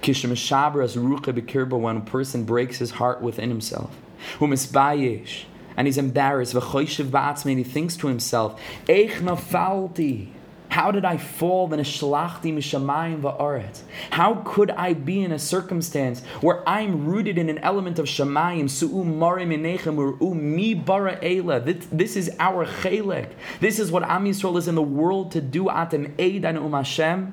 Kishemishabras 0.00 0.96
rucha 0.96 1.32
bekirba 1.32 1.78
when 1.78 1.96
a 1.96 2.00
person 2.00 2.42
breaks 2.42 2.78
his 2.78 2.90
heart 2.90 3.22
within 3.22 3.48
himself. 3.48 3.94
Umisbayish. 4.38 5.44
And 5.76 5.86
he's 5.86 5.98
embarrassed. 5.98 6.54
V'choyshiv 6.54 7.06
ba'atzme. 7.06 7.50
And 7.50 7.58
he 7.58 7.64
thinks 7.64 7.96
to 7.98 8.08
himself, 8.08 8.60
Eich 8.86 9.18
nafalti. 9.20 10.28
How 10.74 10.90
did 10.90 11.04
I 11.04 11.18
fall 11.18 11.72
a 11.72 11.76
shalachti 11.76 12.52
mishamayim 12.52 13.20
va'aretz? 13.20 13.82
How 14.10 14.42
could 14.44 14.72
I 14.72 14.94
be 14.94 15.22
in 15.22 15.30
a 15.30 15.38
circumstance 15.38 16.20
where 16.40 16.68
I'm 16.68 17.06
rooted 17.06 17.38
in 17.38 17.48
an 17.48 17.58
element 17.58 18.00
of 18.00 18.06
shamayim 18.06 18.68
su'u 18.68 19.04
marim 19.04 19.56
inechem 19.56 20.18
u'u 20.18 20.34
mi 20.34 20.74
bara 20.74 21.16
eila? 21.18 21.64
This 21.92 22.16
is 22.16 22.28
our 22.40 22.66
chelek. 22.66 23.34
This 23.60 23.78
is 23.78 23.92
what 23.92 24.02
Am 24.02 24.24
Yisrael 24.24 24.58
is 24.58 24.66
in 24.66 24.74
the 24.74 24.82
world 24.82 25.30
to 25.32 25.40
do. 25.40 25.66
Atem 25.66 26.12
eidan 26.16 26.56
um 26.56 26.72
Hashem. 26.72 27.32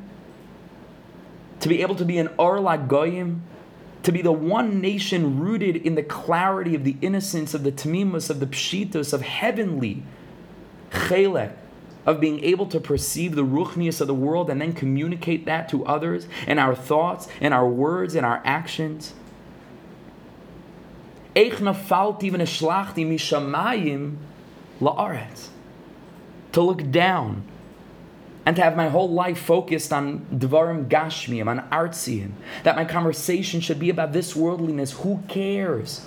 To 1.62 1.68
be 1.68 1.82
able 1.82 1.96
to 1.96 2.06
be 2.06 2.20
an 2.20 2.30
or 2.38 2.60
goyim, 2.78 3.42
to 4.04 4.12
be 4.12 4.22
the 4.22 4.32
one 4.32 4.82
nation 4.82 5.40
rooted 5.40 5.76
in 5.76 5.96
the 5.96 6.04
clarity 6.04 6.76
of 6.76 6.84
the 6.84 6.96
innocence 7.02 7.54
of 7.54 7.64
the 7.64 7.72
tamimus 7.72 8.30
of 8.30 8.40
the 8.40 8.48
pshitos 8.48 9.14
of 9.14 9.22
heavenly 9.22 10.04
chelek 10.92 11.54
of 12.06 12.20
being 12.20 12.44
able 12.44 12.66
to 12.66 12.80
perceive 12.80 13.36
the 13.36 13.46
ruchnius 13.46 14.02
of 14.02 14.08
the 14.08 14.14
world 14.14 14.50
and 14.50 14.60
then 14.60 14.74
communicate 14.74 15.46
that 15.46 15.70
to 15.70 15.86
others 15.86 16.28
in 16.48 16.58
our 16.58 16.74
thoughts, 16.74 17.28
in 17.40 17.54
our 17.54 17.68
words, 17.68 18.16
in 18.16 18.26
our 18.26 18.42
actions. 18.44 19.14
To 26.54 26.62
look 26.62 26.92
down 26.92 27.44
and 28.46 28.56
to 28.56 28.62
have 28.62 28.76
my 28.76 28.90
whole 28.90 29.10
life 29.10 29.40
focused 29.40 29.94
on 29.94 30.26
dvarim 30.34 30.88
gashmiim, 30.88 31.48
on 31.48 31.60
artsiim, 31.70 32.32
that 32.64 32.76
my 32.76 32.86
conversation 32.86 33.62
should 33.62 33.80
be 33.80 33.90
about 33.90 34.14
this 34.14 34.36
worldliness. 34.36 34.94
Who 34.94 35.22
cares? 35.28 36.06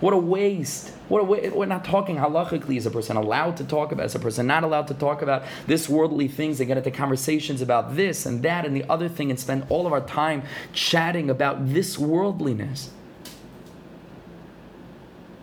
What 0.00 0.14
a 0.14 0.18
waste. 0.18 0.90
What 1.08 1.20
a 1.20 1.24
wa- 1.24 1.50
we're 1.52 1.66
not 1.66 1.84
talking 1.84 2.16
halachically. 2.16 2.76
Is 2.76 2.86
a 2.86 2.90
person 2.90 3.16
allowed 3.16 3.56
to 3.56 3.64
talk 3.64 3.92
about? 3.92 4.06
Is 4.06 4.14
a 4.14 4.20
person 4.20 4.46
not 4.46 4.62
allowed 4.62 4.86
to 4.88 4.94
talk 4.94 5.22
about 5.22 5.42
this 5.66 5.88
worldly 5.88 6.28
things? 6.28 6.58
They 6.58 6.64
get 6.64 6.78
into 6.78 6.90
conversations 6.90 7.60
about 7.60 7.96
this 7.96 8.24
and 8.24 8.42
that 8.44 8.64
and 8.64 8.76
the 8.76 8.84
other 8.88 9.08
thing 9.08 9.30
and 9.30 9.38
spend 9.38 9.66
all 9.68 9.86
of 9.86 9.92
our 9.92 10.00
time 10.00 10.44
chatting 10.72 11.28
about 11.28 11.72
this 11.72 11.98
worldliness. 11.98 12.90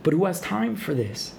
But 0.03 0.13
who 0.13 0.25
has 0.25 0.39
time 0.39 0.75
for 0.75 0.93
this? 0.93 1.33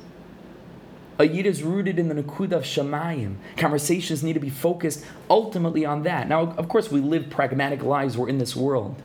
A 1.19 1.25
yid 1.25 1.47
is 1.47 1.63
rooted 1.63 1.99
in 1.99 2.09
the 2.09 2.15
Nakud 2.15 2.53
of 2.53 2.65
Shemayim. 2.65 3.37
Conversations 3.57 4.23
need 4.23 4.35
to 4.35 4.41
be 4.41 4.51
focused 4.51 5.05
ultimately 5.31 5.85
on 5.85 6.03
that. 6.03 6.29
Now, 6.29 6.55
of 6.59 6.69
course, 6.69 6.91
we 6.91 7.01
live 7.01 7.31
pragmatic 7.31 7.83
lives. 7.83 8.19
We're 8.19 8.29
in 8.29 8.39
this 8.39 8.55
world. 8.55 9.01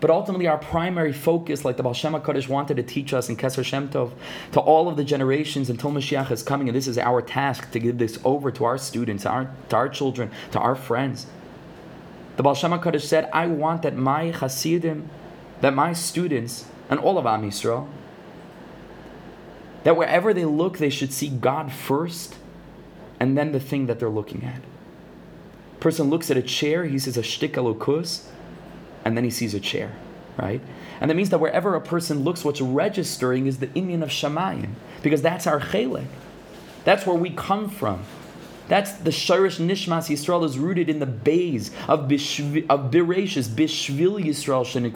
But 0.00 0.08
ultimately, 0.08 0.46
our 0.46 0.56
primary 0.56 1.12
focus, 1.12 1.62
like 1.62 1.76
the 1.76 1.82
Baal 1.82 1.92
Shem 1.92 2.14
HaKadosh 2.14 2.48
wanted 2.48 2.78
to 2.78 2.82
teach 2.82 3.12
us 3.12 3.28
in 3.28 3.36
Keser 3.36 3.62
Shem 3.62 3.90
Tov, 3.90 4.12
to 4.52 4.60
all 4.60 4.88
of 4.88 4.96
the 4.96 5.04
generations 5.04 5.68
until 5.68 5.90
Mashiach 5.90 6.30
is 6.30 6.42
coming, 6.42 6.70
and 6.70 6.76
this 6.76 6.88
is 6.88 6.96
our 6.96 7.20
task 7.20 7.70
to 7.72 7.78
give 7.78 7.98
this 7.98 8.18
over 8.24 8.50
to 8.50 8.64
our 8.64 8.78
students, 8.78 9.26
our, 9.26 9.54
to 9.68 9.76
our 9.76 9.90
children, 9.90 10.30
to 10.52 10.58
our 10.58 10.74
friends. 10.74 11.26
The 12.36 12.42
Baal 12.42 12.54
Shem 12.54 12.70
HaKadosh 12.70 13.02
said, 13.02 13.28
I 13.34 13.46
want 13.48 13.82
that 13.82 13.94
my 13.94 14.30
Hasidim, 14.30 15.10
that 15.60 15.74
my 15.74 15.92
students, 15.92 16.64
and 16.88 16.98
all 16.98 17.18
of 17.18 17.26
Am 17.26 17.42
Yisrael, 17.42 17.86
that 19.84 19.96
wherever 19.96 20.34
they 20.34 20.44
look, 20.44 20.78
they 20.78 20.90
should 20.90 21.12
see 21.12 21.28
God 21.28 21.72
first, 21.72 22.36
and 23.18 23.36
then 23.36 23.52
the 23.52 23.60
thing 23.60 23.86
that 23.86 23.98
they're 23.98 24.08
looking 24.08 24.44
at. 24.44 24.60
Person 25.80 26.10
looks 26.10 26.30
at 26.30 26.36
a 26.36 26.42
chair, 26.42 26.84
he 26.84 26.98
says 26.98 27.16
a 27.16 27.22
shtik 27.22 27.56
and 29.04 29.16
then 29.16 29.24
he 29.24 29.30
sees 29.30 29.54
a 29.54 29.60
chair. 29.60 29.92
right? 30.36 30.60
And 31.00 31.10
that 31.10 31.14
means 31.14 31.30
that 31.30 31.40
wherever 31.40 31.74
a 31.74 31.80
person 31.80 32.20
looks, 32.20 32.44
what's 32.44 32.60
registering 32.60 33.46
is 33.46 33.58
the 33.58 33.68
inyan 33.68 34.02
of 34.02 34.10
Shamayim, 34.10 34.70
because 35.02 35.22
that's 35.22 35.46
our 35.46 35.60
chelik. 35.60 36.06
That's 36.84 37.06
where 37.06 37.16
we 37.16 37.30
come 37.30 37.70
from. 37.70 38.02
That's 38.68 38.92
the 38.92 39.10
Shirish 39.10 39.58
Nishmas 39.58 40.08
Yisrael 40.08 40.44
is 40.44 40.58
rooted 40.58 40.88
in 40.88 41.00
the 41.00 41.06
bays 41.06 41.70
of, 41.88 42.08
Bishv- 42.08 42.66
of 42.70 42.90
Bereshis, 42.90 43.48
Bishvil 43.48 44.22
Yisrael 44.24 44.64
Shenikh 44.64 44.92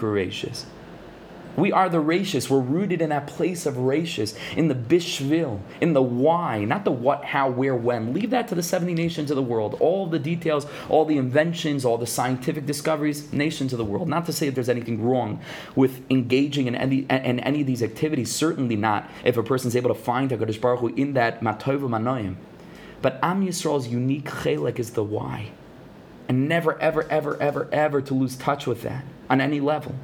we 1.57 1.73
are 1.73 1.89
the 1.89 1.99
Rashis. 1.99 2.51
We're 2.51 2.61
rooted 2.61 3.01
in 3.01 3.11
that 3.11 3.27
place 3.27 3.67
of 3.67 3.75
Rashis, 3.75 4.37
in 4.57 4.69
the 4.69 4.75
Bishvil, 4.75 5.61
in 5.81 5.93
the 5.93 6.03
why, 6.03 6.65
not 6.65 6.85
the 6.85 6.91
what, 6.91 7.25
how, 7.25 7.49
where, 7.51 7.77
when. 7.77 8.13
Leave 8.13 8.31
that 8.31 8.49
to 8.49 8.55
the 8.55 8.63
70 8.63 8.95
nations 8.95 9.31
of 9.31 9.37
the 9.37 9.43
world. 9.43 9.77
All 9.81 10.07
the 10.07 10.19
details, 10.19 10.67
all 10.89 11.05
the 11.05 11.17
inventions, 11.17 11.85
all 11.85 11.99
the 11.99 12.07
scientific 12.07 12.67
discoveries, 12.67 13.33
nations 13.33 13.73
of 13.73 13.79
the 13.79 13.85
world. 13.85 14.09
Not 14.09 14.27
to 14.27 14.33
say 14.33 14.47
that 14.47 14.55
there's 14.55 14.69
anything 14.69 15.03
wrong 15.05 15.41
with 15.77 16.03
engaging 16.11 16.67
in 16.67 16.75
any, 16.75 17.07
in 17.11 17.41
any 17.41 17.61
of 17.61 17.67
these 17.67 17.83
activities. 17.83 18.35
Certainly 18.35 18.77
not 18.77 19.09
if 19.25 19.37
a 19.37 19.43
person 19.43 19.69
is 19.69 19.77
able 19.77 19.95
to 19.95 20.01
find 20.01 20.31
HaKadosh 20.31 20.61
Baruch 20.61 20.81
Hu 20.81 20.89
in 20.89 21.13
that 21.15 21.41
Matova 21.41 21.89
Manoim. 21.89 22.37
But 23.01 23.19
Am 23.23 23.47
Yisrael's 23.47 23.87
unique 23.87 24.25
chelek 24.25 24.79
is 24.79 24.93
the 24.93 25.05
why. 25.05 25.51
And 26.29 26.49
never, 26.49 26.81
ever, 26.81 27.09
ever, 27.11 27.41
ever, 27.41 27.69
ever 27.71 28.01
to 28.01 28.15
lose 28.15 28.35
touch 28.35 28.67
with 28.67 28.83
that 28.83 29.05
on 29.29 29.41
any 29.41 29.61
level 29.61 29.95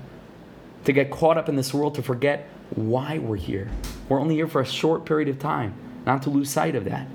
to 0.85 0.93
get 0.93 1.11
caught 1.11 1.37
up 1.37 1.49
in 1.49 1.57
this 1.57 1.75
world, 1.75 1.95
to 1.97 2.03
forget 2.03 2.49
why 2.75 3.19
we're 3.19 3.37
here. 3.37 3.71
We're 4.09 4.21
only 4.21 4.35
here 4.35 4.49
for 4.49 4.61
a 4.61 4.67
short 4.67 5.05
period 5.05 5.29
of 5.29 5.39
time, 5.39 5.75
not 6.07 6.23
to 6.23 6.31
lose 6.31 6.51
sight 6.51 6.75
of 6.75 6.85
that. 6.85 7.07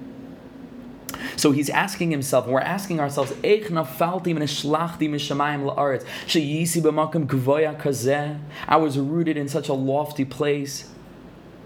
So 1.38 1.52
he's 1.52 1.70
asking 1.70 2.12
himself, 2.12 2.46
and 2.46 2.54
we're 2.54 2.62
asking 2.62 3.00
ourselves, 3.00 3.34
I 3.44 3.62
was 8.78 8.98
rooted 8.98 9.38
in 9.38 9.48
such 9.48 9.70
a 9.70 9.74
lofty 9.74 10.26
place. 10.26 10.90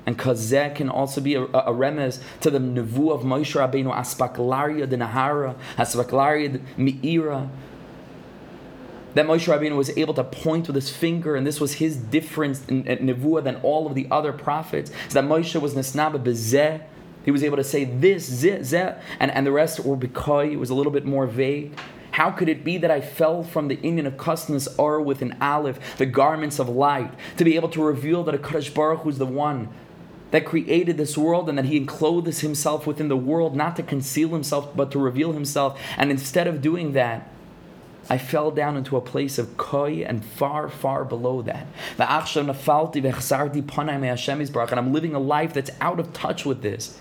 And 0.05 0.17
kazeh 0.17 0.73
can 0.75 0.89
also 0.89 1.21
be 1.21 1.35
a, 1.35 1.43
a, 1.43 1.45
a 1.45 1.73
remez 1.73 2.19
to 2.41 2.49
the 2.49 2.57
nevu 2.57 3.11
of 3.11 3.21
Moshe 3.21 3.53
Rabbeinu, 3.55 3.93
aspaklaria 3.93 4.89
de 4.89 4.97
nahara, 4.97 5.55
aspaklaria 5.77 6.53
de 6.53 6.59
mi'ira, 6.81 7.49
that 9.15 9.25
Moshe 9.25 9.47
Rabbeinu 9.47 9.75
was 9.75 9.89
able 9.97 10.13
to 10.13 10.23
point 10.23 10.67
with 10.67 10.75
his 10.75 10.89
finger, 10.89 11.35
and 11.35 11.45
this 11.45 11.59
was 11.59 11.73
his 11.73 11.97
difference 11.97 12.65
in, 12.67 12.85
in 12.87 13.07
Nevuah 13.07 13.43
than 13.43 13.57
all 13.57 13.87
of 13.87 13.95
the 13.95 14.07
other 14.11 14.31
prophets. 14.31 14.91
Is 15.07 15.13
that 15.13 15.23
Moshe 15.23 15.59
was 15.59 15.73
Nesnaba 15.73 16.23
Bezeh. 16.23 16.81
He 17.25 17.31
was 17.31 17.43
able 17.43 17.57
to 17.57 17.63
say 17.63 17.83
this, 17.83 18.29
zeh, 18.29 18.59
zeh, 18.59 18.99
and, 19.19 19.31
and 19.31 19.45
the 19.45 19.51
rest 19.51 19.79
were 19.81 19.97
Bekoy. 19.97 20.53
It 20.53 20.57
was 20.57 20.69
a 20.69 20.75
little 20.75 20.91
bit 20.91 21.05
more 21.05 21.27
vague. 21.27 21.77
How 22.11 22.31
could 22.31 22.49
it 22.49 22.63
be 22.63 22.77
that 22.77 22.91
I 22.91 23.01
fell 23.01 23.43
from 23.43 23.67
the 23.67 23.77
inyan 23.77 24.05
of 24.05 24.17
Kusnas 24.17 24.67
Or 24.77 24.99
with 25.01 25.21
an 25.21 25.37
Aleph, 25.41 25.97
the 25.97 26.05
garments 26.05 26.59
of 26.59 26.67
light, 26.67 27.13
to 27.37 27.43
be 27.43 27.55
able 27.55 27.69
to 27.69 27.83
reveal 27.83 28.23
that 28.23 28.35
a 28.35 28.37
Kadosh 28.37 28.73
Baruch 28.73 29.05
was 29.05 29.19
the 29.19 29.25
one 29.25 29.69
that 30.31 30.45
created 30.45 30.97
this 30.97 31.17
world 31.17 31.49
and 31.49 31.57
that 31.57 31.65
he 31.65 31.77
enclothes 31.77 32.41
himself 32.41 32.85
within 32.85 33.07
the 33.07 33.17
world, 33.17 33.55
not 33.55 33.75
to 33.75 33.83
conceal 33.83 34.29
himself, 34.29 34.75
but 34.75 34.91
to 34.91 34.99
reveal 34.99 35.33
himself. 35.33 35.79
And 35.97 36.11
instead 36.11 36.47
of 36.47 36.61
doing 36.61 36.93
that, 36.93 37.29
I 38.09 38.17
fell 38.17 38.49
down 38.49 38.75
into 38.75 38.97
a 38.97 39.01
place 39.01 39.37
of 39.37 39.55
koi 39.57 40.03
and 40.03 40.25
far, 40.25 40.67
far 40.67 41.05
below 41.05 41.43
that. 41.43 41.67
And 41.97 42.07
I'm 44.79 44.93
living 44.93 45.13
a 45.13 45.19
life 45.19 45.53
that's 45.53 45.69
out 45.79 45.99
of 45.99 46.11
touch 46.11 46.45
with 46.45 46.61
this. 46.61 46.99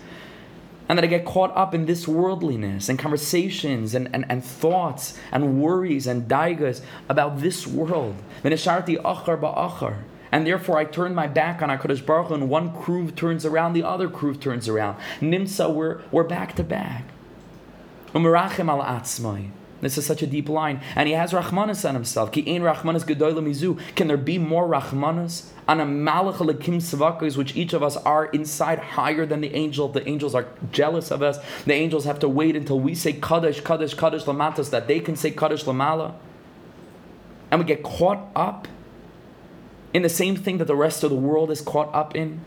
And 0.87 0.97
that 0.97 1.03
I 1.03 1.07
get 1.07 1.25
caught 1.25 1.55
up 1.55 1.75
in 1.75 1.85
this 1.85 2.07
worldliness 2.07 2.89
and 2.89 2.97
conversations 2.97 3.93
and, 3.93 4.09
and, 4.13 4.25
and 4.27 4.43
thoughts 4.43 5.19
and 5.31 5.61
worries 5.61 6.07
and 6.07 6.27
daigas 6.27 6.81
about 7.07 7.41
this 7.41 7.67
world. 7.67 8.15
And 10.31 10.45
therefore, 10.45 10.77
I 10.77 10.85
turn 10.85 11.15
my 11.15 11.27
back 11.27 11.61
on 11.61 11.69
HaKadosh 11.69 12.05
Baruch 12.05 12.27
Hu, 12.27 12.33
and 12.35 12.49
one 12.49 12.75
crew 12.75 13.09
turns 13.09 13.45
around, 13.45 13.73
the 13.73 13.83
other 13.83 14.09
crew 14.09 14.35
turns 14.35 14.67
around. 14.67 14.97
Nimsa, 15.21 15.73
we're, 15.73 16.01
we're 16.11 16.23
back 16.23 16.55
to 16.55 16.63
back. 16.63 17.05
This 19.81 19.97
is 19.97 20.05
such 20.05 20.21
a 20.21 20.27
deep 20.27 20.49
line. 20.49 20.81
And 20.95 21.07
he 21.07 21.13
has 21.13 21.31
Rahmanas 21.31 21.87
on 21.87 21.95
himself. 21.95 22.31
Ki 22.31 22.41
ein 22.53 22.61
Rahmanas 22.61 23.05
mizu. 23.05 23.79
Can 23.95 24.07
there 24.07 24.17
be 24.17 24.37
more 24.37 24.67
Rahmanas? 24.67 25.47
On 25.67 25.79
a 25.79 25.85
Malach 25.85 26.35
Alakim 26.35 26.77
Savakas, 26.77 27.37
which 27.37 27.55
each 27.55 27.73
of 27.73 27.83
us 27.83 27.95
are 27.97 28.25
inside 28.25 28.79
higher 28.79 29.25
than 29.25 29.41
the 29.41 29.53
angel. 29.55 29.87
The 29.87 30.07
angels 30.07 30.35
are 30.35 30.47
jealous 30.71 31.11
of 31.11 31.21
us. 31.21 31.39
The 31.65 31.73
angels 31.73 32.05
have 32.05 32.19
to 32.19 32.29
wait 32.29 32.55
until 32.55 32.79
we 32.79 32.93
say 32.95 33.13
Kadosh, 33.13 33.61
Kadosh, 33.61 33.95
Kadosh 33.95 34.23
Lamatas, 34.23 34.69
that 34.71 34.87
they 34.87 34.99
can 34.99 35.15
say 35.15 35.31
Kadosh 35.31 35.63
Lamala. 35.63 36.15
And 37.51 37.59
we 37.59 37.65
get 37.65 37.83
caught 37.83 38.29
up 38.35 38.67
in 39.93 40.01
the 40.01 40.09
same 40.09 40.35
thing 40.35 40.57
that 40.57 40.65
the 40.65 40.75
rest 40.75 41.03
of 41.03 41.09
the 41.09 41.15
world 41.15 41.51
is 41.51 41.61
caught 41.61 41.93
up 41.93 42.15
in. 42.15 42.41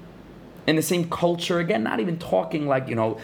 In 0.67 0.77
the 0.77 0.83
same 0.83 1.09
culture. 1.09 1.59
Again, 1.59 1.83
not 1.83 1.99
even 1.99 2.19
talking 2.19 2.69
like, 2.69 2.89
you 2.89 2.95
know, 2.95 3.19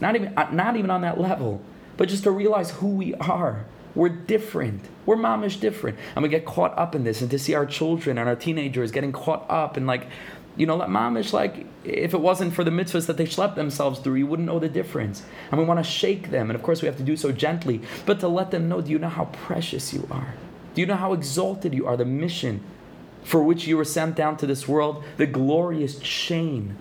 not 0.00 0.16
even, 0.16 0.36
uh, 0.36 0.48
not 0.50 0.76
even 0.76 0.90
on 0.90 1.02
that 1.02 1.20
level 1.20 1.60
but 1.96 2.08
just 2.08 2.24
to 2.24 2.30
realize 2.30 2.70
who 2.72 2.88
we 2.88 3.14
are. 3.14 3.64
We're 3.94 4.10
different. 4.10 4.84
We're 5.06 5.16
mamish 5.16 5.58
different. 5.58 5.98
And 6.14 6.22
we 6.22 6.28
get 6.28 6.44
caught 6.44 6.76
up 6.78 6.94
in 6.94 7.04
this 7.04 7.22
and 7.22 7.30
to 7.30 7.38
see 7.38 7.54
our 7.54 7.64
children 7.64 8.18
and 8.18 8.28
our 8.28 8.36
teenagers 8.36 8.90
getting 8.90 9.10
caught 9.10 9.46
up 9.48 9.78
and 9.78 9.86
like, 9.86 10.06
you 10.56 10.66
know, 10.66 10.76
let 10.76 10.88
mamish, 10.88 11.32
like, 11.32 11.66
if 11.84 12.14
it 12.14 12.20
wasn't 12.20 12.54
for 12.54 12.64
the 12.64 12.70
mitzvahs 12.70 13.06
that 13.06 13.16
they 13.16 13.26
schlepped 13.26 13.56
themselves 13.56 14.00
through, 14.00 14.14
you 14.14 14.26
wouldn't 14.26 14.46
know 14.46 14.58
the 14.58 14.68
difference. 14.68 15.22
And 15.50 15.60
we 15.60 15.66
want 15.66 15.78
to 15.78 15.84
shake 15.84 16.30
them. 16.30 16.50
And 16.50 16.56
of 16.56 16.62
course, 16.62 16.82
we 16.82 16.86
have 16.86 16.96
to 16.96 17.02
do 17.02 17.16
so 17.16 17.30
gently, 17.32 17.80
but 18.06 18.20
to 18.20 18.28
let 18.28 18.50
them 18.50 18.68
know, 18.68 18.80
do 18.80 18.90
you 18.90 18.98
know 18.98 19.08
how 19.08 19.26
precious 19.26 19.92
you 19.92 20.08
are? 20.10 20.34
Do 20.74 20.80
you 20.80 20.86
know 20.86 20.96
how 20.96 21.12
exalted 21.12 21.74
you 21.74 21.86
are? 21.86 21.96
The 21.96 22.04
mission 22.04 22.62
for 23.22 23.42
which 23.42 23.66
you 23.66 23.76
were 23.76 23.84
sent 23.84 24.14
down 24.14 24.36
to 24.38 24.46
this 24.46 24.68
world, 24.68 25.02
the 25.16 25.26
glorious 25.26 25.98
chain 25.98 26.76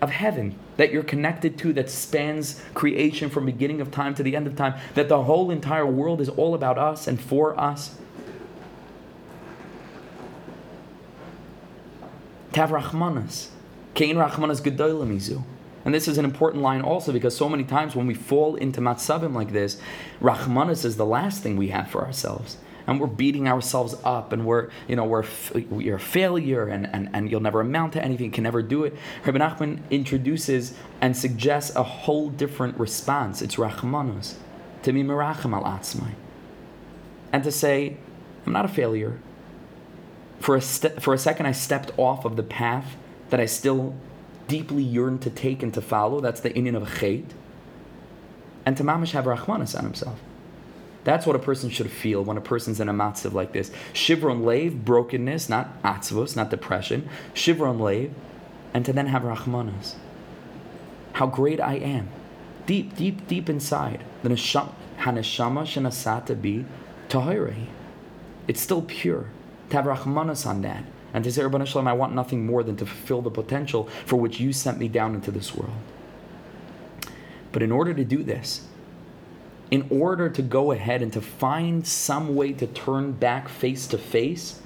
of 0.00 0.10
heaven 0.10 0.58
that 0.76 0.92
you're 0.92 1.02
connected 1.02 1.58
to 1.58 1.72
that 1.74 1.90
spans 1.90 2.62
creation 2.74 3.30
from 3.30 3.46
beginning 3.46 3.80
of 3.80 3.90
time 3.90 4.14
to 4.14 4.22
the 4.22 4.36
end 4.36 4.46
of 4.46 4.56
time, 4.56 4.74
that 4.94 5.08
the 5.08 5.24
whole 5.24 5.50
entire 5.50 5.86
world 5.86 6.20
is 6.20 6.28
all 6.28 6.54
about 6.54 6.78
us 6.78 7.06
and 7.06 7.20
for 7.20 7.58
us. 7.58 7.96
Tav 12.52 12.70
Rachmanas. 12.70 13.48
Kain 13.94 14.16
Rachmanas 14.16 14.60
Gedoylamizu. 14.60 15.42
And 15.84 15.94
this 15.94 16.08
is 16.08 16.18
an 16.18 16.24
important 16.24 16.62
line 16.62 16.82
also 16.82 17.12
because 17.12 17.36
so 17.36 17.48
many 17.48 17.64
times 17.64 17.94
when 17.94 18.06
we 18.06 18.14
fall 18.14 18.56
into 18.56 18.80
matzavim 18.80 19.34
like 19.34 19.52
this, 19.52 19.80
Rachmanas 20.20 20.84
is 20.84 20.96
the 20.96 21.06
last 21.06 21.42
thing 21.42 21.56
we 21.56 21.68
have 21.68 21.88
for 21.88 22.04
ourselves 22.04 22.56
and 22.86 23.00
we're 23.00 23.06
beating 23.06 23.48
ourselves 23.48 23.94
up 24.04 24.32
and 24.32 24.46
we're 24.46 24.70
you 24.88 24.96
know 24.96 25.04
we're 25.04 25.24
you're 25.70 25.96
a 25.96 26.00
failure 26.00 26.66
and, 26.68 26.88
and, 26.92 27.10
and 27.12 27.30
you'll 27.30 27.40
never 27.40 27.60
amount 27.60 27.94
to 27.94 28.04
anything, 28.04 28.30
can 28.30 28.44
never 28.44 28.62
do 28.62 28.84
it. 28.84 28.94
Rabbi 29.24 29.38
Nachman 29.38 29.80
introduces 29.90 30.74
and 31.00 31.16
suggests 31.16 31.74
a 31.74 31.82
whole 31.82 32.30
different 32.30 32.78
response. 32.78 33.42
It's 33.42 33.56
rachmanus, 33.56 34.34
to 34.82 34.92
be 34.92 35.02
merachem 35.02 35.52
al 35.52 35.64
atzmai, 35.64 36.12
and 37.32 37.42
to 37.44 37.52
say, 37.52 37.96
I'm 38.44 38.52
not 38.52 38.64
a 38.64 38.68
failure. 38.68 39.18
For 40.38 40.54
a 40.54 40.60
st- 40.60 41.02
for 41.02 41.14
a 41.14 41.18
second, 41.18 41.46
I 41.46 41.52
stepped 41.52 41.92
off 41.96 42.24
of 42.24 42.36
the 42.36 42.42
path 42.42 42.96
that 43.30 43.40
I 43.40 43.46
still 43.46 43.94
deeply 44.48 44.82
yearn 44.82 45.18
to 45.20 45.30
take 45.30 45.62
and 45.62 45.74
to 45.74 45.80
follow. 45.80 46.20
That's 46.20 46.40
the 46.40 46.50
inyan 46.50 46.76
of 46.76 46.82
a 46.82 46.86
chait. 46.86 47.24
And 48.64 48.76
to 48.76 48.84
mamish 48.84 49.12
have 49.12 49.24
rachmanus 49.24 49.76
on 49.76 49.84
himself. 49.84 50.20
That's 51.06 51.24
what 51.24 51.36
a 51.36 51.38
person 51.38 51.70
should 51.70 51.88
feel 51.88 52.24
when 52.24 52.36
a 52.36 52.40
person's 52.40 52.80
in 52.80 52.88
a 52.88 52.92
matzav 52.92 53.32
like 53.32 53.52
this. 53.52 53.70
Shivron 53.92 54.40
leiv, 54.42 54.84
brokenness, 54.84 55.48
not 55.48 55.80
atzvos, 55.84 56.34
not 56.34 56.50
depression. 56.50 57.08
Shivron 57.32 57.78
leiv, 57.78 58.10
and 58.74 58.84
to 58.84 58.92
then 58.92 59.06
have 59.06 59.22
rachmanas. 59.22 59.94
How 61.12 61.28
great 61.28 61.60
I 61.60 61.74
am. 61.74 62.08
Deep, 62.66 62.96
deep, 62.96 63.28
deep 63.28 63.48
inside. 63.48 64.02
The 64.24 64.30
haneshama 64.30 64.72
shenasata 65.62 66.42
be 66.42 66.64
tahirei. 67.08 67.66
It's 68.48 68.60
still 68.60 68.82
pure. 68.82 69.26
To 69.70 69.76
have 69.76 69.84
rachmanas 69.84 70.44
on 70.44 70.62
that. 70.62 70.82
And 71.14 71.22
to 71.22 71.30
say, 71.30 71.42
Rabban 71.42 71.64
Shalom, 71.68 71.86
I 71.86 71.92
want 71.92 72.16
nothing 72.16 72.44
more 72.44 72.64
than 72.64 72.76
to 72.78 72.84
fulfill 72.84 73.22
the 73.22 73.30
potential 73.30 73.88
for 74.06 74.16
which 74.16 74.40
you 74.40 74.52
sent 74.52 74.78
me 74.78 74.88
down 74.88 75.14
into 75.14 75.30
this 75.30 75.54
world. 75.54 75.78
But 77.52 77.62
in 77.62 77.70
order 77.70 77.94
to 77.94 78.04
do 78.04 78.24
this, 78.24 78.66
in 79.70 79.86
order 79.90 80.28
to 80.28 80.42
go 80.42 80.72
ahead 80.72 81.02
and 81.02 81.12
to 81.12 81.20
find 81.20 81.86
some 81.86 82.34
way 82.34 82.52
to 82.52 82.66
turn 82.66 83.12
back 83.12 83.48
face 83.48 83.86
to 83.88 83.98
face, 83.98 84.60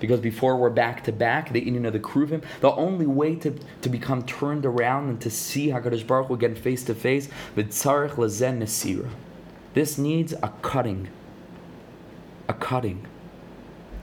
because 0.00 0.20
before 0.20 0.56
we're 0.56 0.70
back 0.70 1.04
to 1.04 1.12
back, 1.12 1.52
the 1.52 1.60
inyan 1.60 1.86
of 1.86 1.92
the 1.92 2.00
Kruvim, 2.00 2.42
the 2.60 2.72
only 2.72 3.06
way 3.06 3.36
to, 3.36 3.54
to 3.82 3.88
become 3.88 4.22
turned 4.24 4.64
around 4.64 5.10
and 5.10 5.20
to 5.20 5.30
see 5.30 5.68
HaKadosh 5.68 6.06
Baruch 6.06 6.28
Hu 6.28 6.34
again 6.34 6.54
face 6.54 6.82
to 6.84 6.94
face, 6.94 7.28
v'tzarech 7.54 8.12
lazen 8.12 8.58
nesira. 8.58 9.10
This 9.74 9.98
needs 9.98 10.32
a 10.42 10.52
cutting. 10.62 11.08
A 12.48 12.54
cutting. 12.54 13.06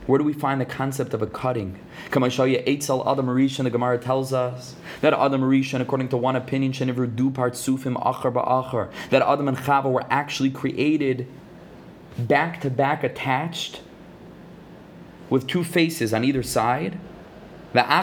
Where 0.08 0.16
do 0.16 0.24
we 0.24 0.32
find 0.32 0.58
the 0.58 0.64
concept 0.64 1.12
of 1.12 1.20
a 1.20 1.26
cutting? 1.26 1.78
Come 2.10 2.24
I 2.24 2.30
show 2.30 2.44
you 2.44 2.60
Eitzel 2.60 3.06
Adam 3.06 3.26
Marishan, 3.26 3.64
the 3.64 3.70
Gemara 3.70 3.98
tells 3.98 4.32
us 4.32 4.74
that 5.02 5.12
Adam 5.12 5.42
Marishan, 5.42 5.82
according 5.82 6.08
to 6.08 6.16
one 6.16 6.34
opinion, 6.34 6.72
Shenivru 6.72 7.14
du 7.14 7.30
part 7.30 7.52
sufim 7.52 7.94
achar 7.94 8.32
ba'achar, 8.32 8.90
that 9.10 9.20
Adam 9.20 9.48
and 9.48 9.58
Chava 9.58 9.92
were 9.92 10.06
actually 10.08 10.48
created 10.48 11.26
back 12.16 12.58
to 12.62 12.70
back 12.70 13.04
attached 13.04 13.82
with 15.28 15.46
two 15.46 15.62
faces 15.62 16.14
on 16.14 16.24
either 16.24 16.42
side. 16.42 16.98
And 17.74 17.84
then 17.84 17.94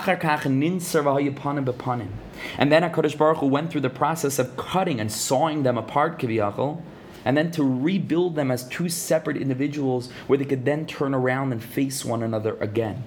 HaKadosh 2.83 3.17
Baruch 3.17 3.37
Hu 3.37 3.47
went 3.47 3.71
through 3.71 3.81
the 3.81 3.89
process 3.89 4.37
of 4.37 4.55
cutting 4.55 4.99
and 4.99 5.11
sawing 5.11 5.63
them 5.63 5.75
apart, 5.75 6.19
kiviyachol, 6.19 6.83
and 7.25 7.35
then 7.35 7.49
to 7.51 7.63
rebuild 7.63 8.35
them 8.35 8.51
as 8.51 8.63
two 8.69 8.87
separate 8.87 9.35
individuals 9.35 10.11
where 10.27 10.37
they 10.37 10.45
could 10.45 10.63
then 10.63 10.85
turn 10.85 11.13
around 11.15 11.51
and 11.51 11.61
face 11.61 12.05
one 12.05 12.21
another 12.21 12.55
again. 12.61 13.03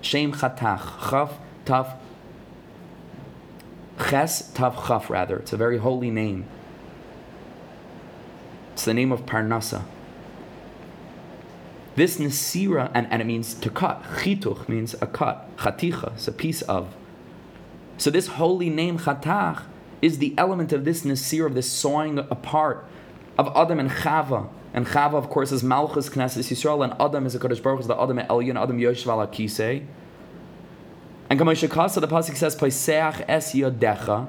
Shem 0.00 0.32
chatach, 0.32 1.10
chaf 1.10 1.32
taf, 1.66 1.96
ches 3.98 4.50
taf 4.52 4.86
chaf 4.86 5.10
rather. 5.10 5.36
It's 5.36 5.52
a 5.52 5.56
very 5.56 5.78
holy 5.78 6.10
name. 6.10 6.46
It's 8.72 8.84
the 8.84 8.94
name 8.94 9.10
of 9.10 9.26
Parnasa. 9.26 9.82
This 11.96 12.18
Nasira, 12.18 12.92
and, 12.94 13.08
and 13.10 13.20
it 13.20 13.24
means 13.24 13.54
to 13.54 13.70
cut. 13.70 14.04
Chituch 14.04 14.68
means 14.68 14.94
a 15.00 15.06
cut. 15.08 15.56
Chaticha 15.56 16.16
is 16.16 16.28
a 16.28 16.32
piece 16.32 16.62
of. 16.62 16.94
So 17.98 18.10
this 18.10 18.28
holy 18.28 18.70
name, 18.70 18.98
Chatach, 18.98 19.62
is 20.00 20.18
the 20.18 20.34
element 20.38 20.72
of 20.72 20.84
this 20.84 21.04
Nasir, 21.04 21.46
of 21.46 21.54
this 21.54 21.70
sawing 21.70 22.18
apart 22.18 22.86
of 23.36 23.52
Adam 23.56 23.78
and 23.80 23.90
Chava. 23.90 24.48
And 24.72 24.86
Chava, 24.86 25.14
of 25.14 25.28
course, 25.28 25.52
is 25.52 25.62
Malchus, 25.62 26.08
Knesset 26.08 26.38
Yisrael, 26.38 26.84
and 26.84 26.94
Adam 27.00 27.26
is 27.26 27.34
a 27.34 27.38
Kodesh 27.38 27.62
Baruch, 27.62 27.80
is 27.80 27.86
the 27.86 28.00
Adam 28.00 28.18
Elyon, 28.18 28.60
Adam 28.60 28.78
Yoshev 28.78 29.12
ala 29.12 29.26
Kisei. 29.26 29.84
And 31.28 31.38
Kamosha 31.38 31.68
Kasa, 31.68 32.00
the 32.00 32.08
Pasuk 32.08 32.36
says, 32.36 32.56
Paiseach 32.56 33.24
es 33.28 33.52
yodecha, 33.52 34.28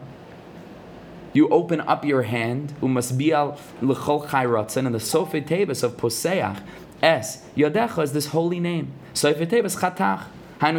you 1.31 1.47
open 1.49 1.79
up 1.81 2.03
your 2.03 2.23
hand, 2.23 2.73
umasbial 2.81 3.57
l'chol 3.81 4.27
chayratzin, 4.27 4.85
and 4.87 4.95
the 4.95 4.99
Sofet 4.99 5.47
Tebes 5.47 5.83
of 5.83 5.95
Poseach, 5.95 6.61
Es, 7.01 7.45
Yodecha 7.55 8.03
is 8.03 8.13
this 8.13 8.27
holy 8.27 8.59
name. 8.59 8.91
Soifetebes 9.13 9.77
Chatach. 9.77 10.25
We 10.61 10.73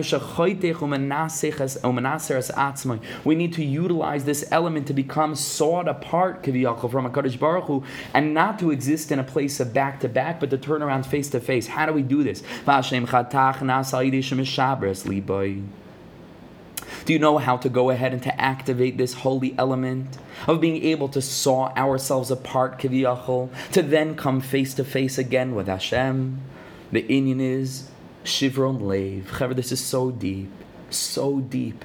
need 3.35 3.53
to 3.55 3.65
utilize 3.65 4.25
this 4.25 4.45
element 4.51 4.87
to 4.87 4.93
become 4.93 5.35
sawed 5.35 5.89
apart 5.89 6.45
from 6.45 7.07
a 7.07 7.11
Kadosh 7.11 7.39
Baruch 7.39 7.65
Hu, 7.65 7.83
and 8.13 8.35
not 8.35 8.59
to 8.59 8.71
exist 8.71 9.11
in 9.11 9.19
a 9.19 9.25
place 9.25 9.59
of 9.59 9.73
back 9.73 10.01
to 10.01 10.09
back, 10.09 10.39
but 10.39 10.51
to 10.51 10.59
turn 10.59 10.83
around 10.83 11.07
face 11.07 11.31
to 11.31 11.41
face. 11.41 11.67
How 11.69 11.87
do 11.87 11.95
we 11.95 12.03
do 12.03 12.23
this? 12.23 12.43
Do 17.07 17.13
you 17.15 17.19
know 17.19 17.39
how 17.39 17.57
to 17.57 17.69
go 17.71 17.89
ahead 17.91 18.13
and 18.13 18.23
to 18.23 18.41
activate 18.41 18.99
this 18.99 19.15
holy 19.15 19.55
element 19.57 20.19
of 20.47 20.61
being 20.61 20.85
able 20.85 21.09
to 21.09 21.23
saw 21.23 21.73
ourselves 21.75 22.31
apart, 22.31 22.79
kiviyachol, 22.79 23.49
to 23.73 23.83
then 23.83 24.15
come 24.15 24.43
face 24.43 24.75
to 24.75 24.85
face 24.85 25.17
again 25.17 25.55
with 25.55 25.69
Hashem? 25.69 26.39
The 26.93 27.03
inyan 27.05 27.41
is 27.41 27.90
Shivron 28.25 28.81
Lev. 28.83 29.57
This 29.57 29.73
is 29.73 29.81
so 29.81 30.11
deep, 30.11 30.51
so 30.91 31.41
deep. 31.41 31.85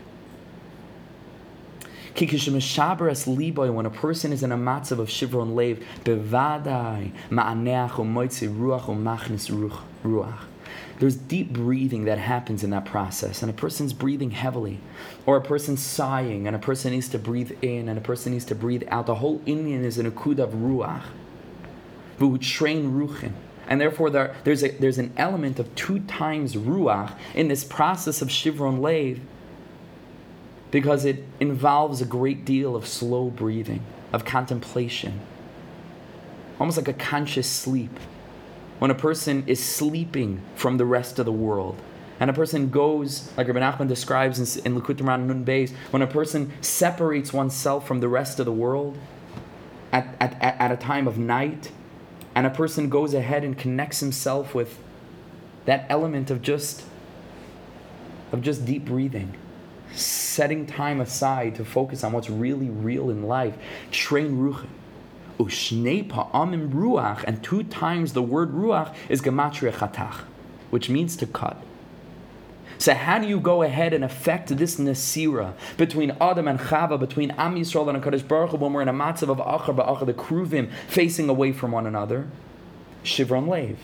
When 2.18 2.30
a 3.86 3.90
person 3.90 4.32
is 4.32 4.42
in 4.42 4.52
a 4.54 4.58
matzav 4.58 5.00
of 5.00 5.10
shivron 5.10 5.54
lev, 5.54 5.84
bevadai 6.06 7.12
ma'aneach 7.30 7.92
ruach 7.92 8.86
u'machnis 8.86 9.50
ruach. 10.04 10.40
There's 11.00 11.18
deep 11.18 11.52
breathing 11.52 12.06
that 12.06 12.18
happens 12.18 12.64
in 12.64 12.70
that 12.70 12.86
process, 12.86 13.42
and 13.42 13.52
a 13.52 13.54
person's 13.54 13.92
breathing 13.92 14.32
heavily, 14.32 14.80
or 15.26 15.36
a 15.36 15.42
person's 15.42 15.82
sighing, 15.82 16.48
and 16.48 16.56
a 16.56 16.60
person 16.60 16.94
needs 16.94 17.10
to 17.10 17.20
breathe 17.20 17.52
in, 17.62 17.90
and 17.90 17.98
a 17.98 18.02
person 18.02 18.32
needs 18.32 18.46
to 18.46 18.56
breathe 18.56 18.84
out. 18.88 19.08
The 19.08 19.16
whole 19.16 19.40
inyan 19.40 19.84
is 19.84 19.98
in 19.98 20.06
a 20.06 20.12
kud 20.12 20.40
of 20.40 20.52
ruach, 20.52 21.04
train 22.40 22.94
ruchin. 22.94 23.34
And 23.68 23.82
therefore, 23.82 24.10
there, 24.10 24.36
there's, 24.44 24.64
a, 24.64 24.70
there's 24.70 24.98
an 24.98 25.14
element 25.18 25.60
of 25.60 25.74
two 25.76 26.00
times 26.02 26.56
ruach 26.56 27.14
in 27.34 27.48
this 27.48 27.64
process 27.64 28.22
of 28.22 28.30
shivron 28.30 28.80
lev, 28.80 29.20
because 30.72 31.06
it 31.06 31.24
involves 31.40 32.02
a 32.02 32.06
great 32.06 32.46
deal 32.46 32.76
of 32.76 32.86
slow 32.86 33.30
breathing, 33.30 33.82
of 34.12 34.26
contemplation, 34.26 35.22
almost 36.60 36.78
like 36.78 36.88
a 36.88 36.94
conscious 36.94 37.50
sleep 37.50 38.00
when 38.80 38.92
a 38.92 38.96
person 38.96 39.44
is 39.48 39.64
sleeping 39.64 40.42
from 40.56 40.78
the 40.78 40.86
rest 40.86 41.18
of 41.18 41.26
the 41.26 41.32
world. 41.32 41.82
And 42.20 42.30
a 42.30 42.34
person 42.34 42.70
goes, 42.70 43.32
like 43.38 43.48
Rabbi 43.48 43.60
Nachman 43.60 43.88
describes 43.88 44.40
in, 44.40 44.66
in 44.66 44.80
Moharan 44.80 45.26
Nun 45.26 45.46
Beis, 45.46 45.74
when 45.92 46.02
a 46.02 46.08
person 46.08 46.52
separates 46.62 47.34
oneself 47.34 47.88
from 47.88 48.00
the 48.00 48.08
rest 48.08 48.40
of 48.40 48.46
the 48.46 48.52
world 48.52 48.98
at, 49.92 50.16
at, 50.20 50.42
at 50.42 50.72
a 50.72 50.78
time 50.78 51.08
of 51.08 51.18
night, 51.18 51.72
and 52.36 52.46
a 52.46 52.50
person 52.50 52.90
goes 52.90 53.14
ahead 53.14 53.44
and 53.44 53.58
connects 53.58 54.02
himself 54.02 54.54
with 54.54 54.78
that 55.66 55.86
element 55.90 56.30
of 56.30 56.42
just 56.42 56.84
of 58.32 58.42
just 58.42 58.66
deep 58.66 58.86
breathing. 58.86 59.36
Setting 59.94 60.66
time 60.66 61.00
aside 61.00 61.56
to 61.56 61.66
focus 61.66 62.04
on 62.04 62.12
what's 62.12 62.30
really 62.30 62.70
real 62.70 63.10
in 63.10 63.24
life. 63.24 63.56
Train 63.92 64.38
ruchin 64.38 64.68
Ushnei 65.40 66.08
pa'amim 66.08 66.72
ruach, 66.72 67.24
and 67.26 67.44
two 67.44 67.64
times 67.64 68.14
the 68.14 68.22
word 68.22 68.54
ruach 68.54 68.94
is 69.10 69.22
gematria 69.22 69.72
chatach, 69.72 70.22
which 70.70 70.90
means 70.90 71.16
to 71.18 71.26
cut. 71.26 71.62
So 72.78 72.94
how 72.94 73.20
do 73.20 73.28
you 73.28 73.40
go 73.40 73.64
ahead 73.64 73.94
and 73.94 74.04
affect 74.04 74.56
this 74.58 74.78
nasira 74.78 75.54
between 75.78 76.12
Adam 76.20 76.48
and 76.48 76.60
Chava, 76.60 77.00
between 77.00 77.32
Am 77.32 77.56
Yisrael 77.56 77.90
and 77.94 78.04
Hakadosh 78.04 78.28
Baruch 78.28 78.52
Hu, 78.52 78.58
when 78.58 78.74
we're 78.74 78.82
in 78.82 78.88
a 78.88 78.94
matzav 78.94 79.30
of 79.30 79.38
achar 79.38 79.76
ba'achar, 79.76 80.06
the 80.06 80.14
kruvim 80.14 80.72
facing 80.88 81.30
away 81.30 81.52
from 81.52 81.72
one 81.72 81.88
another? 81.88 82.28
Shivron 83.04 83.48
lev, 83.48 83.78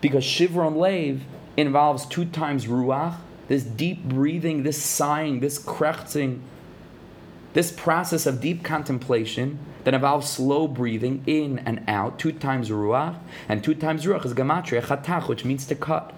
because 0.00 0.24
shivron 0.24 0.76
lev 0.76 1.22
involves 1.56 2.06
two 2.06 2.24
times 2.24 2.66
ruach, 2.66 3.16
this 3.48 3.62
deep 3.62 4.04
breathing, 4.04 4.62
this 4.62 4.82
sighing, 4.82 5.40
this 5.40 5.58
krechting, 5.58 6.40
this 7.52 7.70
process 7.70 8.26
of 8.26 8.40
deep 8.40 8.64
contemplation 8.64 9.58
that 9.84 9.94
involves 9.94 10.28
slow 10.28 10.66
breathing 10.66 11.22
in 11.26 11.58
and 11.60 11.84
out, 11.86 12.18
two 12.18 12.32
times 12.32 12.70
ruach, 12.70 13.16
and 13.48 13.62
two 13.62 13.74
times 13.74 14.04
ruach 14.06 14.24
is 14.24 14.34
gematria 14.34 14.82
chatach, 14.82 15.28
which 15.28 15.44
means 15.44 15.66
to 15.66 15.74
cut. 15.74 16.12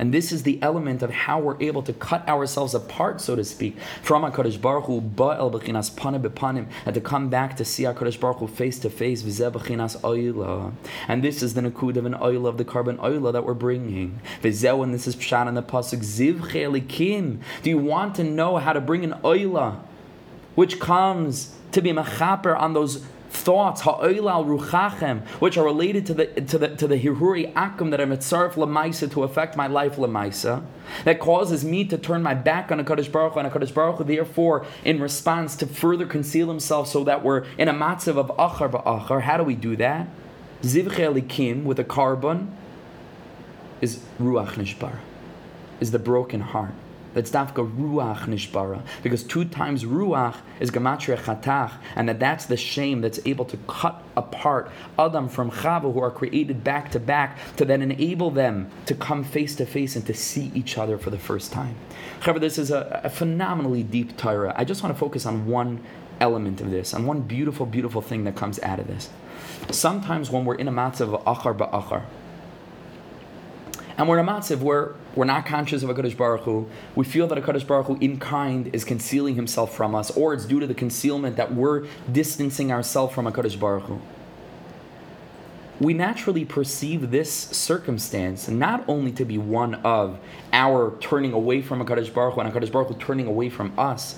And 0.00 0.14
this 0.14 0.30
is 0.30 0.44
the 0.44 0.62
element 0.62 1.02
of 1.02 1.10
how 1.10 1.40
we're 1.40 1.60
able 1.60 1.82
to 1.82 1.92
cut 1.92 2.28
ourselves 2.28 2.72
apart, 2.72 3.20
so 3.20 3.34
to 3.34 3.42
speak, 3.42 3.76
from 4.00 4.22
HaKadosh 4.22 4.60
Baruch 4.60 4.84
Hu, 4.84 5.00
ba'el 5.00 5.50
b'chinas 5.50 5.90
panim 5.90 6.22
b'panim, 6.22 6.68
and 6.86 6.94
to 6.94 7.00
come 7.00 7.28
back 7.28 7.56
to 7.56 7.64
see 7.64 7.82
HaKadosh 7.82 8.20
Baruch 8.20 8.38
Hu 8.38 8.46
face 8.46 8.78
to 8.78 8.90
face, 8.90 9.22
v'zeh 9.22 9.50
b'chinas 9.50 10.00
oyla. 10.02 10.72
And 11.08 11.24
this 11.24 11.42
is 11.42 11.54
the 11.54 11.62
nakud 11.62 11.96
of 11.96 12.06
an 12.06 12.14
oil 12.14 12.46
of 12.46 12.58
the 12.58 12.64
korban 12.64 13.02
oil 13.02 13.32
that 13.32 13.44
we're 13.44 13.54
bringing. 13.54 14.20
V'zeh, 14.40 14.82
and 14.84 14.94
this 14.94 15.08
is 15.08 15.16
pshat 15.16 15.48
in 15.48 15.54
the 15.54 15.64
pasuk, 15.64 15.98
ziv 15.98 16.52
chelikim. 16.52 17.40
Do 17.64 17.70
you 17.70 17.78
want 17.78 18.14
to 18.16 18.24
know 18.24 18.58
how 18.58 18.72
to 18.72 18.80
bring 18.80 19.02
an 19.02 19.14
oila? 19.24 19.80
which 20.58 20.80
comes 20.80 21.54
to 21.70 21.80
be 21.80 21.92
mechaper 21.92 22.58
on 22.58 22.72
those 22.72 23.06
thoughts, 23.30 23.82
ha'oilal 23.82 24.44
ruchachem, 24.46 25.20
which 25.40 25.56
are 25.56 25.64
related 25.64 26.06
to 26.06 26.14
the 26.14 26.26
to 26.26 26.58
the 26.58 26.68
to 26.76 26.86
the 26.86 26.98
hiruri 26.98 27.52
akum 27.52 27.90
that 27.90 28.00
I'm 28.00 28.10
lemaisa 28.10 29.10
to 29.12 29.22
affect 29.22 29.56
my 29.56 29.66
life 29.66 29.96
lemaisa, 29.96 30.64
that 31.04 31.20
causes 31.20 31.64
me 31.64 31.84
to 31.84 31.98
turn 31.98 32.22
my 32.22 32.34
back 32.34 32.72
on 32.72 32.80
a 32.80 32.84
Kadosh 32.84 33.10
Baruch 33.10 33.36
and 33.36 33.46
a 33.46 33.50
Kadosh 33.50 33.72
Baruch 33.72 34.06
therefore, 34.06 34.66
in 34.84 35.00
response 35.00 35.56
to 35.56 35.66
further 35.66 36.06
conceal 36.06 36.48
himself, 36.48 36.88
so 36.88 37.04
that 37.04 37.22
we're 37.22 37.44
in 37.56 37.68
a 37.68 37.74
matzav 37.74 38.16
of 38.16 38.28
achar 38.36 38.70
ba'achar. 38.70 39.22
How 39.22 39.36
do 39.36 39.44
we 39.44 39.54
do 39.54 39.76
that? 39.76 40.08
Zivche 40.62 40.90
elikim 40.90 41.64
with 41.64 41.78
a 41.78 41.84
korban 41.84 42.48
is 43.80 44.00
ruach 44.20 44.54
nishbar, 44.54 44.96
is 45.80 45.90
the 45.90 45.98
broken 45.98 46.40
heart. 46.40 46.74
That's 47.14 47.30
dafka 47.30 47.70
ruach 47.76 48.26
nishbara. 48.26 48.82
Because 49.02 49.22
two 49.22 49.44
times 49.44 49.84
ruach 49.84 50.36
is 50.60 50.70
gematria 50.70 51.16
chatach, 51.16 51.72
and 51.96 52.08
that 52.08 52.20
that's 52.20 52.46
the 52.46 52.56
shame 52.56 53.00
that's 53.00 53.20
able 53.24 53.44
to 53.46 53.56
cut 53.66 54.02
apart 54.16 54.70
Adam 54.98 55.28
from 55.28 55.50
Chava, 55.50 55.92
who 55.92 56.00
are 56.00 56.10
created 56.10 56.64
back 56.64 56.90
to 56.92 57.00
back, 57.00 57.38
to 57.56 57.64
then 57.64 57.82
enable 57.82 58.30
them 58.30 58.70
to 58.86 58.94
come 58.94 59.24
face 59.24 59.54
to 59.56 59.66
face 59.66 59.96
and 59.96 60.06
to 60.06 60.14
see 60.14 60.50
each 60.54 60.76
other 60.78 60.98
for 60.98 61.10
the 61.10 61.18
first 61.18 61.52
time. 61.52 61.76
However, 62.20 62.38
this 62.38 62.58
is 62.58 62.70
a, 62.70 63.00
a 63.04 63.10
phenomenally 63.10 63.82
deep 63.82 64.16
Torah. 64.16 64.52
I 64.56 64.64
just 64.64 64.82
want 64.82 64.94
to 64.94 64.98
focus 64.98 65.26
on 65.26 65.46
one 65.46 65.80
element 66.20 66.60
of 66.60 66.70
this, 66.70 66.94
on 66.94 67.06
one 67.06 67.22
beautiful, 67.22 67.66
beautiful 67.66 68.02
thing 68.02 68.24
that 68.24 68.36
comes 68.36 68.58
out 68.60 68.80
of 68.80 68.86
this. 68.86 69.08
Sometimes 69.70 70.30
when 70.30 70.44
we're 70.44 70.56
in 70.56 70.68
a 70.68 70.72
matzah 70.72 71.12
of 71.12 71.24
achar 71.24 71.56
ba'achar, 71.56 72.04
and 73.98 74.08
we're 74.08 74.16
in 74.18 74.26
a 74.26 74.30
matziv 74.30 74.60
where 74.60 74.94
we're 75.16 75.24
not 75.24 75.44
conscious 75.44 75.82
of 75.82 75.90
a 75.90 75.94
Kadosh 75.94 76.16
Baruch 76.16 76.42
Hu. 76.42 76.68
We 76.94 77.04
feel 77.04 77.26
that 77.26 77.36
a 77.36 77.40
Kadosh 77.40 77.66
Baruch 77.66 77.86
Hu 77.86 77.98
in 78.00 78.20
kind 78.20 78.70
is 78.72 78.84
concealing 78.84 79.34
himself 79.34 79.74
from 79.74 79.96
us, 79.96 80.12
or 80.12 80.32
it's 80.32 80.44
due 80.44 80.60
to 80.60 80.68
the 80.68 80.74
concealment 80.74 81.36
that 81.36 81.52
we're 81.52 81.86
distancing 82.10 82.70
ourselves 82.70 83.12
from 83.12 83.26
a 83.26 83.32
Kadosh 83.32 83.58
Baruch 83.58 83.82
Hu. 83.84 84.00
We 85.80 85.94
naturally 85.94 86.44
perceive 86.44 87.10
this 87.10 87.32
circumstance 87.32 88.48
not 88.48 88.84
only 88.88 89.10
to 89.12 89.24
be 89.24 89.36
one 89.36 89.74
of 89.76 90.20
our 90.52 90.96
turning 91.00 91.32
away 91.32 91.60
from 91.60 91.80
a 91.80 91.84
Kadosh 91.84 92.14
Baruch 92.14 92.34
Hu 92.34 92.40
and 92.40 92.48
a 92.48 92.60
Kadosh 92.60 92.70
Baruch 92.70 92.88
Hu 92.88 92.94
turning 92.94 93.26
away 93.26 93.48
from 93.50 93.76
us, 93.76 94.16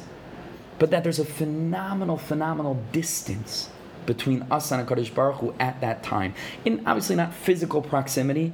but 0.78 0.90
that 0.90 1.02
there's 1.04 1.18
a 1.18 1.24
phenomenal, 1.24 2.18
phenomenal 2.18 2.82
distance 2.92 3.70
between 4.06 4.42
us 4.50 4.72
and 4.72 4.86
HaKadosh 4.86 5.14
Baruch 5.14 5.36
Hu 5.36 5.54
at 5.58 5.80
that 5.80 6.02
time. 6.02 6.34
In 6.64 6.86
obviously 6.86 7.16
not 7.16 7.32
physical 7.32 7.80
proximity, 7.80 8.52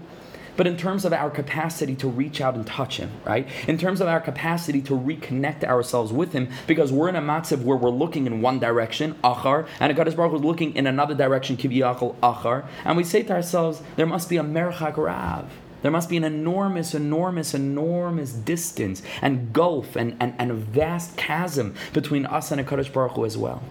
but 0.56 0.66
in 0.66 0.76
terms 0.76 1.04
of 1.04 1.12
our 1.12 1.30
capacity 1.30 1.94
to 1.96 2.08
reach 2.08 2.40
out 2.40 2.54
and 2.54 2.66
touch 2.66 2.98
Him, 2.98 3.10
right? 3.24 3.48
In 3.66 3.78
terms 3.78 4.00
of 4.00 4.08
our 4.08 4.20
capacity 4.20 4.80
to 4.82 4.92
reconnect 4.92 5.64
ourselves 5.64 6.12
with 6.12 6.32
Him, 6.32 6.48
because 6.66 6.92
we're 6.92 7.08
in 7.08 7.16
a 7.16 7.22
matzav 7.22 7.62
where 7.62 7.76
we're 7.76 7.90
looking 7.90 8.26
in 8.26 8.42
one 8.42 8.58
direction, 8.58 9.14
achar, 9.22 9.66
and 9.80 9.92
a 9.92 9.94
HaKadosh 9.94 10.16
Baruch 10.16 10.34
is 10.34 10.44
looking 10.44 10.74
in 10.74 10.86
another 10.86 11.14
direction, 11.14 11.56
kiviyachol, 11.56 12.16
achar, 12.16 12.66
and 12.84 12.96
we 12.96 13.04
say 13.04 13.22
to 13.22 13.32
ourselves, 13.32 13.82
there 13.96 14.06
must 14.06 14.28
be 14.28 14.36
a 14.36 14.42
merchak 14.42 14.96
rav. 14.96 15.50
There 15.82 15.90
must 15.90 16.08
be 16.08 16.16
an 16.16 16.24
enormous, 16.24 16.94
enormous, 16.94 17.54
enormous 17.54 18.32
distance 18.32 19.02
and 19.22 19.52
gulf 19.52 19.94
and, 19.94 20.16
and, 20.18 20.34
and 20.38 20.50
a 20.50 20.54
vast 20.54 21.16
chasm 21.16 21.74
between 21.92 22.26
us 22.26 22.50
and 22.50 22.60
HaKadosh 22.60 22.92
Baruch 22.92 23.12
Hu 23.12 23.24
as 23.24 23.38
well 23.38 23.62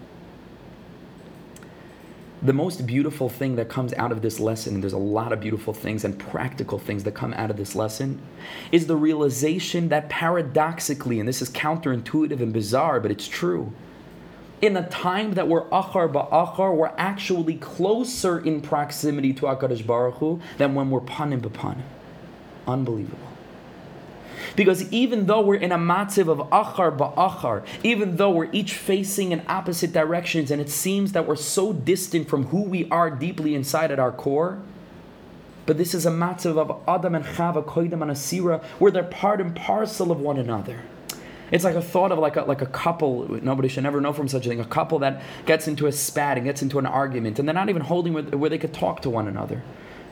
the 2.46 2.54
most 2.54 2.86
beautiful 2.86 3.30
thing 3.30 3.56
that 3.56 3.70
comes 3.70 3.94
out 3.94 4.12
of 4.12 4.22
this 4.22 4.40
lesson, 4.40 4.76
and 4.76 4.84
there's 4.84 4.94
a 4.94 4.98
lot 4.98 5.34
of 5.34 5.40
beautiful 5.40 5.74
things 5.74 6.04
and 6.04 6.18
practical 6.18 6.78
things 6.78 7.04
that 7.04 7.14
come 7.14 7.34
out 7.34 7.50
of 7.50 7.58
this 7.58 7.76
lesson, 7.76 8.22
is 8.72 8.88
the 8.88 8.96
realization 8.96 9.90
that 9.90 10.10
paradoxically, 10.10 11.20
and 11.20 11.28
this 11.28 11.42
is 11.42 11.50
counterintuitive 11.50 12.42
and 12.42 12.54
bizarre, 12.54 13.00
but 13.00 13.12
it's 13.12 13.28
true, 13.28 13.72
in 14.62 14.78
a 14.78 14.88
time 14.90 15.34
that 15.34 15.48
we're 15.48 15.66
achar 15.70 16.12
ba'achar, 16.12 16.76
we're 16.76 16.94
actually 16.98 17.56
closer 17.56 18.40
in 18.40 18.62
proximity 18.62 19.34
to 19.34 19.46
HaKadosh 19.46 19.86
Baruch 19.86 20.16
Hu 20.16 20.40
than 20.58 20.76
when 20.76 20.90
we're 20.90 21.02
panim 21.02 21.42
b'panim. 21.42 21.84
Unbelievable. 22.68 23.35
Because 24.56 24.92
even 24.92 25.26
though 25.26 25.42
we're 25.42 25.56
in 25.56 25.72
a 25.72 25.78
matziv 25.78 26.30
of 26.30 26.40
achar 26.50 26.96
ba'achar, 26.96 27.66
even 27.84 28.18
though 28.18 28.32
we're 28.32 28.52
each 28.52 28.74
facing 28.74 29.32
in 29.32 29.42
opposite 29.48 29.92
directions 29.92 30.52
and 30.52 30.62
it 30.62 30.70
seems 30.70 31.12
that 31.12 31.28
we're 31.28 31.36
so 31.36 31.74
distant 31.74 32.30
from 32.30 32.46
who 32.46 32.62
we 32.62 32.90
are 32.90 33.10
deeply 33.10 33.54
inside 33.54 33.92
at 33.92 34.00
our 34.00 34.12
core, 34.12 34.60
but 35.66 35.78
this 35.78 35.94
is 35.94 36.06
a 36.06 36.12
matziv 36.12 36.58
of 36.58 36.82
Adam 36.88 37.16
and 37.16 37.26
Chava, 37.26 37.66
Koidim 37.66 38.02
and 38.02 38.12
Asira, 38.12 38.64
where 38.80 38.92
they're 38.92 39.04
part 39.04 39.42
and 39.42 39.56
parcel 39.56 40.12
of 40.12 40.20
one 40.20 40.38
another. 40.38 40.82
It's 41.52 41.64
like 41.64 41.76
a 41.76 41.82
thought 41.82 42.12
of 42.12 42.20
like 42.20 42.36
a, 42.36 42.42
like 42.42 42.62
a 42.62 42.68
couple, 42.68 43.28
nobody 43.42 43.68
should 43.68 43.86
ever 43.86 44.02
know 44.02 44.14
from 44.14 44.28
such 44.28 44.46
a 44.46 44.50
thing, 44.50 44.60
a 44.60 44.66
couple 44.66 45.00
that 45.00 45.22
gets 45.46 45.68
into 45.68 45.88
a 45.88 45.92
spat 45.92 46.38
and 46.38 46.46
gets 46.46 46.62
into 46.62 46.80
an 46.80 46.86
argument, 46.86 47.40
and 47.40 47.48
they're 47.48 47.54
not 47.54 47.70
even 47.70 47.82
holding 47.82 48.14
where, 48.14 48.24
where 48.24 48.50
they 48.50 48.58
could 48.58 48.74
talk 48.74 49.02
to 49.02 49.10
one 49.10 49.28
another. 49.28 49.62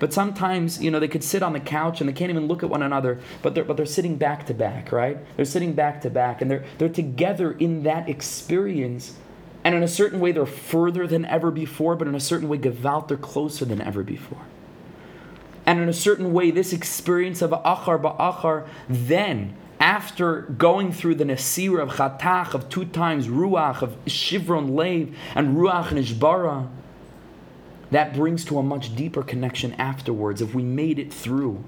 But 0.04 0.12
sometimes, 0.12 0.84
you 0.84 0.92
know, 0.92 1.00
they 1.00 1.08
could 1.08 1.24
sit 1.24 1.42
on 1.42 1.54
the 1.54 1.62
couch 1.62 2.02
and 2.02 2.10
they 2.10 2.14
can't 2.14 2.30
even 2.30 2.50
look 2.50 2.62
at 2.62 2.70
one 2.70 2.84
another, 2.84 3.22
but 3.42 3.56
they're, 3.56 3.64
but 3.64 3.78
they're 3.78 3.86
sitting 3.86 4.18
back 4.18 4.46
to 4.48 4.54
back, 4.54 4.92
right? 4.92 5.18
They're 5.38 5.46
sitting 5.46 5.72
back 5.72 6.02
to 6.02 6.10
back 6.10 6.42
and 6.42 6.52
they're, 6.52 6.66
they're 6.78 6.90
together 6.90 7.54
in 7.54 7.84
that 7.84 8.10
experience. 8.10 9.16
And 9.64 9.74
in 9.74 9.82
a 9.82 9.88
certain 9.88 10.20
way, 10.20 10.34
they're 10.34 10.46
further 10.46 11.08
than 11.08 11.24
ever 11.24 11.52
before, 11.52 11.96
but 11.96 12.10
in 12.10 12.16
a 12.16 12.20
certain 12.20 12.50
way, 12.50 12.58
Gevalt, 12.58 13.08
they're 13.08 13.16
closer 13.16 13.64
than 13.64 13.80
ever 13.80 14.04
before. 14.04 14.42
And 15.66 15.80
in 15.80 15.88
a 15.88 15.94
certain 15.94 16.34
way, 16.34 16.52
this 16.52 16.74
experience 16.74 17.42
of 17.42 17.52
Achar 17.52 17.98
Ba'achar, 17.98 18.68
then, 18.90 19.56
after 19.80 20.42
going 20.42 20.92
through 20.92 21.16
the 21.16 21.24
Nasir 21.24 21.80
of 21.80 21.92
Chatach, 21.92 22.54
of 22.54 22.68
two 22.68 22.84
times 22.84 23.30
Ruach, 23.30 23.82
of 23.82 23.96
Shivron 24.04 24.76
Lev, 24.76 25.16
and 25.34 25.56
Ruach 25.56 25.88
Nishbara, 25.92 26.68
that 27.94 28.14
brings 28.14 28.44
to 28.46 28.58
a 28.58 28.64
much 28.64 28.96
deeper 28.96 29.24
connection 29.24 29.74
afterwards 29.74 30.42
if 30.42 30.54
we 30.54 30.64
made 30.64 31.00
it 31.00 31.14
through. 31.14 31.64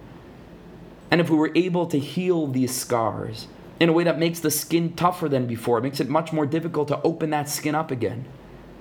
And 1.11 1.21
if 1.21 1.29
we 1.29 1.37
were 1.37 1.51
able 1.55 1.85
to 1.87 1.99
heal 1.99 2.47
these 2.47 2.75
scars 2.75 3.47
in 3.79 3.89
a 3.89 3.93
way 3.93 4.03
that 4.03 4.17
makes 4.17 4.39
the 4.39 4.51
skin 4.51 4.95
tougher 4.95 5.29
than 5.29 5.45
before, 5.45 5.77
it 5.77 5.83
makes 5.83 5.99
it 5.99 6.09
much 6.09 6.33
more 6.33 6.45
difficult 6.45 6.87
to 6.87 7.01
open 7.01 7.29
that 7.29 7.47
skin 7.47 7.75
up 7.75 7.91
again. 7.91 8.25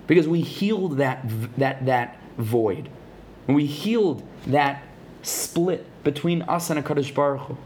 Because 0.06 0.26
we 0.26 0.40
healed 0.40 0.98
that, 0.98 1.24
that, 1.58 1.86
that 1.86 2.18
void. 2.38 2.88
And 3.46 3.56
we 3.56 3.66
healed 3.66 4.26
that 4.46 4.82
split 5.22 5.86
between 6.02 6.42
us 6.42 6.70
and 6.70 6.78
a 6.78 6.82
Kadosh 6.82 7.14
Baruch 7.14 7.42
Hu. 7.42 7.58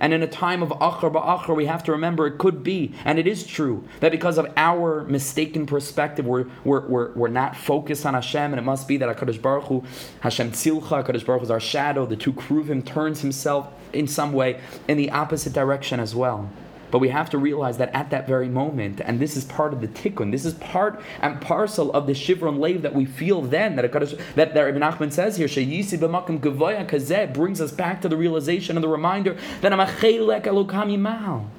And 0.00 0.12
in 0.12 0.22
a 0.22 0.26
time 0.26 0.62
of 0.62 0.70
achar 0.70 1.12
ba'achar, 1.12 1.56
we 1.56 1.66
have 1.66 1.82
to 1.84 1.92
remember 1.92 2.26
it 2.26 2.38
could 2.38 2.62
be, 2.62 2.92
and 3.04 3.18
it 3.18 3.26
is 3.26 3.46
true, 3.46 3.84
that 4.00 4.12
because 4.12 4.38
of 4.38 4.52
our 4.56 5.04
mistaken 5.04 5.66
perspective, 5.66 6.26
we're, 6.26 6.46
we're, 6.64 6.86
we're, 6.86 7.12
we're 7.12 7.28
not 7.28 7.56
focused 7.56 8.04
on 8.06 8.14
Hashem, 8.14 8.52
and 8.52 8.58
it 8.58 8.62
must 8.64 8.86
be 8.88 8.96
that 8.98 9.16
HaKadosh 9.16 9.40
Baruch 9.40 9.64
Hu, 9.64 9.84
Hashem 10.20 10.52
Tzilcha, 10.52 11.04
HaKadosh 11.04 11.24
Baruch 11.24 11.40
Hu 11.40 11.44
is 11.44 11.50
our 11.50 11.60
shadow, 11.60 12.06
the 12.06 12.16
two 12.16 12.32
Kruvim 12.32 12.84
turns 12.84 13.20
himself 13.20 13.72
in 13.92 14.06
some 14.06 14.32
way 14.32 14.60
in 14.88 14.96
the 14.96 15.10
opposite 15.10 15.52
direction 15.52 16.00
as 16.00 16.14
well. 16.14 16.50
But 16.96 17.00
we 17.00 17.10
have 17.10 17.28
to 17.28 17.36
realize 17.36 17.76
that 17.76 17.94
at 17.94 18.08
that 18.08 18.26
very 18.26 18.48
moment, 18.48 19.02
and 19.04 19.20
this 19.20 19.36
is 19.36 19.44
part 19.44 19.74
of 19.74 19.82
the 19.82 19.88
tikkun, 19.88 20.32
this 20.32 20.46
is 20.46 20.54
part 20.54 20.98
and 21.20 21.38
parcel 21.42 21.92
of 21.92 22.06
the 22.06 22.14
shivron 22.14 22.58
lave 22.58 22.80
that 22.80 22.94
we 22.94 23.04
feel 23.04 23.42
then, 23.42 23.76
that 23.76 23.92
that, 23.92 24.54
that 24.54 24.54
Rabbi 24.54 24.78
Nachman 24.78 25.12
says 25.12 25.36
here, 25.36 25.46
Sheyisi 25.46 25.98
b'makim 25.98 26.40
gavoya 26.40 26.88
kazeh, 26.88 27.34
brings 27.34 27.60
us 27.60 27.70
back 27.70 28.00
to 28.00 28.08
the 28.08 28.16
realization 28.16 28.78
and 28.78 28.82
the 28.82 28.88
reminder 28.88 29.36
that 29.60 29.74
I'm 29.74 29.80
a 29.80 29.84
chelek 29.84 30.44
elokami 30.44 30.98
mal. 30.98 31.50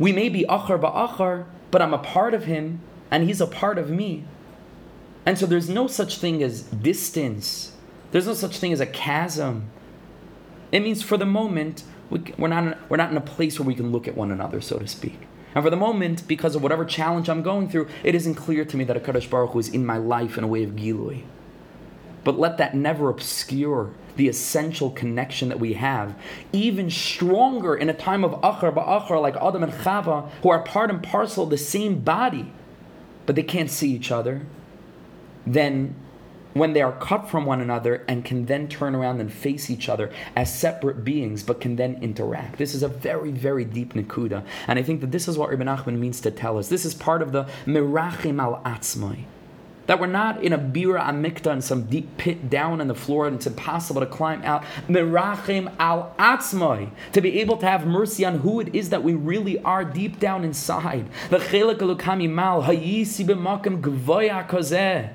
We 0.00 0.10
may 0.10 0.28
be 0.28 0.44
achar 0.48 0.80
ba'achar, 0.80 1.44
but 1.70 1.80
I'm 1.80 1.94
a 1.94 1.98
part 1.98 2.34
of 2.34 2.46
him, 2.46 2.80
and 3.12 3.28
he's 3.28 3.40
a 3.40 3.46
part 3.46 3.78
of 3.78 3.90
me. 3.90 4.24
And 5.24 5.38
so 5.38 5.46
there's 5.46 5.68
no 5.68 5.86
such 5.86 6.18
thing 6.18 6.42
as 6.42 6.62
distance. 6.62 7.76
There's 8.10 8.26
no 8.26 8.34
such 8.34 8.58
thing 8.58 8.72
as 8.72 8.80
a 8.80 8.86
chasm. 8.86 9.70
It 10.72 10.80
means 10.80 11.00
for 11.00 11.16
the 11.16 11.24
moment, 11.24 11.84
we, 12.10 12.22
are 12.38 12.48
not 12.48 12.90
we're 12.90 12.96
not 12.96 13.10
in 13.10 13.16
a 13.16 13.22
place 13.22 13.58
where 13.58 13.66
we 13.66 13.74
can 13.74 13.92
look 13.92 14.06
at 14.06 14.16
one 14.16 14.30
another, 14.30 14.60
so 14.60 14.78
to 14.78 14.86
speak. 14.86 15.18
And 15.54 15.64
for 15.64 15.70
the 15.70 15.76
moment, 15.76 16.28
because 16.28 16.54
of 16.54 16.62
whatever 16.62 16.84
challenge 16.84 17.30
I'm 17.30 17.42
going 17.42 17.68
through, 17.68 17.88
it 18.04 18.14
isn't 18.14 18.34
clear 18.34 18.64
to 18.64 18.76
me 18.76 18.84
that 18.84 18.96
a 18.96 19.00
Kadosh 19.00 19.28
Baruch 19.28 19.52
Hu 19.52 19.58
is 19.58 19.68
in 19.68 19.86
my 19.86 19.96
life 19.96 20.36
in 20.36 20.44
a 20.44 20.46
way 20.46 20.62
of 20.62 20.72
Gilui. 20.72 21.22
But 22.24 22.38
let 22.38 22.58
that 22.58 22.74
never 22.74 23.08
obscure 23.08 23.94
the 24.16 24.28
essential 24.28 24.90
connection 24.90 25.48
that 25.48 25.60
we 25.60 25.74
have. 25.74 26.14
Even 26.52 26.90
stronger 26.90 27.74
in 27.74 27.88
a 27.88 27.94
time 27.94 28.24
of 28.24 28.32
Achar 28.42 28.74
Ba'achar, 28.74 29.20
like 29.20 29.36
Adam 29.36 29.62
and 29.62 29.72
Chava, 29.72 30.28
who 30.42 30.50
are 30.50 30.62
part 30.62 30.90
and 30.90 31.02
parcel 31.02 31.44
of 31.44 31.50
the 31.50 31.58
same 31.58 32.00
body, 32.00 32.52
but 33.24 33.36
they 33.36 33.42
can't 33.42 33.70
see 33.70 33.92
each 33.92 34.10
other, 34.10 34.42
then 35.46 35.94
when 36.58 36.72
they 36.72 36.82
are 36.82 36.92
cut 36.92 37.28
from 37.28 37.44
one 37.44 37.60
another 37.60 38.04
and 38.08 38.24
can 38.24 38.46
then 38.46 38.68
turn 38.68 38.94
around 38.94 39.20
and 39.20 39.32
face 39.32 39.70
each 39.70 39.88
other 39.88 40.10
as 40.34 40.52
separate 40.52 41.04
beings, 41.04 41.42
but 41.42 41.60
can 41.60 41.76
then 41.76 41.98
interact. 42.02 42.58
This 42.58 42.74
is 42.74 42.82
a 42.82 42.88
very, 42.88 43.30
very 43.30 43.64
deep 43.64 43.94
Nakuda. 43.94 44.44
And 44.66 44.78
I 44.78 44.82
think 44.82 45.00
that 45.00 45.12
this 45.12 45.28
is 45.28 45.38
what 45.38 45.50
Rebbe 45.50 45.64
Nachman 45.64 45.98
means 45.98 46.20
to 46.22 46.30
tell 46.30 46.58
us. 46.58 46.68
This 46.68 46.84
is 46.84 46.94
part 46.94 47.22
of 47.22 47.32
the 47.32 47.44
Mirachim 47.66 48.40
al 48.40 48.62
Atzmai. 48.64 49.24
That 49.86 50.00
we're 50.00 50.08
not 50.08 50.42
in 50.42 50.52
a 50.52 50.58
bira 50.58 51.00
amikta 51.00 51.52
in 51.52 51.62
some 51.62 51.84
deep 51.84 52.16
pit 52.16 52.50
down 52.50 52.80
on 52.80 52.88
the 52.88 52.94
floor 52.94 53.28
and 53.28 53.36
it's 53.36 53.46
impossible 53.46 54.00
to 54.00 54.06
climb 54.06 54.42
out. 54.42 54.64
Mirachim 54.88 55.72
al 55.78 56.12
atzmai. 56.18 56.90
To 57.12 57.20
be 57.20 57.40
able 57.40 57.56
to 57.58 57.66
have 57.66 57.86
mercy 57.86 58.24
on 58.24 58.40
who 58.40 58.58
it 58.58 58.74
is 58.74 58.90
that 58.90 59.04
we 59.04 59.14
really 59.14 59.60
are 59.60 59.84
deep 59.84 60.18
down 60.18 60.42
inside. 60.42 61.06
The 61.30 61.38
chelik 61.38 61.80
mal 62.30 62.64
hayisi 62.64 63.24
gvoya 63.24 64.48
kozeh 64.48 65.10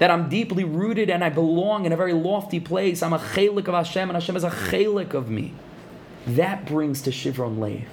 that 0.00 0.10
I'm 0.10 0.30
deeply 0.30 0.64
rooted 0.64 1.10
and 1.10 1.22
I 1.22 1.28
belong 1.28 1.84
in 1.84 1.92
a 1.92 1.96
very 1.96 2.14
lofty 2.14 2.58
place. 2.58 3.02
I'm 3.02 3.12
a 3.12 3.18
chalik 3.18 3.68
of 3.68 3.74
Hashem 3.74 4.08
and 4.08 4.16
Hashem 4.16 4.34
is 4.34 4.44
a 4.44 4.50
chalik 4.50 5.12
of 5.12 5.28
me. 5.28 5.52
That 6.26 6.64
brings 6.64 7.02
to 7.02 7.10
Shivron 7.10 7.58
Lev. 7.58 7.84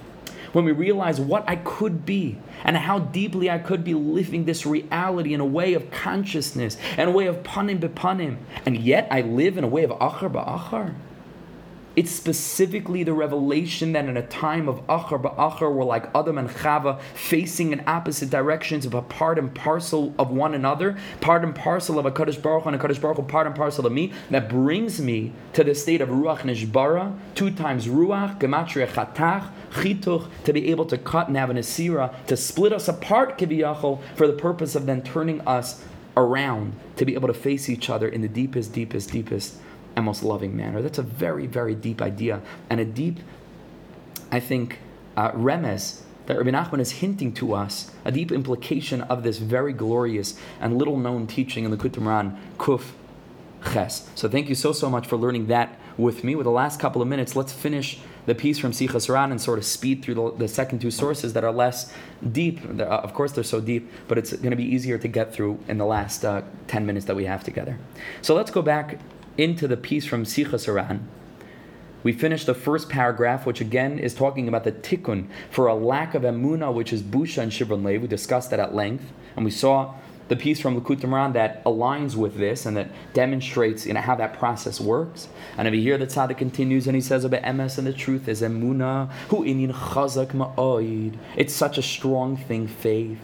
When 0.54 0.64
we 0.64 0.72
realize 0.72 1.20
what 1.20 1.44
I 1.46 1.56
could 1.56 2.06
be 2.06 2.38
and 2.64 2.78
how 2.78 2.98
deeply 2.98 3.50
I 3.50 3.58
could 3.58 3.84
be 3.84 3.92
living 3.92 4.46
this 4.46 4.64
reality 4.64 5.34
in 5.34 5.40
a 5.40 5.46
way 5.46 5.74
of 5.74 5.90
consciousness 5.90 6.78
and 6.96 7.10
a 7.10 7.12
way 7.12 7.26
of 7.26 7.42
panim 7.42 7.78
bepanim, 7.78 8.38
and 8.64 8.78
yet 8.78 9.06
I 9.10 9.20
live 9.20 9.58
in 9.58 9.64
a 9.64 9.68
way 9.68 9.84
of 9.84 9.90
achar 9.90 10.32
ba'achar. 10.32 10.94
It's 11.98 12.12
specifically 12.12 13.02
the 13.02 13.12
revelation 13.12 13.90
that 13.94 14.04
in 14.04 14.16
a 14.16 14.24
time 14.28 14.68
of 14.68 14.86
Achar 14.86 15.20
Ba'achar, 15.20 15.74
we're 15.74 15.82
like 15.82 16.04
Adam 16.14 16.38
and 16.38 16.48
Chava 16.48 17.00
facing 17.14 17.72
in 17.72 17.82
opposite 17.88 18.30
directions 18.30 18.86
of 18.86 18.94
a 18.94 19.02
part 19.02 19.36
and 19.36 19.52
parcel 19.52 20.14
of 20.16 20.30
one 20.30 20.54
another, 20.54 20.96
part 21.20 21.42
and 21.42 21.52
parcel 21.52 21.98
of 21.98 22.06
a 22.06 22.12
Kadosh 22.12 22.40
Baruch 22.40 22.66
and 22.66 22.76
a 22.76 22.78
Kadosh 22.78 23.00
Baruch 23.00 23.26
part 23.26 23.48
and 23.48 23.56
parcel 23.56 23.84
of 23.84 23.92
me, 23.92 24.12
that 24.30 24.48
brings 24.48 25.00
me 25.00 25.32
to 25.54 25.64
the 25.64 25.74
state 25.74 26.00
of 26.00 26.10
Ruach 26.10 26.42
Nishbara, 26.42 27.18
two 27.34 27.50
times 27.50 27.88
Ruach, 27.88 28.38
Gematria 28.38 28.86
Chatach, 28.86 29.50
Chituch, 29.72 30.28
to 30.44 30.52
be 30.52 30.70
able 30.70 30.84
to 30.84 30.98
cut 30.98 31.26
and 31.26 31.36
have 31.36 31.50
to 31.50 32.36
split 32.36 32.72
us 32.72 32.86
apart, 32.86 33.36
Kiviyachol, 33.38 34.00
for 34.14 34.28
the 34.28 34.34
purpose 34.34 34.76
of 34.76 34.86
then 34.86 35.02
turning 35.02 35.40
us 35.48 35.82
around 36.16 36.74
to 36.94 37.04
be 37.04 37.14
able 37.14 37.26
to 37.26 37.34
face 37.34 37.68
each 37.68 37.90
other 37.90 38.06
in 38.08 38.20
the 38.20 38.28
deepest, 38.28 38.72
deepest, 38.72 39.10
deepest 39.10 39.56
and 39.98 40.04
most 40.04 40.22
loving 40.22 40.56
manner. 40.56 40.80
That's 40.80 40.98
a 40.98 41.02
very, 41.02 41.48
very 41.48 41.74
deep 41.74 42.00
idea 42.00 42.40
and 42.70 42.78
a 42.78 42.84
deep, 42.84 43.18
I 44.30 44.38
think, 44.38 44.78
uh, 45.16 45.32
remes 45.32 46.02
that 46.26 46.38
Rabbi 46.38 46.50
Nachman 46.50 46.78
is 46.78 46.92
hinting 46.92 47.32
to 47.34 47.52
us, 47.52 47.90
a 48.04 48.12
deep 48.12 48.30
implication 48.30 49.00
of 49.02 49.24
this 49.24 49.38
very 49.38 49.72
glorious 49.72 50.38
and 50.60 50.78
little 50.78 50.96
known 50.96 51.26
teaching 51.26 51.64
in 51.64 51.72
the 51.72 51.76
Kutumran, 51.76 52.38
Kuf 52.58 52.92
Ches. 53.72 54.08
So 54.14 54.28
thank 54.28 54.48
you 54.48 54.54
so, 54.54 54.72
so 54.72 54.88
much 54.88 55.06
for 55.08 55.16
learning 55.16 55.48
that 55.48 55.76
with 55.96 56.22
me. 56.22 56.36
With 56.36 56.44
the 56.44 56.52
last 56.52 56.78
couple 56.78 57.02
of 57.02 57.08
minutes, 57.08 57.34
let's 57.34 57.52
finish 57.52 57.98
the 58.26 58.36
piece 58.36 58.58
from 58.58 58.70
Sichas 58.70 59.08
and 59.32 59.40
sort 59.40 59.58
of 59.58 59.64
speed 59.64 60.04
through 60.04 60.14
the, 60.14 60.30
the 60.36 60.48
second 60.48 60.78
two 60.78 60.92
sources 60.92 61.32
that 61.32 61.42
are 61.42 61.50
less 61.50 61.92
deep. 62.30 62.60
Uh, 62.64 62.84
of 62.84 63.14
course, 63.14 63.32
they're 63.32 63.42
so 63.42 63.60
deep, 63.60 63.90
but 64.06 64.16
it's 64.16 64.32
going 64.32 64.50
to 64.50 64.56
be 64.56 64.64
easier 64.76 64.96
to 64.98 65.08
get 65.08 65.32
through 65.32 65.58
in 65.66 65.78
the 65.78 65.86
last 65.86 66.24
uh, 66.24 66.42
10 66.68 66.86
minutes 66.86 67.06
that 67.06 67.16
we 67.16 67.24
have 67.24 67.42
together. 67.42 67.78
So 68.22 68.36
let's 68.36 68.52
go 68.52 68.62
back 68.62 69.00
into 69.38 69.66
the 69.66 69.76
piece 69.76 70.04
from 70.04 70.24
Sichas 70.24 70.72
Ran. 70.72 71.08
We 72.02 72.12
finished 72.12 72.46
the 72.46 72.54
first 72.54 72.88
paragraph, 72.88 73.46
which 73.46 73.60
again 73.60 73.98
is 73.98 74.14
talking 74.14 74.46
about 74.48 74.64
the 74.64 74.72
tikkun 74.72 75.28
for 75.50 75.66
a 75.66 75.74
lack 75.74 76.14
of 76.14 76.22
emuna, 76.22 76.72
which 76.72 76.92
is 76.92 77.02
busha 77.02 77.38
and 77.38 77.52
shivron 77.52 77.84
lev. 77.84 78.02
We 78.02 78.08
discussed 78.08 78.50
that 78.50 78.60
at 78.60 78.74
length, 78.74 79.12
and 79.36 79.44
we 79.44 79.50
saw 79.50 79.94
the 80.28 80.36
piece 80.36 80.60
from 80.60 80.80
Moharan 80.80 81.32
that 81.32 81.64
aligns 81.64 82.14
with 82.14 82.36
this 82.36 82.66
and 82.66 82.76
that 82.76 82.90
demonstrates 83.14 83.86
you 83.86 83.94
know, 83.94 84.00
how 84.00 84.14
that 84.16 84.38
process 84.38 84.80
works. 84.80 85.28
And 85.56 85.66
if 85.66 85.74
you 85.74 85.80
hear 85.80 85.96
the 85.96 86.06
tzaddik 86.06 86.36
continues 86.36 86.86
and 86.86 86.94
he 86.94 87.00
says 87.00 87.24
about 87.24 87.42
emes 87.42 87.78
and 87.78 87.86
the 87.86 87.92
truth 87.92 88.28
is 88.28 88.42
emuna, 88.42 89.10
hu 89.28 89.44
inin 89.44 89.72
chazak 89.72 90.32
ma'oid. 90.32 91.16
It's 91.36 91.54
such 91.54 91.78
a 91.78 91.82
strong 91.82 92.36
thing, 92.36 92.68
faith. 92.68 93.18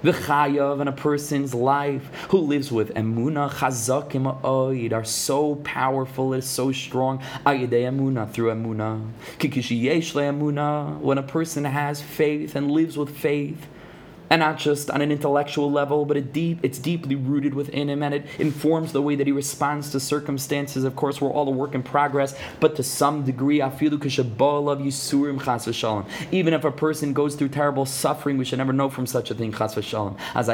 The 0.00 0.12
chayav 0.12 0.80
in 0.80 0.86
a 0.86 0.92
person's 0.92 1.52
life 1.52 2.08
who 2.28 2.38
lives 2.38 2.70
with 2.70 2.94
emuna 2.94 3.50
chazakim 3.50 4.40
oid 4.42 4.92
are 4.92 5.02
so 5.02 5.56
powerful, 5.56 6.34
it 6.34 6.38
is 6.38 6.46
so 6.46 6.70
strong. 6.70 7.18
Ayidei 7.44 7.82
emuna 7.90 8.30
through 8.30 8.52
emuna. 8.52 9.10
Kikishi 9.38 9.82
yesh 9.82 10.12
emuna 10.12 11.00
when 11.00 11.18
a 11.18 11.22
person 11.24 11.64
has 11.64 12.00
faith 12.00 12.54
and 12.54 12.70
lives 12.70 12.96
with 12.96 13.10
faith 13.10 13.66
and 14.30 14.40
not 14.40 14.58
just 14.58 14.90
on 14.90 15.00
an 15.00 15.10
intellectual 15.10 15.70
level, 15.70 16.04
but 16.04 16.32
deep, 16.32 16.58
it's 16.62 16.78
deeply 16.78 17.14
rooted 17.14 17.54
within 17.54 17.88
him, 17.88 18.02
and 18.02 18.14
it 18.14 18.26
informs 18.38 18.92
the 18.92 19.02
way 19.02 19.14
that 19.14 19.26
he 19.26 19.32
responds 19.32 19.90
to 19.90 20.00
circumstances. 20.00 20.84
Of 20.84 20.96
course, 20.96 21.20
we're 21.20 21.30
all 21.30 21.48
a 21.48 21.50
work 21.50 21.74
in 21.74 21.82
progress, 21.82 22.34
but 22.60 22.76
to 22.76 22.82
some 22.82 23.24
degree, 23.24 23.60
even 23.60 23.72
if 26.54 26.64
a 26.64 26.70
person 26.70 27.12
goes 27.12 27.34
through 27.34 27.48
terrible 27.48 27.86
suffering, 27.86 28.38
we 28.38 28.44
should 28.44 28.58
never 28.58 28.72
know 28.72 28.88
from 28.88 29.06
such 29.06 29.30
a 29.30 29.34
thing. 29.34 29.54
As 29.58 30.48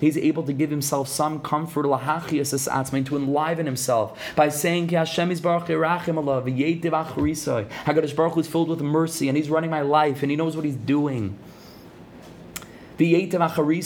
he's 0.00 0.16
able 0.16 0.42
to 0.42 0.52
give 0.52 0.70
himself 0.70 1.08
some 1.08 1.40
comfort 1.40 1.82
to 1.82 3.16
enliven 3.16 3.66
himself 3.66 4.18
by 4.36 4.48
saying, 4.48 4.88
Hakadosh 4.88 5.42
Baruch 8.16 8.34
Hu 8.34 8.40
is 8.40 8.48
filled 8.48 8.68
with 8.68 8.80
mercy, 8.80 9.28
and 9.28 9.36
he's 9.36 9.50
running 9.50 9.70
my 9.70 9.82
life, 9.82 10.22
and 10.22 10.30
he 10.30 10.36
knows 10.36 10.56
what 10.56 10.64
he's 10.64 10.76
doing 10.76 11.38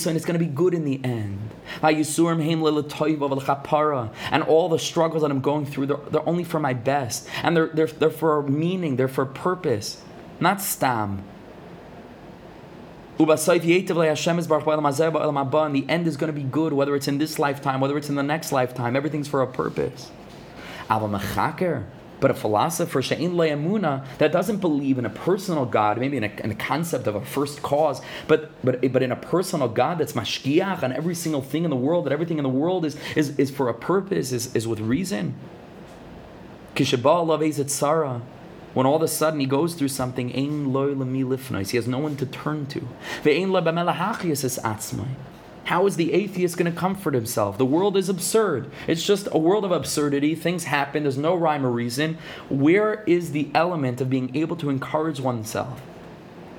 and 0.06 0.16
it's 0.16 0.26
going 0.26 0.38
to 0.38 0.44
be 0.44 0.50
good 0.50 0.74
in 0.74 0.84
the 0.84 1.00
end. 1.04 1.38
And 4.30 4.42
all 4.42 4.68
the 4.68 4.78
struggles 4.78 5.22
that 5.22 5.30
I'm 5.30 5.40
going 5.40 5.66
through, 5.66 5.86
they're, 5.86 5.96
they're 6.10 6.28
only 6.28 6.44
for 6.44 6.60
my 6.60 6.74
best. 6.74 7.28
And 7.42 7.56
they're, 7.56 7.68
they're, 7.68 7.86
they're 7.86 8.10
for 8.10 8.42
meaning, 8.42 8.96
they're 8.96 9.08
for 9.08 9.26
purpose, 9.26 10.02
not 10.40 10.60
stam. 10.60 11.22
In 15.74 15.82
the 15.82 15.88
end 15.88 16.06
is 16.06 16.16
going 16.16 16.32
to 16.32 16.38
be 16.38 16.46
good, 16.46 16.72
whether 16.74 16.94
it's 16.94 17.08
in 17.08 17.18
this 17.18 17.38
lifetime, 17.38 17.80
whether 17.80 17.96
it's 17.96 18.10
in 18.10 18.14
the 18.14 18.22
next 18.22 18.52
lifetime. 18.52 18.94
Everything's 18.94 19.28
for 19.28 19.40
a 19.40 19.46
purpose. 19.46 20.10
But 22.18 22.30
a 22.30 22.34
philosopher, 22.34 23.02
Sha'in 23.02 23.32
Le'amuna, 23.32 24.06
that 24.18 24.32
doesn't 24.32 24.58
believe 24.58 24.98
in 24.98 25.04
a 25.04 25.10
personal 25.10 25.66
God, 25.66 25.98
maybe 25.98 26.16
in 26.16 26.24
a, 26.24 26.32
in 26.42 26.50
a, 26.50 26.54
concept 26.54 27.06
of 27.06 27.14
a 27.14 27.20
first 27.20 27.62
cause, 27.62 28.00
but, 28.26 28.50
but, 28.64 28.80
but 28.92 29.02
in 29.02 29.12
a 29.12 29.16
personal 29.16 29.68
God 29.68 29.98
that's 29.98 30.14
mashkiach 30.14 30.82
on 30.82 30.92
every 30.92 31.14
single 31.14 31.42
thing 31.42 31.64
in 31.64 31.70
the 31.70 31.76
world, 31.76 32.06
that 32.06 32.12
everything 32.12 32.38
in 32.38 32.42
the 32.42 32.48
world 32.48 32.84
is, 32.86 32.96
is, 33.14 33.38
is 33.38 33.50
for 33.50 33.68
a 33.68 33.74
purpose, 33.74 34.32
is, 34.32 34.54
is 34.56 34.66
with 34.66 34.80
reason. 34.80 35.34
Sarah, 37.70 38.22
when 38.74 38.86
all 38.86 38.96
of 38.96 39.02
a 39.02 39.08
sudden 39.08 39.40
he 39.40 39.46
goes 39.46 39.74
through 39.74 39.88
something, 39.88 40.30
he 40.30 41.76
has 41.76 41.88
no 41.88 41.98
one 41.98 42.16
to 42.16 42.26
turn 42.26 42.66
to. 42.66 42.86
How 45.66 45.86
is 45.86 45.96
the 45.96 46.12
atheist 46.12 46.56
going 46.56 46.72
to 46.72 46.78
comfort 46.78 47.14
himself? 47.14 47.58
The 47.58 47.66
world 47.66 47.96
is 47.96 48.08
absurd. 48.08 48.70
It's 48.86 49.04
just 49.04 49.26
a 49.32 49.38
world 49.38 49.64
of 49.64 49.72
absurdity. 49.72 50.36
Things 50.36 50.62
happen, 50.64 51.02
there's 51.02 51.18
no 51.18 51.34
rhyme 51.34 51.66
or 51.66 51.72
reason. 51.72 52.18
Where 52.48 53.02
is 53.02 53.32
the 53.32 53.50
element 53.52 54.00
of 54.00 54.08
being 54.08 54.36
able 54.36 54.54
to 54.56 54.70
encourage 54.70 55.18
oneself? 55.18 55.82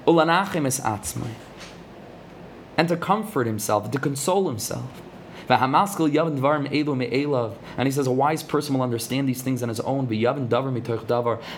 And 0.06 0.18
to 2.90 2.98
comfort 2.98 3.48
himself, 3.48 3.90
to 3.92 3.98
console 3.98 4.50
himself. 4.50 5.02
And 5.50 6.66
he 7.86 7.92
says 7.92 8.08
a 8.08 8.12
wise 8.12 8.44
person 8.44 8.74
will 8.76 8.82
understand 8.82 9.30
these 9.30 9.42
things 9.42 9.64
on 9.64 9.70
his 9.70 9.80
own. 9.82 10.08
And 10.12 10.22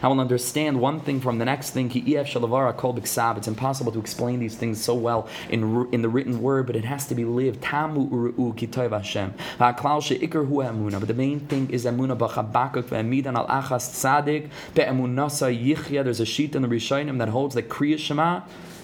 will 0.03 0.19
understand 0.19 0.79
one 0.79 0.99
thing 0.99 1.19
from 1.19 1.39
the 1.39 1.45
next 1.45 1.71
thing. 1.71 1.91
It's 1.93 3.47
impossible 3.47 3.91
to 3.91 3.99
explain 3.99 4.39
these 4.39 4.55
things 4.55 4.83
so 4.83 4.93
well 4.93 5.27
in, 5.49 5.87
in 5.91 6.01
the 6.01 6.09
written 6.09 6.41
word, 6.41 6.67
but 6.67 6.75
it 6.75 6.85
has 6.85 7.07
to 7.07 7.15
be 7.15 7.25
lived. 7.25 7.61
But 7.61 7.87
the 11.07 11.13
main 11.15 11.39
thing 11.39 11.69
is 11.69 11.85
emuna. 11.85 12.17
There's 16.03 16.19
a 16.19 16.25
sheet 16.25 16.55
in 16.55 16.61
the 16.61 16.67
Rishonim 16.67 17.17
that 17.17 17.29
holds 17.29 17.55
that 17.55 17.69
Kriya 17.69 17.97
Shema 17.97 18.41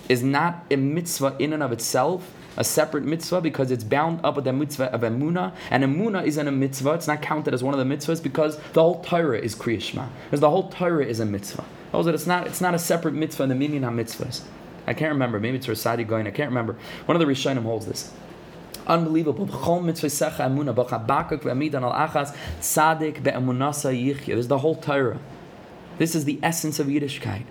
is 0.07 0.23
not 0.23 0.65
a 0.69 0.75
mitzvah 0.75 1.35
in 1.39 1.53
and 1.53 1.63
of 1.63 1.71
itself 1.71 2.31
a 2.57 2.63
separate 2.63 3.03
mitzvah 3.03 3.41
because 3.41 3.71
it's 3.71 3.83
bound 3.83 4.19
up 4.23 4.35
with 4.35 4.45
the 4.45 4.53
mitzvah 4.53 4.93
of 4.93 5.01
emuna, 5.01 5.53
and 5.69 5.83
emuna 5.83 6.25
isn't 6.25 6.47
a 6.47 6.51
mitzvah. 6.51 6.93
It's 6.93 7.07
not 7.07 7.21
counted 7.21 7.53
as 7.53 7.63
one 7.63 7.73
of 7.73 7.87
the 7.87 7.95
mitzvahs 7.95 8.21
because 8.21 8.57
the 8.73 8.81
whole 8.81 9.03
Torah 9.03 9.39
is 9.39 9.55
kriyishma. 9.55 10.09
Because 10.25 10.39
the 10.39 10.49
whole 10.49 10.69
Torah 10.69 11.05
is 11.05 11.19
a 11.19 11.25
mitzvah. 11.25 11.65
That 11.91 12.13
it's 12.13 12.27
not. 12.27 12.47
It's 12.47 12.59
not 12.59 12.73
a 12.73 12.79
separate 12.79 13.13
mitzvah 13.13 13.43
in 13.43 13.49
the 13.49 13.55
minyan 13.55 13.83
mitzvahs. 13.83 14.41
I 14.85 14.93
can't 14.93 15.13
remember. 15.13 15.39
Maybe 15.39 15.57
it's 15.57 15.67
Rav 15.67 15.77
Saadia 15.77 16.05
Gaon. 16.05 16.27
I 16.27 16.31
can't 16.31 16.49
remember. 16.49 16.75
One 17.05 17.15
of 17.15 17.25
the 17.25 17.31
Rishonim 17.31 17.63
holds 17.63 17.85
this. 17.85 18.11
Unbelievable. 18.85 19.45
There's 19.45 20.11
the 24.47 24.57
whole 24.59 24.75
Torah. 24.75 25.19
This 25.97 26.15
is 26.15 26.25
the 26.25 26.39
essence 26.43 26.79
of 26.79 26.87
Yiddishkeit 26.87 27.45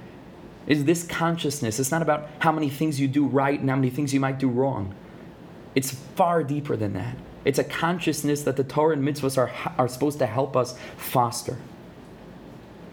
is 0.66 0.84
this 0.84 1.06
consciousness. 1.06 1.78
It's 1.78 1.90
not 1.90 2.02
about 2.02 2.28
how 2.38 2.52
many 2.52 2.70
things 2.70 3.00
you 3.00 3.08
do 3.08 3.26
right 3.26 3.58
and 3.58 3.68
how 3.68 3.76
many 3.76 3.90
things 3.90 4.14
you 4.14 4.20
might 4.20 4.38
do 4.38 4.48
wrong. 4.48 4.94
It's 5.74 5.90
far 5.90 6.42
deeper 6.42 6.76
than 6.76 6.94
that. 6.94 7.16
It's 7.44 7.58
a 7.58 7.64
consciousness 7.64 8.42
that 8.42 8.56
the 8.56 8.64
Torah 8.64 8.96
and 8.96 9.06
mitzvahs 9.06 9.36
are, 9.36 9.52
are 9.76 9.88
supposed 9.88 10.18
to 10.20 10.26
help 10.26 10.56
us 10.56 10.78
foster. 10.96 11.58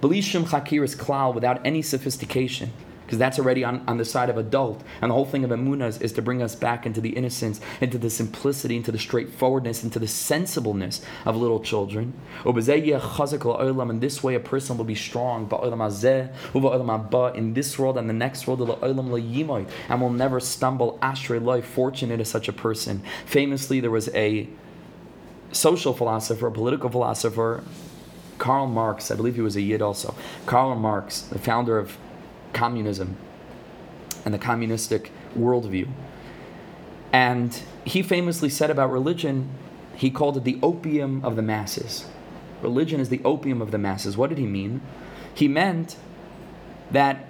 Belishim 0.01 0.45
Chakir 0.45 0.83
is 0.83 0.95
klal 0.95 1.33
without 1.33 1.65
any 1.65 1.81
sophistication 1.81 2.73
because 3.11 3.19
that's 3.19 3.37
already 3.39 3.61
on, 3.61 3.83
on 3.89 3.97
the 3.97 4.05
side 4.05 4.29
of 4.29 4.37
adult. 4.37 4.81
And 5.01 5.11
the 5.11 5.15
whole 5.15 5.25
thing 5.25 5.43
of 5.43 5.49
Emunah 5.49 5.89
is, 5.89 6.01
is, 6.01 6.13
to 6.13 6.21
bring 6.21 6.41
us 6.41 6.55
back 6.55 6.85
into 6.85 7.01
the 7.01 7.09
innocence, 7.09 7.59
into 7.81 7.97
the 7.97 8.09
simplicity, 8.09 8.77
into 8.77 8.89
the 8.89 8.97
straightforwardness, 8.97 9.83
into 9.83 9.99
the 9.99 10.07
sensibleness 10.07 11.01
of 11.25 11.35
little 11.35 11.59
children. 11.59 12.13
In 12.45 13.99
this 13.99 14.23
way, 14.23 14.35
a 14.35 14.39
person 14.39 14.77
will 14.77 14.85
be 14.85 14.95
strong 14.95 15.51
in 17.35 17.53
this 17.53 17.77
world 17.77 17.97
and 17.97 18.09
the 18.09 18.13
next 18.13 18.47
world, 18.47 18.61
and 18.81 20.01
will 20.01 20.09
never 20.09 20.39
stumble. 20.39 20.97
Ashrei 21.01 21.43
life, 21.43 21.65
fortunate 21.65 22.21
is 22.21 22.29
such 22.29 22.47
a 22.47 22.53
person. 22.53 23.03
Famously, 23.25 23.81
there 23.81 23.91
was 23.91 24.07
a 24.15 24.47
social 25.51 25.93
philosopher, 25.93 26.47
a 26.47 26.51
political 26.51 26.89
philosopher, 26.89 27.61
Karl 28.37 28.67
Marx, 28.67 29.11
I 29.11 29.15
believe 29.15 29.35
he 29.35 29.41
was 29.41 29.57
a 29.57 29.61
Yid 29.61 29.81
also. 29.81 30.15
Karl 30.45 30.75
Marx, 30.75 31.23
the 31.23 31.37
founder 31.37 31.77
of 31.77 31.97
communism 32.53 33.17
and 34.25 34.33
the 34.33 34.39
communistic 34.39 35.11
worldview. 35.37 35.87
And 37.11 37.61
he 37.85 38.01
famously 38.01 38.49
said 38.49 38.69
about 38.69 38.91
religion, 38.91 39.49
he 39.95 40.09
called 40.09 40.37
it 40.37 40.43
the 40.43 40.59
opium 40.63 41.23
of 41.25 41.35
the 41.35 41.41
masses. 41.41 42.05
Religion 42.61 42.99
is 42.99 43.09
the 43.09 43.21
opium 43.25 43.61
of 43.61 43.71
the 43.71 43.77
masses. 43.77 44.15
What 44.15 44.29
did 44.29 44.37
he 44.37 44.45
mean? 44.45 44.81
He 45.33 45.47
meant 45.47 45.95
that 46.91 47.25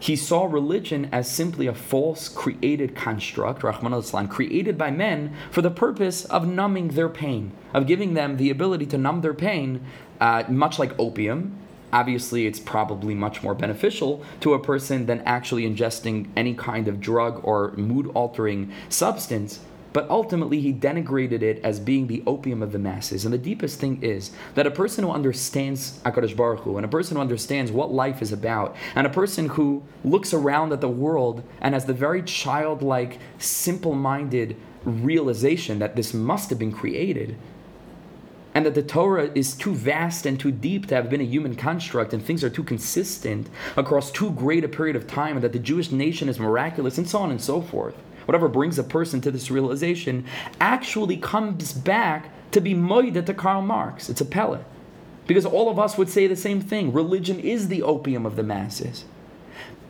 he 0.00 0.16
saw 0.16 0.44
religion 0.44 1.08
as 1.12 1.30
simply 1.30 1.66
a 1.66 1.74
false 1.74 2.28
created 2.28 2.94
construct, 2.94 3.62
Rahman 3.62 3.94
al 3.94 4.26
created 4.26 4.76
by 4.76 4.90
men 4.90 5.34
for 5.50 5.62
the 5.62 5.70
purpose 5.70 6.26
of 6.26 6.46
numbing 6.46 6.88
their 6.88 7.08
pain, 7.08 7.52
of 7.72 7.86
giving 7.86 8.12
them 8.14 8.36
the 8.36 8.50
ability 8.50 8.86
to 8.86 8.98
numb 8.98 9.22
their 9.22 9.32
pain, 9.32 9.82
uh, 10.20 10.44
much 10.48 10.78
like 10.78 10.98
opium, 10.98 11.56
obviously 11.94 12.46
it's 12.46 12.58
probably 12.58 13.14
much 13.14 13.42
more 13.42 13.54
beneficial 13.54 14.22
to 14.40 14.52
a 14.52 14.58
person 14.58 15.06
than 15.06 15.20
actually 15.20 15.62
ingesting 15.62 16.28
any 16.36 16.52
kind 16.52 16.88
of 16.88 17.00
drug 17.00 17.40
or 17.44 17.72
mood 17.76 18.10
altering 18.14 18.70
substance. 18.88 19.60
But 19.92 20.10
ultimately, 20.10 20.60
he 20.60 20.72
denigrated 20.72 21.40
it 21.42 21.60
as 21.62 21.78
being 21.78 22.08
the 22.08 22.24
opium 22.26 22.64
of 22.64 22.72
the 22.72 22.80
masses. 22.80 23.24
And 23.24 23.32
the 23.32 23.38
deepest 23.38 23.78
thing 23.78 24.02
is 24.02 24.32
that 24.56 24.66
a 24.66 24.70
person 24.72 25.04
who 25.04 25.12
understands 25.12 26.00
HaKadosh 26.04 26.36
Baruch 26.36 26.60
Hu, 26.64 26.76
and 26.76 26.84
a 26.84 26.88
person 26.88 27.16
who 27.16 27.20
understands 27.20 27.70
what 27.70 27.92
life 27.92 28.20
is 28.20 28.32
about, 28.32 28.74
and 28.96 29.06
a 29.06 29.10
person 29.10 29.50
who 29.50 29.84
looks 30.04 30.34
around 30.34 30.72
at 30.72 30.80
the 30.80 30.88
world 30.88 31.44
and 31.60 31.74
has 31.74 31.84
the 31.84 31.92
very 31.92 32.24
childlike, 32.24 33.20
simple 33.38 33.94
minded 33.94 34.56
realization 34.84 35.78
that 35.78 35.94
this 35.94 36.12
must 36.12 36.50
have 36.50 36.58
been 36.58 36.72
created, 36.72 37.36
and 38.54 38.64
that 38.64 38.74
the 38.74 38.82
Torah 38.82 39.30
is 39.34 39.54
too 39.54 39.74
vast 39.74 40.26
and 40.26 40.38
too 40.38 40.52
deep 40.52 40.86
to 40.86 40.94
have 40.94 41.10
been 41.10 41.20
a 41.20 41.24
human 41.24 41.56
construct, 41.56 42.14
and 42.14 42.22
things 42.22 42.44
are 42.44 42.50
too 42.50 42.62
consistent 42.62 43.48
across 43.76 44.12
too 44.12 44.30
great 44.30 44.64
a 44.64 44.68
period 44.68 44.94
of 44.94 45.06
time, 45.06 45.36
and 45.36 45.44
that 45.44 45.52
the 45.52 45.58
Jewish 45.58 45.90
nation 45.90 46.28
is 46.28 46.38
miraculous, 46.38 46.96
and 46.96 47.08
so 47.08 47.18
on 47.18 47.30
and 47.30 47.40
so 47.40 47.60
forth. 47.60 47.96
Whatever 48.26 48.48
brings 48.48 48.78
a 48.78 48.84
person 48.84 49.20
to 49.22 49.30
this 49.30 49.50
realization 49.50 50.24
actually 50.60 51.16
comes 51.16 51.72
back 51.72 52.30
to 52.52 52.60
be 52.60 52.74
moida 52.74 53.26
to 53.26 53.34
Karl 53.34 53.60
Marx. 53.60 54.08
It's 54.08 54.20
a 54.20 54.24
pellet. 54.24 54.64
Because 55.26 55.44
all 55.44 55.70
of 55.70 55.78
us 55.78 55.98
would 55.98 56.08
say 56.08 56.26
the 56.26 56.36
same 56.36 56.60
thing. 56.60 56.92
Religion 56.92 57.40
is 57.40 57.68
the 57.68 57.82
opium 57.82 58.24
of 58.24 58.36
the 58.36 58.42
masses. 58.42 59.04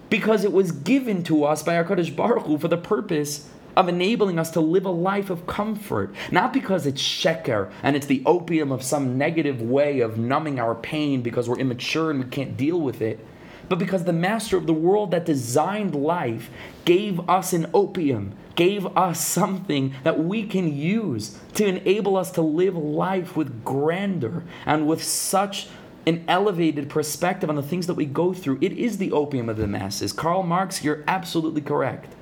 Because 0.09 0.45
it 0.45 0.53
was 0.53 0.73
given 0.73 1.23
to 1.25 1.45
us 1.45 1.63
by 1.63 1.77
our 1.77 1.85
Kadosh 1.85 2.15
Baruch 2.15 2.47
Hu 2.47 2.59
for 2.59 2.69
the 2.69 2.77
purpose 2.77 3.49
of 3.77 3.89
enabling 3.89 4.39
us 4.39 4.51
to 4.51 4.61
live 4.61 4.87
a 4.87 4.91
life 4.91 5.31
of 5.31 5.47
comfort. 5.47 6.15
Not 6.31 6.53
because 6.53 6.87
it's 6.87 7.03
sheker 7.03 7.71
and 7.83 7.97
it's 7.97 8.07
the 8.07 8.23
opium 8.27 8.73
of 8.73 8.83
some 8.83 9.19
negative 9.19 9.61
way 9.63 10.01
of 10.01 10.19
numbing 10.19 10.61
our 10.61 10.75
pain 10.75 11.23
because 11.23 11.49
we're 11.49 11.59
immature 11.59 12.11
and 12.11 12.25
we 12.25 12.31
can't 12.31 12.57
deal 12.57 12.81
with 12.81 13.01
it, 13.01 13.25
but 13.69 13.79
because 13.79 14.05
the 14.05 14.13
master 14.13 14.57
of 14.57 14.67
the 14.67 14.75
world 14.75 15.11
that 15.11 15.25
designed 15.25 15.95
life 15.95 16.51
gave 16.85 17.29
us 17.29 17.53
an 17.53 17.71
opium, 17.73 18.35
gave 18.57 18.87
us 18.97 19.25
something 19.27 19.95
that 20.03 20.23
we 20.23 20.47
can 20.47 20.75
use 20.75 21.39
to 21.55 21.67
enable 21.67 22.17
us 22.17 22.31
to 22.33 22.43
live 22.43 22.77
life 22.77 23.37
with 23.37 23.65
grandeur 23.65 24.45
and 24.67 24.87
with 24.87 25.03
such 25.03 25.69
an 26.07 26.23
elevated 26.29 26.91
perspective 26.91 27.49
on 27.49 27.57
the 27.57 27.63
things 27.63 27.87
that 27.87 27.95
we 27.95 28.05
go 28.05 28.35
through. 28.35 28.59
It 28.61 28.73
is 28.73 28.99
the 28.99 29.11
opium 29.13 29.49
of 29.49 29.57
the 29.57 29.67
masses. 29.67 30.13
Karl 30.13 30.43
Marx, 30.43 30.85
you're 30.85 31.03
absolutely 31.09 31.63
correct 31.63 32.15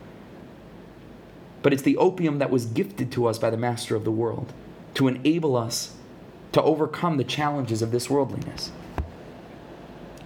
but 1.63 1.73
it's 1.73 1.83
the 1.83 1.97
opium 1.97 2.39
that 2.39 2.51
was 2.51 2.67
gifted 2.67 3.13
to 3.13 3.27
us 3.27 3.39
by 3.39 3.51
the 3.51 3.57
master 3.57 3.95
of 3.95 4.05
the 4.05 4.11
world 4.11 4.53
to 4.95 5.09
enable 5.09 5.57
us 5.57 5.95
to 6.53 6.63
overcome 6.63 7.17
the 7.17 7.25
challenges 7.25 7.83
of 7.83 7.91
this 7.91 8.11
worldliness. 8.11 8.73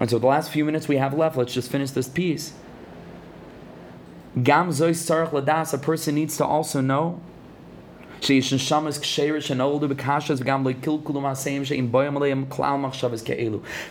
And 0.01 0.11
so, 0.11 0.18
the 0.18 0.26
last 0.26 0.51
few 0.51 0.64
minutes 0.64 0.89
we 0.89 0.97
have 0.97 1.14
left, 1.14 1.37
let's 1.37 1.55
just 1.55 1.70
finish 1.70 1.91
this 1.91 2.09
piece. 2.09 2.53
Gam 4.43 4.68
zois 4.68 5.30
ladas, 5.30 5.72
a 5.72 5.78
person 5.78 6.14
needs 6.14 6.37
to 6.37 6.45
also 6.45 6.80
know 6.80 7.20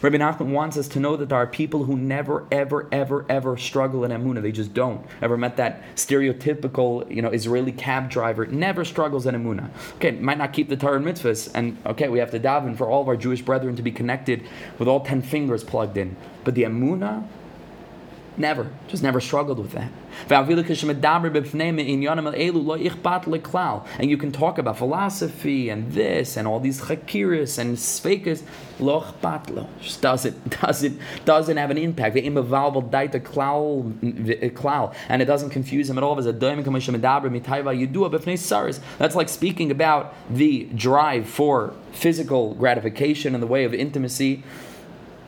Rabbi 0.02 0.18
Nachman 0.18 0.52
wants 0.52 0.78
us 0.78 0.88
to 0.88 1.00
know 1.00 1.16
that 1.16 1.30
there 1.30 1.38
are 1.38 1.48
people 1.48 1.84
who 1.86 1.98
never, 1.98 2.46
ever, 2.52 2.88
ever, 2.92 3.26
ever 3.30 3.58
struggle 3.58 4.04
in 4.04 4.12
Emunah. 4.12 4.42
They 4.42 4.52
just 4.52 4.74
don't. 4.74 5.06
Ever 5.22 5.38
met 5.38 5.58
that 5.58 5.84
stereotypical, 5.96 7.10
you 7.14 7.22
know, 7.22 7.30
Israeli 7.30 7.72
cab 7.72 8.10
driver? 8.10 8.46
Never 8.46 8.84
struggles 8.86 9.26
in 9.26 9.36
Emunah. 9.36 9.70
Okay, 9.96 10.12
might 10.12 10.38
not 10.38 10.54
keep 10.54 10.70
the 10.70 10.78
Torah 10.78 10.98
and 10.98 11.06
mitzvahs, 11.06 11.50
and 11.54 11.78
okay, 11.86 12.08
we 12.10 12.20
have 12.20 12.32
to 12.32 12.40
daven 12.40 12.78
for 12.78 12.90
all 12.90 13.02
of 13.02 13.08
our 13.08 13.18
Jewish 13.18 13.42
brethren 13.42 13.76
to 13.76 13.82
be 13.82 13.92
connected 13.92 14.44
with 14.80 14.88
all 14.88 15.00
ten 15.02 15.22
fingers 15.22 15.64
plugged 15.64 15.98
in. 15.98 16.16
But 16.44 16.56
the 16.56 16.64
Emunah, 16.64 17.28
Never. 18.38 18.70
Just 18.88 19.02
never 19.02 19.22
struggled 19.22 19.60
with 19.60 19.72
that. 19.72 19.92
And 24.00 24.10
you 24.10 24.18
can 24.18 24.32
talk 24.32 24.58
about 24.58 24.78
philosophy 24.78 25.70
and 25.70 25.92
this 25.92 26.36
and 26.36 26.48
all 26.48 26.60
these 26.60 26.82
chakiris 26.82 27.58
and 27.58 27.78
sveikas. 27.78 28.44
Just 29.82 30.02
doesn't, 30.02 30.50
doesn't, 30.62 31.00
doesn't 31.24 31.58
have 31.58 31.72
an 31.72 31.78
impact. 31.78 32.18
And 32.18 32.26
it 35.22 35.26
doesn't 35.26 35.50
confuse 35.50 35.90
him 35.90 35.98
at 35.98 36.04
all. 36.04 36.16
That's 36.16 36.28
like 39.16 39.30
speaking 39.30 39.72
about 39.72 40.14
the 40.30 40.64
drive 40.76 41.30
for 41.30 41.74
physical 41.94 42.54
gratification 42.56 43.34
in 43.34 43.42
the 43.42 43.48
way 43.48 43.64
of 43.64 43.74
intimacy 43.74 44.44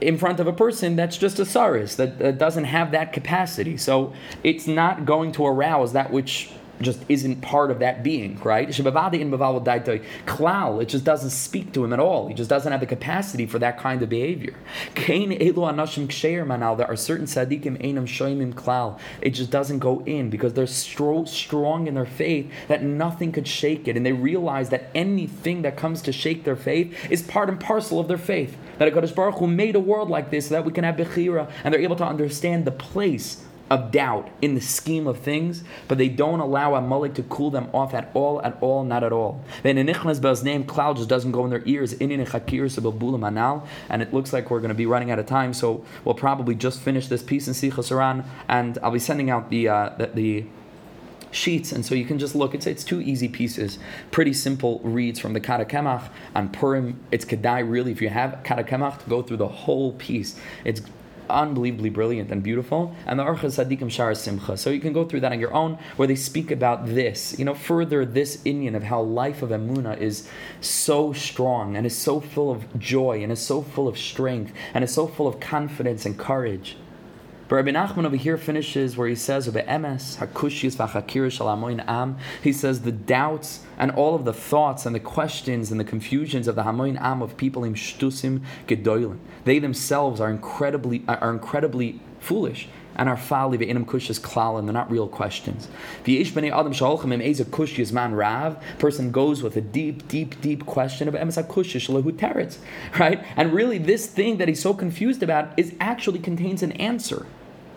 in 0.01 0.17
front 0.17 0.39
of 0.39 0.47
a 0.47 0.53
person 0.53 0.95
that's 0.95 1.17
just 1.17 1.39
a 1.39 1.45
saris 1.45 1.95
that, 1.95 2.19
that, 2.19 2.37
doesn't 2.37 2.65
have 2.65 2.91
that 2.91 3.13
capacity. 3.13 3.77
So 3.77 4.13
it's 4.43 4.67
not 4.67 5.05
going 5.05 5.31
to 5.33 5.45
arouse 5.45 5.93
that 5.93 6.11
which 6.11 6.51
just 6.81 7.03
isn't 7.09 7.41
part 7.41 7.69
of 7.71 7.79
that 7.79 8.03
being, 8.03 8.39
right? 8.43 8.69
Klal, 8.69 10.81
it 10.81 10.89
just 10.89 11.03
doesn't 11.03 11.31
speak 11.31 11.73
to 11.73 11.83
him 11.83 11.91
at 11.93 11.99
all. 11.99 12.27
He 12.27 12.33
just 12.33 12.49
doesn't 12.49 12.71
have 12.71 12.81
the 12.81 12.87
capacity 12.87 13.47
for 13.47 13.59
that 13.59 13.77
kind 13.79 14.01
of 14.03 14.09
behavior. 14.09 14.53
There 14.95 15.05
are 15.05 15.07
certain 16.95 17.25
tzaddikim 17.25 17.81
einam 17.81 18.05
shoymim 18.05 18.53
klal. 18.53 18.99
It 19.21 19.31
just 19.31 19.49
doesn't 19.49 19.79
go 19.79 20.03
in 20.05 20.29
because 20.29 20.53
they're 20.53 20.67
so 20.67 21.25
strong 21.25 21.87
in 21.87 21.95
their 21.95 22.05
faith 22.05 22.51
that 22.67 22.83
nothing 22.83 23.31
could 23.31 23.47
shake 23.47 23.87
it, 23.87 23.97
and 23.97 24.05
they 24.05 24.13
realize 24.13 24.69
that 24.69 24.91
anything 24.93 25.63
that 25.63 25.77
comes 25.77 26.03
to 26.03 26.11
shake 26.11 26.43
their 26.43 26.55
faith 26.55 26.95
is 27.09 27.23
part 27.23 27.49
and 27.49 27.59
parcel 27.59 27.99
of 27.99 28.07
their 28.07 28.17
faith. 28.17 28.55
That 28.77 28.87
a 28.87 28.91
Kadosh 28.91 29.13
Baruch 29.13 29.35
Hu 29.35 29.47
made 29.47 29.75
a 29.75 29.79
world 29.79 30.09
like 30.09 30.29
this 30.29 30.47
so 30.47 30.55
that 30.55 30.65
we 30.65 30.71
can 30.71 30.83
have 30.83 30.95
bechira, 30.95 31.49
and 31.63 31.73
they're 31.73 31.81
able 31.81 31.95
to 31.97 32.05
understand 32.05 32.65
the 32.65 32.71
place 32.71 33.43
of 33.69 33.91
doubt 33.91 34.29
in 34.41 34.55
the 34.55 34.61
scheme 34.61 35.07
of 35.07 35.19
things, 35.19 35.63
but 35.87 35.97
they 35.97 36.07
don't 36.07 36.39
allow 36.39 36.75
a 36.75 36.77
Amalek 36.77 37.13
to 37.15 37.23
cool 37.23 37.49
them 37.51 37.69
off 37.73 37.93
at 37.93 38.09
all, 38.13 38.41
at 38.41 38.57
all, 38.61 38.83
not 38.83 39.03
at 39.03 39.11
all. 39.11 39.43
Then 39.63 39.77
in 39.77 39.87
Ichnas 39.87 40.43
name, 40.43 40.63
cloud 40.63 40.95
just 40.97 41.09
doesn't 41.09 41.31
go 41.31 41.43
in 41.43 41.49
their 41.49 41.63
ears. 41.65 41.93
And 41.93 42.11
it 44.01 44.13
looks 44.13 44.31
like 44.33 44.49
we're 44.49 44.59
going 44.59 44.69
to 44.69 44.75
be 44.75 44.85
running 44.85 45.11
out 45.11 45.19
of 45.19 45.25
time, 45.25 45.53
so 45.53 45.83
we'll 46.05 46.15
probably 46.15 46.55
just 46.55 46.79
finish 46.79 47.07
this 47.07 47.23
piece 47.23 47.47
in 47.47 47.73
Aran, 47.91 48.23
and 48.47 48.77
I'll 48.81 48.91
be 48.91 48.99
sending 48.99 49.29
out 49.29 49.49
the 49.49 49.67
uh, 49.67 49.89
the, 49.97 50.07
the 50.07 50.45
sheets, 51.31 51.71
and 51.71 51.85
so 51.85 51.95
you 51.95 52.05
can 52.05 52.19
just 52.19 52.35
look. 52.35 52.55
It's 52.55 52.67
it's 52.67 52.83
two 52.83 53.01
easy 53.01 53.27
pieces, 53.27 53.79
pretty 54.11 54.33
simple 54.33 54.79
reads 54.83 55.19
from 55.19 55.33
the 55.33 55.39
Kad 55.39 55.67
HaKemach 55.67 56.09
and 56.35 56.51
Purim. 56.51 56.99
It's 57.11 57.25
Kedai 57.25 57.69
really 57.69 57.91
if 57.91 58.01
you 58.01 58.09
have 58.09 58.41
Kad 58.43 58.65
HaKemach 58.65 59.03
to 59.03 59.09
go 59.09 59.21
through 59.21 59.37
the 59.37 59.47
whole 59.47 59.93
piece. 59.93 60.39
It's 60.63 60.81
unbelievably 61.29 61.89
brilliant 61.89 62.31
and 62.31 62.41
beautiful. 62.41 62.95
And 63.05 63.19
the 63.19 63.23
Orchos 63.23 63.57
Tzaddikim 63.57 63.91
Shar 63.91 64.13
Simcha. 64.15 64.57
So 64.57 64.69
you 64.69 64.79
can 64.79 64.93
go 64.93 65.05
through 65.05 65.21
that 65.21 65.31
on 65.31 65.39
your 65.39 65.53
own, 65.53 65.77
where 65.95 66.07
they 66.07 66.15
speak 66.15 66.51
about 66.51 66.85
this, 66.85 67.37
you 67.37 67.45
know, 67.45 67.53
further 67.53 68.05
this 68.05 68.37
inyan 68.37 68.75
of 68.75 68.83
how 68.83 69.01
life 69.01 69.41
of 69.41 69.49
Emuna 69.49 69.97
is 69.99 70.29
so 70.61 71.13
strong 71.13 71.75
and 71.75 71.85
is 71.85 71.95
so 71.95 72.19
full 72.19 72.51
of 72.51 72.79
joy 72.79 73.21
and 73.23 73.31
is 73.31 73.41
so 73.41 73.61
full 73.61 73.87
of 73.87 73.97
strength 73.97 74.53
and 74.73 74.83
is 74.83 74.93
so 74.93 75.07
full 75.07 75.27
of 75.27 75.39
confidence 75.39 76.05
and 76.05 76.17
courage. 76.17 76.77
But 77.49 77.55
Rabbi 77.55 77.71
Nachman 77.71 78.05
over 78.05 78.17
here 78.17 78.35
finishes 78.35 78.97
where 78.97 79.07
he 79.07 79.15
says, 79.15 79.47
"Emes 79.47 80.17
hakushis 80.17 80.75
v'chakir 80.75 81.85
am." 81.87 82.17
He 82.43 82.51
says 82.51 82.81
the 82.81 82.91
doubts 82.91 83.61
and 83.77 83.89
all 83.91 84.15
of 84.15 84.25
the 84.25 84.33
thoughts 84.33 84.85
and 84.85 84.93
the 84.93 84.99
questions 84.99 85.71
and 85.71 85.79
the 85.79 85.85
confusions 85.85 86.49
of 86.49 86.55
the 86.55 86.63
hamoin 86.63 86.99
am 86.99 87.21
of 87.21 87.37
people 87.37 87.63
in 87.63 87.73
shtusim 87.73 88.41
gedolim. 88.67 89.19
They 89.45 89.59
themselves 89.59 90.19
are 90.19 90.29
incredibly 90.29 91.03
are 91.07 91.31
incredibly 91.31 92.01
foolish 92.19 92.67
and 92.97 93.07
are 93.07 93.15
fali 93.15 93.57
ve'inam 93.57 93.85
kushis 93.85 94.19
klal, 94.19 94.59
and 94.59 94.67
they're 94.67 94.73
not 94.73 94.91
real 94.91 95.07
questions. 95.07 95.69
V'yesh 96.03 96.31
b'nei 96.31 96.51
adam 96.51 96.73
shalchem 96.73 97.13
im 97.13 97.21
eza 97.21 97.45
kush 97.45 97.79
man 97.93 98.13
rav. 98.13 98.61
Person 98.77 99.11
goes 99.11 99.41
with 99.41 99.55
a 99.55 99.61
deep, 99.61 100.05
deep, 100.09 100.41
deep 100.41 100.65
question 100.65 101.07
of 101.07 101.13
emes 101.13 101.41
hakushish 101.41 101.89
lehu 101.89 102.11
teretz, 102.11 102.57
right? 102.99 103.23
And 103.37 103.53
really, 103.53 103.77
this 103.77 104.05
thing 104.07 104.35
that 104.37 104.49
he's 104.49 104.61
so 104.61 104.73
confused 104.73 105.23
about 105.23 105.57
is 105.57 105.73
actually 105.79 106.19
contains 106.19 106.61
an 106.61 106.73
answer 106.73 107.25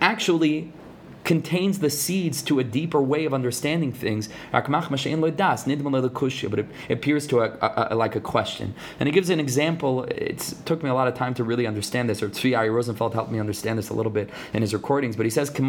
actually 0.01 0.72
contains 1.24 1.78
the 1.80 1.90
seeds 1.90 2.42
to 2.42 2.59
a 2.59 2.64
deeper 2.64 3.01
way 3.01 3.24
of 3.24 3.32
understanding 3.34 3.92
things. 3.92 4.28
But 4.53 4.68
it 4.68 6.66
appears 6.90 7.26
to 7.28 7.40
a, 7.40 7.51
a, 7.61 7.88
a, 7.90 7.94
like 7.94 8.16
a 8.16 8.20
question. 8.20 8.74
And 8.98 9.07
he 9.07 9.12
gives 9.12 9.30
an 9.30 9.38
example. 9.38 10.05
it 10.05 10.38
took 10.64 10.82
me 10.82 10.90
a 10.90 10.94
lot 10.94 11.09
of 11.09 11.14
time 11.14 11.34
to 11.34 11.44
really 11.44 11.66
understand 11.66 12.09
this, 12.09 12.22
or 12.22 12.28
Tzvi 12.30 12.53
Aryeh 12.53 12.72
Rosenfeld 12.72 13.14
helped 13.14 13.30
me 13.30 13.38
understand 13.38 13.78
this 13.78 13.90
a 13.90 13.94
little 13.94 14.11
bit 14.11 14.30
in 14.53 14.62
his 14.62 14.72
recordings. 14.72 15.14
But 15.14 15.26
he 15.26 15.30
says, 15.30 15.51
When 15.51 15.68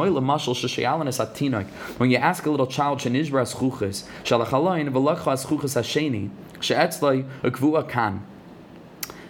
you 2.09 2.17
ask 2.17 2.45
a 2.45 2.49
little 2.49 2.67
child, 2.67 3.01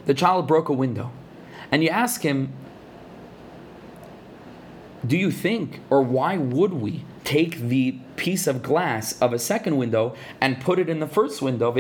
the 0.06 0.14
child 0.16 0.48
broke 0.48 0.70
a 0.70 0.74
window. 0.74 1.12
And 1.72 1.84
you 1.84 1.90
ask 1.90 2.22
him, 2.22 2.54
do 5.06 5.18
you 5.18 5.32
think, 5.32 5.80
or 5.90 6.02
why 6.02 6.38
would 6.38 6.74
we 6.74 7.04
take 7.24 7.58
the 7.58 7.94
piece 8.16 8.48
of 8.48 8.62
glass 8.62 9.20
of 9.22 9.34
a 9.34 9.40
second 9.40 9.78
window 9.78 10.16
and 10.40 10.62
put 10.62 10.78
it 10.80 10.90
in 10.90 11.00
the 11.00 11.08
first 11.08 11.42
window? 11.42 11.74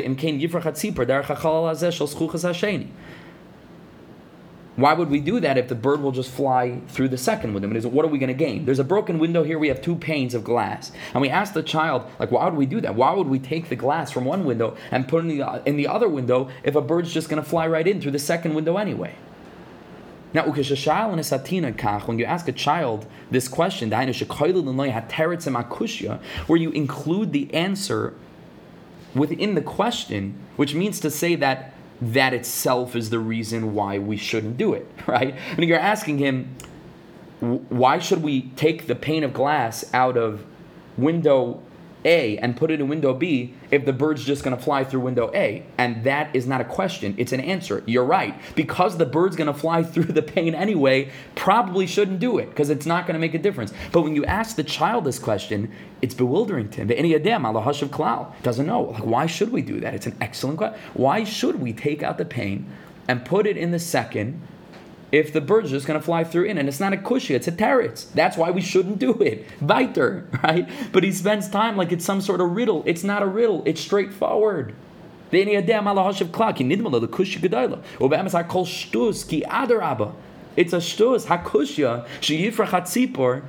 Why 4.78 4.94
would 4.94 5.10
we 5.10 5.20
do 5.20 5.40
that 5.42 5.58
if 5.58 5.68
the 5.68 5.76
bird 5.76 6.02
will 6.02 6.14
just 6.14 6.32
fly 6.32 6.80
through 6.88 7.10
the 7.10 7.18
second 7.18 7.54
window? 7.54 7.90
What 7.90 8.06
are 8.06 8.08
we 8.08 8.18
going 8.18 8.30
to 8.30 8.34
gain? 8.34 8.66
There's 8.66 8.80
a 8.80 8.84
broken 8.84 9.20
window 9.20 9.44
here. 9.44 9.60
We 9.60 9.68
have 9.68 9.82
two 9.82 9.96
panes 9.96 10.34
of 10.34 10.44
glass, 10.44 10.92
and 11.14 11.22
we 11.22 11.30
ask 11.30 11.54
the 11.54 11.62
child, 11.62 12.10
like, 12.20 12.32
why 12.32 12.46
would 12.46 12.56
we 12.56 12.66
do 12.66 12.82
that? 12.82 12.96
Why 12.96 13.12
would 13.12 13.28
we 13.28 13.38
take 13.38 13.70
the 13.70 13.76
glass 13.76 14.10
from 14.10 14.26
one 14.26 14.46
window 14.46 14.78
and 14.90 15.08
put 15.08 15.26
it 15.26 15.30
in 15.30 15.38
the, 15.38 15.62
in 15.66 15.76
the 15.76 15.88
other 15.88 16.08
window 16.08 16.50
if 16.64 16.76
a 16.76 16.82
bird's 16.82 17.14
just 17.14 17.30
going 17.30 17.44
to 17.44 17.48
fly 17.48 17.68
right 17.68 17.88
in 17.88 18.02
through 18.02 18.12
the 18.12 18.20
second 18.20 18.56
window 18.56 18.78
anyway? 18.78 19.14
Now, 20.34 20.46
when 20.46 22.20
you 22.20 22.26
ask 22.26 22.48
a 22.48 22.52
child 22.54 23.06
this 23.30 23.48
question, 23.48 23.90
where 26.48 26.58
you 26.58 26.72
include 26.72 27.34
the 27.34 27.54
answer 27.54 28.14
within 29.14 29.56
the 29.56 29.62
question, 29.62 30.36
which 30.56 30.74
means 30.74 31.00
to 31.02 31.12
say 31.12 31.36
that 31.36 31.74
that 32.02 32.34
itself 32.34 32.96
is 32.96 33.10
the 33.10 33.20
reason 33.20 33.76
why 33.76 34.00
we 34.00 34.18
shouldn't 34.18 34.58
do 34.58 34.74
it, 34.74 34.90
right? 35.08 35.36
Mean, 35.58 35.70
you're 35.70 35.80
asking 35.80 36.18
him, 36.18 36.56
why 37.40 38.00
should 38.00 38.24
we 38.24 38.44
take 38.56 38.88
the 38.88 38.96
pane 38.96 39.24
of 39.24 39.34
glass 39.34 39.84
out 39.94 40.18
of 40.18 40.46
window 40.98 41.62
A 42.06 42.38
and 42.38 42.58
put 42.58 42.72
it 42.72 42.80
in 42.80 42.88
window 42.88 43.14
B 43.14 43.54
if 43.70 43.86
the 43.86 43.94
bird's 43.94 44.24
just 44.24 44.44
going 44.44 44.56
to 44.56 44.62
fly 44.62 44.84
through 44.84 45.02
window 45.02 45.32
A? 45.34 45.64
And 45.78 46.04
that 46.04 46.36
is 46.36 46.48
not 46.48 46.62
a 46.62 46.66
question, 46.66 47.16
it's 47.18 47.32
an 47.32 47.40
answer. 47.40 47.84
You're 47.86 48.06
right. 48.06 48.36
Because 48.56 48.98
the 48.98 49.06
bird's 49.06 49.36
going 49.36 49.52
to 49.52 49.54
fly 49.54 49.84
through 49.92 50.06
the 50.06 50.22
pane 50.22 50.56
anyway, 50.56 51.10
probably 51.36 51.88
shouldn't 51.88 52.20
do 52.20 52.38
it 52.38 52.50
because 52.50 52.70
it's 52.70 52.86
not 52.86 53.06
going 53.06 53.14
to 53.14 53.20
make 53.20 53.34
a 53.34 53.40
difference. 53.40 53.74
But 53.92 54.02
when 54.02 54.16
you 54.16 54.26
ask 54.26 54.56
the 54.56 54.64
child 54.64 55.06
this 55.06 55.20
question, 55.20 55.72
it's 56.02 56.14
bewildering 56.14 56.70
to 56.70 56.82
him. 56.82 56.88
The 56.88 56.96
Iniyadem, 56.96 57.46
Allah 57.46 57.62
Hashav 57.62 57.90
Klal, 57.90 58.34
doesn't 58.44 58.66
know. 58.66 58.82
Like, 58.82 59.06
why 59.06 59.26
should 59.28 59.52
we 59.52 59.62
do 59.62 59.80
that? 59.80 59.94
It's 59.94 60.08
an 60.08 60.18
excellent 60.22 60.58
question. 60.58 60.80
Why 60.94 61.24
should 61.24 61.62
we 61.62 61.74
take 61.74 62.04
out 62.04 62.18
the 62.18 62.26
pane 62.26 62.70
and 63.08 63.24
put 63.24 63.46
it 63.46 63.58
in 63.58 63.72
the 63.72 63.80
second? 63.80 64.42
If 65.12 65.34
the 65.34 65.42
bird's 65.42 65.72
just 65.72 65.86
going 65.86 66.00
to 66.00 66.04
fly 66.04 66.24
through 66.24 66.46
in. 66.46 66.58
And 66.58 66.68
it's 66.70 66.80
not 66.80 66.94
a 66.94 66.98
cushy, 66.98 67.36
it's 67.36 67.48
a 67.48 67.52
teretz. 67.52 68.12
That's 68.14 68.38
why 68.38 68.52
we 68.52 68.62
shouldn't 68.62 69.00
do 69.00 69.14
it. 69.22 69.46
Weiter, 69.62 70.28
right? 70.44 70.70
But 70.92 71.04
he 71.04 71.12
spends 71.12 71.50
time 71.50 71.78
like 71.78 71.92
it's 71.92 72.06
some 72.06 72.22
sort 72.22 72.42
of 72.42 72.52
riddle. 72.52 72.84
It's 72.86 73.04
not 73.04 73.22
a 73.22 73.28
riddle, 73.28 73.64
it's 73.66 73.82
straightforward. 73.82 74.74
It's 75.34 75.54
a 80.74 80.78
shtus, 80.78 81.26
hakushya, 81.28 82.06
sheyifrach 82.20 82.68
hatzipor. 82.68 83.44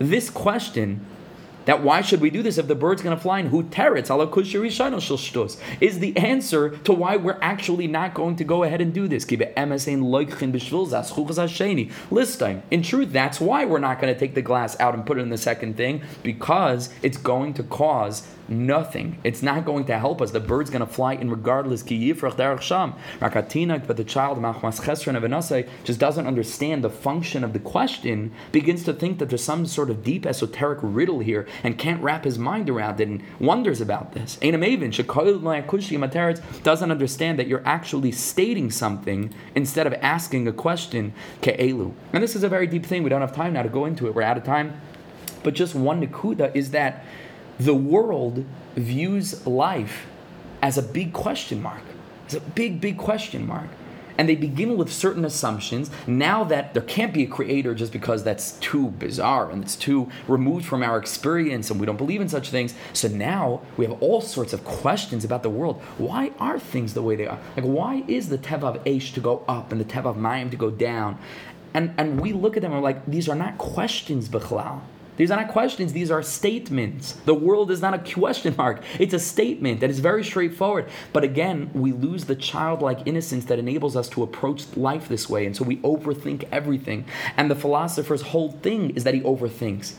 This 0.00 0.30
question 0.30 1.06
that 1.68 1.82
why 1.82 2.00
should 2.00 2.22
we 2.22 2.30
do 2.30 2.42
this 2.42 2.56
if 2.56 2.66
the 2.66 2.74
bird's 2.74 3.02
going 3.02 3.14
to 3.14 3.20
fly 3.20 3.40
in? 3.40 3.48
Who 3.48 3.68
ala 3.76 4.26
is 5.82 5.98
the 5.98 6.16
answer 6.16 6.70
to 6.70 6.94
why 6.94 7.16
we're 7.16 7.38
actually 7.42 7.86
not 7.86 8.14
going 8.14 8.36
to 8.36 8.44
go 8.44 8.62
ahead 8.62 8.80
and 8.80 8.94
do 8.94 9.06
this. 9.06 9.26
List 12.10 12.42
In 12.70 12.82
truth, 12.82 13.12
that's 13.12 13.38
why 13.38 13.64
we're 13.66 13.78
not 13.78 14.00
going 14.00 14.14
to 14.14 14.18
take 14.18 14.34
the 14.34 14.40
glass 14.40 14.80
out 14.80 14.94
and 14.94 15.04
put 15.04 15.18
it 15.18 15.20
in 15.20 15.28
the 15.28 15.36
second 15.36 15.76
thing 15.76 16.00
because 16.22 16.88
it's 17.02 17.18
going 17.18 17.52
to 17.52 17.62
cause 17.62 18.26
nothing. 18.48 19.18
It's 19.24 19.42
not 19.42 19.64
going 19.64 19.84
to 19.86 19.98
help 19.98 20.22
us. 20.22 20.30
The 20.30 20.40
bird's 20.40 20.70
going 20.70 20.80
to 20.80 20.86
fly 20.86 21.14
in 21.14 21.30
regardless. 21.30 21.82
But 21.82 22.36
the 23.96 24.04
child 24.06 24.38
just 25.84 26.00
doesn't 26.00 26.26
understand 26.26 26.84
the 26.84 26.90
function 26.90 27.44
of 27.44 27.52
the 27.52 27.58
question, 27.58 28.32
begins 28.52 28.84
to 28.84 28.92
think 28.92 29.18
that 29.18 29.28
there's 29.28 29.44
some 29.44 29.66
sort 29.66 29.90
of 29.90 30.02
deep 30.02 30.24
esoteric 30.26 30.78
riddle 30.82 31.18
here 31.20 31.46
and 31.62 31.78
can't 31.78 32.02
wrap 32.02 32.24
his 32.24 32.38
mind 32.38 32.68
around 32.70 33.00
it 33.00 33.08
and 33.08 33.22
wonders 33.38 33.80
about 33.80 34.12
this. 34.12 34.38
doesn't 36.62 36.90
understand 36.90 37.38
that 37.38 37.46
you're 37.46 37.66
actually 37.66 38.12
stating 38.12 38.70
something 38.70 39.32
instead 39.54 39.86
of 39.86 39.94
asking 39.94 40.48
a 40.48 40.52
question. 40.52 41.12
And 42.12 42.22
this 42.22 42.36
is 42.36 42.42
a 42.42 42.48
very 42.48 42.66
deep 42.66 42.86
thing. 42.86 43.02
We 43.02 43.10
don't 43.10 43.20
have 43.20 43.34
time 43.34 43.52
now 43.52 43.62
to 43.62 43.68
go 43.68 43.84
into 43.84 44.06
it. 44.06 44.14
We're 44.14 44.22
out 44.22 44.36
of 44.36 44.44
time. 44.44 44.80
But 45.42 45.54
just 45.54 45.74
one 45.74 46.04
nikuda 46.04 46.54
is 46.54 46.72
that 46.72 47.04
the 47.58 47.74
world 47.74 48.44
views 48.76 49.46
life 49.46 50.06
as 50.62 50.78
a 50.78 50.82
big 50.82 51.12
question 51.12 51.62
mark. 51.62 51.82
It's 52.24 52.34
a 52.34 52.40
big, 52.40 52.80
big 52.80 52.98
question 52.98 53.46
mark. 53.46 53.68
And 54.18 54.28
they 54.28 54.34
begin 54.34 54.76
with 54.76 54.92
certain 54.92 55.24
assumptions. 55.24 55.90
Now 56.06 56.44
that 56.44 56.74
there 56.74 56.82
can't 56.82 57.14
be 57.14 57.22
a 57.22 57.26
creator 57.26 57.74
just 57.74 57.92
because 57.92 58.24
that's 58.24 58.52
too 58.58 58.88
bizarre 58.88 59.50
and 59.50 59.62
it's 59.62 59.76
too 59.76 60.10
removed 60.26 60.66
from 60.66 60.82
our 60.82 60.98
experience 60.98 61.70
and 61.70 61.80
we 61.80 61.86
don't 61.86 61.96
believe 61.96 62.20
in 62.20 62.28
such 62.28 62.50
things. 62.50 62.74
So 62.92 63.08
now 63.08 63.62
we 63.76 63.86
have 63.86 64.02
all 64.02 64.20
sorts 64.20 64.52
of 64.52 64.64
questions 64.64 65.24
about 65.24 65.42
the 65.42 65.50
world. 65.50 65.80
Why 65.96 66.32
are 66.38 66.58
things 66.58 66.94
the 66.94 67.02
way 67.02 67.16
they 67.16 67.26
are? 67.26 67.38
Like, 67.56 67.64
why 67.64 68.04
is 68.08 68.28
the 68.28 68.38
Tevav 68.38 68.84
Eish 68.84 69.14
to 69.14 69.20
go 69.20 69.44
up 69.48 69.72
and 69.72 69.80
the 69.80 69.84
Tevav 69.84 70.16
Mayim 70.16 70.50
to 70.50 70.56
go 70.56 70.70
down? 70.70 71.18
And, 71.74 71.94
and 71.96 72.20
we 72.20 72.32
look 72.32 72.56
at 72.56 72.62
them 72.62 72.72
and 72.72 72.82
we're 72.82 72.88
like, 72.88 73.06
these 73.06 73.28
are 73.28 73.36
not 73.36 73.56
questions, 73.56 74.28
Bechlal. 74.28 74.80
These 75.18 75.32
are 75.32 75.36
not 75.36 75.48
questions, 75.48 75.92
these 75.92 76.12
are 76.12 76.22
statements. 76.22 77.14
The 77.24 77.34
world 77.34 77.72
is 77.72 77.82
not 77.82 77.92
a 77.92 77.98
question 77.98 78.54
mark, 78.56 78.82
it's 79.00 79.12
a 79.12 79.18
statement 79.18 79.80
that 79.80 79.90
is 79.90 79.98
very 79.98 80.22
straightforward. 80.22 80.88
But 81.12 81.24
again, 81.24 81.70
we 81.74 81.92
lose 81.92 82.26
the 82.26 82.36
childlike 82.36 83.00
innocence 83.04 83.44
that 83.46 83.58
enables 83.58 83.96
us 83.96 84.08
to 84.10 84.22
approach 84.22 84.76
life 84.76 85.08
this 85.08 85.28
way. 85.28 85.44
And 85.44 85.56
so 85.56 85.64
we 85.64 85.78
overthink 85.78 86.46
everything. 86.52 87.04
And 87.36 87.50
the 87.50 87.56
philosopher's 87.56 88.22
whole 88.22 88.52
thing 88.52 88.90
is 88.90 89.02
that 89.02 89.12
he 89.12 89.20
overthinks. 89.22 89.94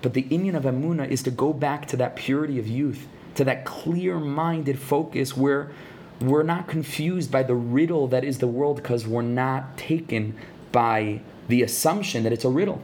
But 0.00 0.14
the 0.14 0.22
inyan 0.24 0.56
of 0.56 0.62
Amuna 0.62 1.06
is 1.06 1.22
to 1.24 1.30
go 1.30 1.52
back 1.52 1.86
to 1.88 1.96
that 1.98 2.16
purity 2.16 2.58
of 2.58 2.66
youth, 2.66 3.06
to 3.34 3.44
that 3.44 3.66
clear 3.66 4.18
minded 4.18 4.78
focus 4.78 5.36
where 5.36 5.70
we're 6.18 6.42
not 6.42 6.66
confused 6.66 7.30
by 7.30 7.42
the 7.42 7.54
riddle 7.54 8.08
that 8.08 8.24
is 8.24 8.38
the 8.38 8.46
world 8.46 8.76
because 8.76 9.06
we're 9.06 9.20
not 9.20 9.76
taken 9.76 10.34
by 10.72 11.20
the 11.48 11.62
assumption 11.62 12.22
that 12.22 12.32
it's 12.32 12.46
a 12.46 12.48
riddle 12.48 12.80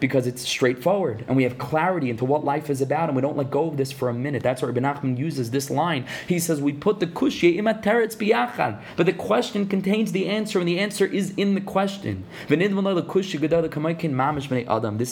because 0.00 0.26
it's 0.26 0.42
straightforward 0.42 1.24
and 1.28 1.36
we 1.36 1.44
have 1.44 1.58
clarity 1.58 2.10
into 2.10 2.24
what 2.24 2.44
life 2.44 2.70
is 2.70 2.80
about 2.80 3.08
and 3.08 3.16
we 3.16 3.22
don't 3.22 3.36
let 3.36 3.50
go 3.50 3.68
of 3.68 3.76
this 3.76 3.92
for 3.92 4.08
a 4.08 4.14
minute. 4.14 4.42
That's 4.42 4.62
why 4.62 4.68
Rebbe 4.68 4.80
Nachman 4.80 5.18
uses 5.18 5.50
this 5.50 5.70
line. 5.70 6.06
He 6.26 6.38
says, 6.38 6.60
We 6.60 6.72
put 6.72 7.00
the 7.00 7.06
kushya 7.06 7.58
imat 7.58 7.82
teretz 7.82 8.16
biyachad. 8.16 8.80
But 8.96 9.06
the 9.06 9.12
question 9.12 9.66
contains 9.66 10.12
the 10.12 10.28
answer 10.28 10.58
and 10.58 10.66
the 10.66 10.78
answer 10.78 11.04
is 11.06 11.34
in 11.36 11.54
the 11.54 11.60
question. 11.60 12.24
This 12.48 12.74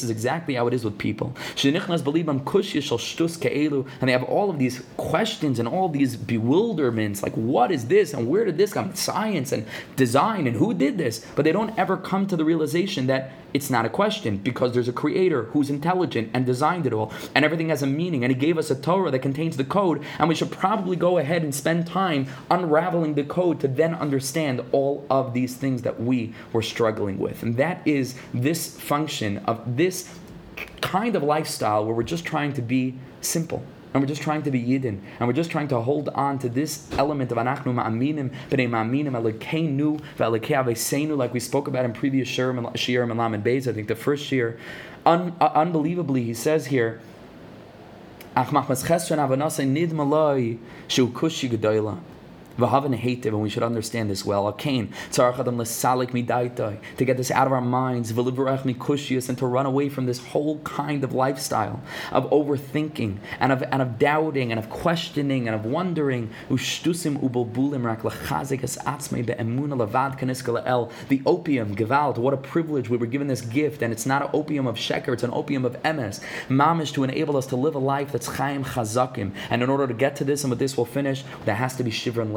is 0.03 0.11
exactly 0.11 0.55
how 0.55 0.67
it 0.67 0.75
is 0.75 0.85
with 0.85 0.99
people. 0.99 1.35
And 1.65 1.75
they 4.09 4.13
have 4.13 4.25
all 4.25 4.51
of 4.51 4.59
these 4.59 4.83
questions 4.97 5.59
and 5.59 5.69
all 5.69 5.89
these 5.89 6.17
bewilderments 6.17 7.23
like, 7.23 7.35
what 7.35 7.71
is 7.71 7.87
this 7.87 8.15
and 8.15 8.29
where 8.29 8.45
did 8.45 8.57
this 8.57 8.73
come? 8.73 8.95
Science 8.95 9.53
and 9.53 9.67
design 9.97 10.47
and 10.47 10.57
who 10.57 10.75
did 10.75 10.99
this? 10.99 11.25
But 11.37 11.45
they 11.45 11.53
don't 11.53 11.79
ever 11.79 11.97
come 11.97 12.27
to 12.29 12.37
the 12.37 12.45
realization 12.45 13.07
that 13.07 13.33
it's 13.55 13.71
not 13.71 13.87
a 13.87 13.89
question 13.89 14.37
because 14.37 14.73
there's 14.79 14.89
a 14.89 14.93
creator 14.93 15.43
who's 15.45 15.71
intelligent 15.71 16.31
and 16.33 16.47
designed 16.47 16.87
it 16.87 16.93
all, 16.93 17.13
and 17.35 17.45
everything 17.45 17.69
has 17.69 17.83
a 17.83 17.87
meaning, 17.87 18.23
and 18.23 18.33
he 18.33 18.39
gave 18.39 18.57
us 18.57 18.71
a 18.71 18.81
Torah 18.81 19.11
that 19.11 19.19
contains 19.19 19.57
the 19.57 19.65
code, 19.65 20.05
and 20.21 20.29
we 20.29 20.37
should 20.37 20.53
probably 20.53 20.95
go 20.95 21.19
ahead 21.19 21.43
and 21.43 21.53
spend 21.53 21.85
time 21.87 22.29
unraveling 22.49 23.15
the 23.15 23.25
code 23.25 23.59
to 23.59 23.67
then 23.67 23.93
understand 23.97 24.63
all 24.71 25.05
of 25.11 25.35
these 25.35 25.57
things 25.57 25.83
that 25.83 26.01
we 26.01 26.33
were 26.53 26.63
struggling 26.63 27.19
with. 27.19 27.43
And 27.43 27.57
that 27.57 27.83
is 27.85 28.15
this 28.33 28.79
function 28.79 29.39
of 29.39 29.77
this 29.77 30.09
kind 30.81 31.17
of 31.17 31.25
lifestyle 31.25 31.85
where 31.85 31.95
we're 31.95 32.05
just 32.05 32.25
trying 32.25 32.53
to 32.53 32.63
be 32.63 32.95
simple 33.21 33.65
and 33.93 34.03
we're 34.03 34.09
just 34.09 34.23
trying 34.23 34.43
to 34.43 34.51
be 34.51 34.63
Yidden, 34.63 35.01
and 35.19 35.27
we're 35.27 35.33
just 35.33 35.51
trying 35.51 35.69
to 35.69 35.81
hold 35.81 36.09
on 36.11 36.39
to 36.41 36.49
this 36.49 36.89
element 36.93 37.33
of 37.33 37.39
Anachnu 37.39 37.75
Ma'aminim, 37.75 38.31
B'nei 38.51 38.69
Ma'aminim, 38.69 39.13
Alikeinu, 39.13 40.01
V'alekei 40.17 40.63
Aveseinu, 40.65 41.17
like 41.17 41.33
we 41.33 41.41
spoke 41.41 41.69
about 41.69 41.85
in 41.85 41.93
previous 41.93 42.29
Shir 42.29 42.51
and 42.51 42.61
Malam 42.61 43.35
and 43.35 43.45
Beis, 43.45 43.67
I 43.67 43.73
think 43.73 43.89
the 43.89 43.97
first 43.97 44.31
year. 44.31 44.59
Un- 45.07 45.35
uh, 45.41 45.51
unbelievably, 45.55 46.25
he 46.25 46.35
says 46.35 46.67
here, 46.67 47.01
avanase 48.37 49.67
nid 49.67 49.91
malai 49.91 50.59
shu 50.87 51.09
kushi 51.09 51.49
and 52.59 53.43
we 53.43 53.49
should 53.49 53.63
understand 53.63 54.11
this 54.11 54.25
well. 54.25 54.53
To 54.53 54.89
get 56.99 57.17
this 57.17 57.31
out 57.31 57.47
of 57.47 57.53
our 57.53 57.61
minds, 57.61 58.11
and 58.11 59.39
to 59.39 59.47
run 59.47 59.67
away 59.67 59.89
from 59.89 60.07
this 60.07 60.19
whole 60.19 60.59
kind 60.61 61.05
of 61.05 61.15
lifestyle 61.15 61.81
of 62.11 62.29
overthinking 62.31 63.19
and 63.41 63.53
of, 63.53 63.63
and 63.63 63.81
of 63.81 63.99
doubting 63.99 64.51
and 64.51 64.59
of 64.59 64.69
questioning 64.69 65.49
and 65.49 65.55
of 65.55 65.65
wondering. 65.65 66.31
The 71.09 71.23
opium, 71.27 71.77
Gewalt, 71.77 72.19
what 72.19 72.35
a 72.35 72.37
privilege 72.37 72.89
we 72.89 72.97
were 72.97 73.07
given 73.07 73.29
this 73.29 73.41
gift, 73.41 73.83
and 73.83 73.93
it's 73.93 74.07
not 74.07 74.23
an 74.23 74.31
opium 74.33 74.67
of 74.67 74.77
sheker, 74.77 75.13
it's 75.13 75.23
an 75.23 75.31
opium 75.33 75.65
of 75.65 75.81
emes. 75.83 76.21
Mamish 76.49 76.93
to 76.95 77.05
enable 77.05 77.37
us 77.37 77.47
to 77.47 77.57
live 77.57 77.75
a 77.75 77.79
life 77.79 78.13
that's 78.13 78.27
chaim 78.27 78.65
chazakim. 78.65 79.33
And 79.51 79.63
in 79.63 79.71
order 79.71 79.87
to 79.87 79.95
get 79.95 80.17
to 80.17 80.25
this, 80.25 80.45
and 80.45 80.51
with 80.51 80.59
this 80.59 80.77
we'll 80.77 80.87
finish, 80.87 81.25
there 81.45 81.55
has 81.55 81.77
to 81.77 81.85
be 81.85 81.91
shivra 81.91 82.23
and 82.23 82.35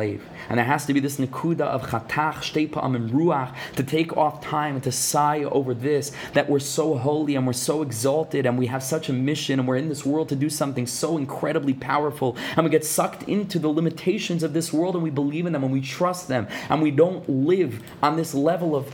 and 0.49 0.57
there 0.57 0.65
has 0.65 0.85
to 0.85 0.93
be 0.93 0.99
this 0.99 1.17
nikuda 1.17 1.61
of 1.61 1.83
chatach, 1.83 2.41
shtepa'am, 2.41 2.95
and 2.95 3.11
ruach 3.11 3.53
to 3.75 3.83
take 3.83 4.15
off 4.17 4.41
time 4.41 4.75
and 4.75 4.83
to 4.83 4.91
sigh 4.91 5.43
over 5.43 5.73
this, 5.73 6.11
that 6.33 6.49
we're 6.49 6.59
so 6.59 6.97
holy 6.97 7.35
and 7.35 7.45
we're 7.45 7.53
so 7.53 7.81
exalted 7.81 8.45
and 8.45 8.57
we 8.57 8.67
have 8.67 8.83
such 8.83 9.09
a 9.09 9.13
mission 9.13 9.59
and 9.59 9.67
we're 9.67 9.77
in 9.77 9.89
this 9.89 10.05
world 10.05 10.29
to 10.29 10.35
do 10.35 10.49
something 10.49 10.87
so 10.87 11.17
incredibly 11.17 11.73
powerful. 11.73 12.35
And 12.55 12.65
we 12.65 12.69
get 12.69 12.85
sucked 12.85 13.23
into 13.23 13.59
the 13.59 13.69
limitations 13.69 14.43
of 14.43 14.53
this 14.53 14.73
world 14.73 14.95
and 14.95 15.03
we 15.03 15.09
believe 15.09 15.45
in 15.45 15.53
them 15.53 15.63
and 15.63 15.73
we 15.73 15.81
trust 15.81 16.27
them 16.27 16.47
and 16.69 16.81
we 16.81 16.91
don't 16.91 17.27
live 17.29 17.81
on 18.01 18.17
this 18.17 18.33
level 18.33 18.75
of 18.75 18.93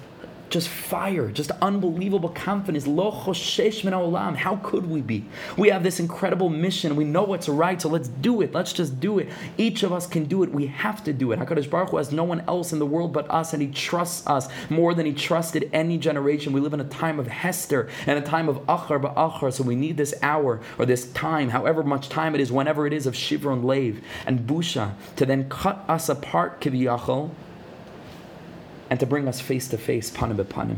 just 0.50 0.68
fire, 0.70 1.30
just 1.32 1.52
unbelievable 1.62 2.30
confidence. 2.30 2.88
Lo 2.88 3.12
choshesh 3.12 3.84
min 3.84 3.94
olam. 3.94 4.36
How 4.36 4.58
could 4.58 4.90
we 4.90 5.02
be? 5.02 5.26
We 5.58 5.70
have 5.70 5.84
this 5.84 6.00
incredible 6.00 6.50
mission. 6.50 6.96
We 6.96 7.04
know 7.04 7.24
what's 7.24 7.50
right, 7.50 7.82
so 7.82 7.90
let's 7.90 8.08
do 8.08 8.42
it. 8.42 8.54
Let's 8.54 8.74
just 8.74 9.00
do 9.00 9.20
it. 9.20 9.30
Each 9.58 9.84
of 9.84 9.92
us 9.92 10.08
can 10.08 10.26
do 10.26 10.44
it. 10.44 10.52
We 10.52 10.68
have 10.68 11.04
to 11.06 11.14
do 11.14 11.32
it. 11.32 11.40
Hakadosh 11.40 11.70
Baruch 11.70 11.90
Hu 11.90 11.98
has 11.98 12.12
no 12.12 12.24
one 12.24 12.42
else 12.48 12.74
in 12.74 12.80
the 12.80 12.86
world 12.86 13.14
but 13.14 13.30
us, 13.30 13.54
and 13.54 13.62
He 13.62 13.70
trusts 13.70 14.26
us 14.28 14.48
more 14.70 14.94
than 14.94 15.06
He 15.06 15.14
trusted 15.14 15.70
any 15.74 15.98
generation. 15.98 16.54
We 16.54 16.62
live 16.62 16.74
in 16.74 16.82
a 16.82 16.86
time 16.86 17.20
of 17.20 17.28
Hester 17.28 17.90
and 18.06 18.18
a 18.18 18.22
time 18.22 18.50
of 18.50 18.58
Achar 18.66 19.02
ba'achar, 19.02 19.52
so 19.52 19.64
we 19.64 19.76
need 19.76 19.98
this 19.98 20.14
hour 20.22 20.62
or 20.78 20.86
this 20.86 21.12
time, 21.12 21.50
however 21.50 21.84
much 21.84 22.10
time 22.10 22.36
it 22.36 22.42
is, 22.42 22.52
whenever 22.52 22.88
it 22.88 22.94
is, 22.94 23.06
of 23.06 23.14
Shivron 23.14 23.64
Lev 23.64 24.02
and 24.26 24.42
Busha, 24.42 24.94
to 25.16 25.26
then 25.26 25.50
cut 25.50 25.84
us 25.88 26.10
apart, 26.10 26.62
Kiviyachol 26.62 27.32
and 28.90 29.00
to 29.00 29.06
bring 29.06 29.28
us 29.28 29.40
face 29.40 29.68
to 29.70 29.78
face, 29.78 30.10
panim 30.10 30.38
bepanim. 30.38 30.78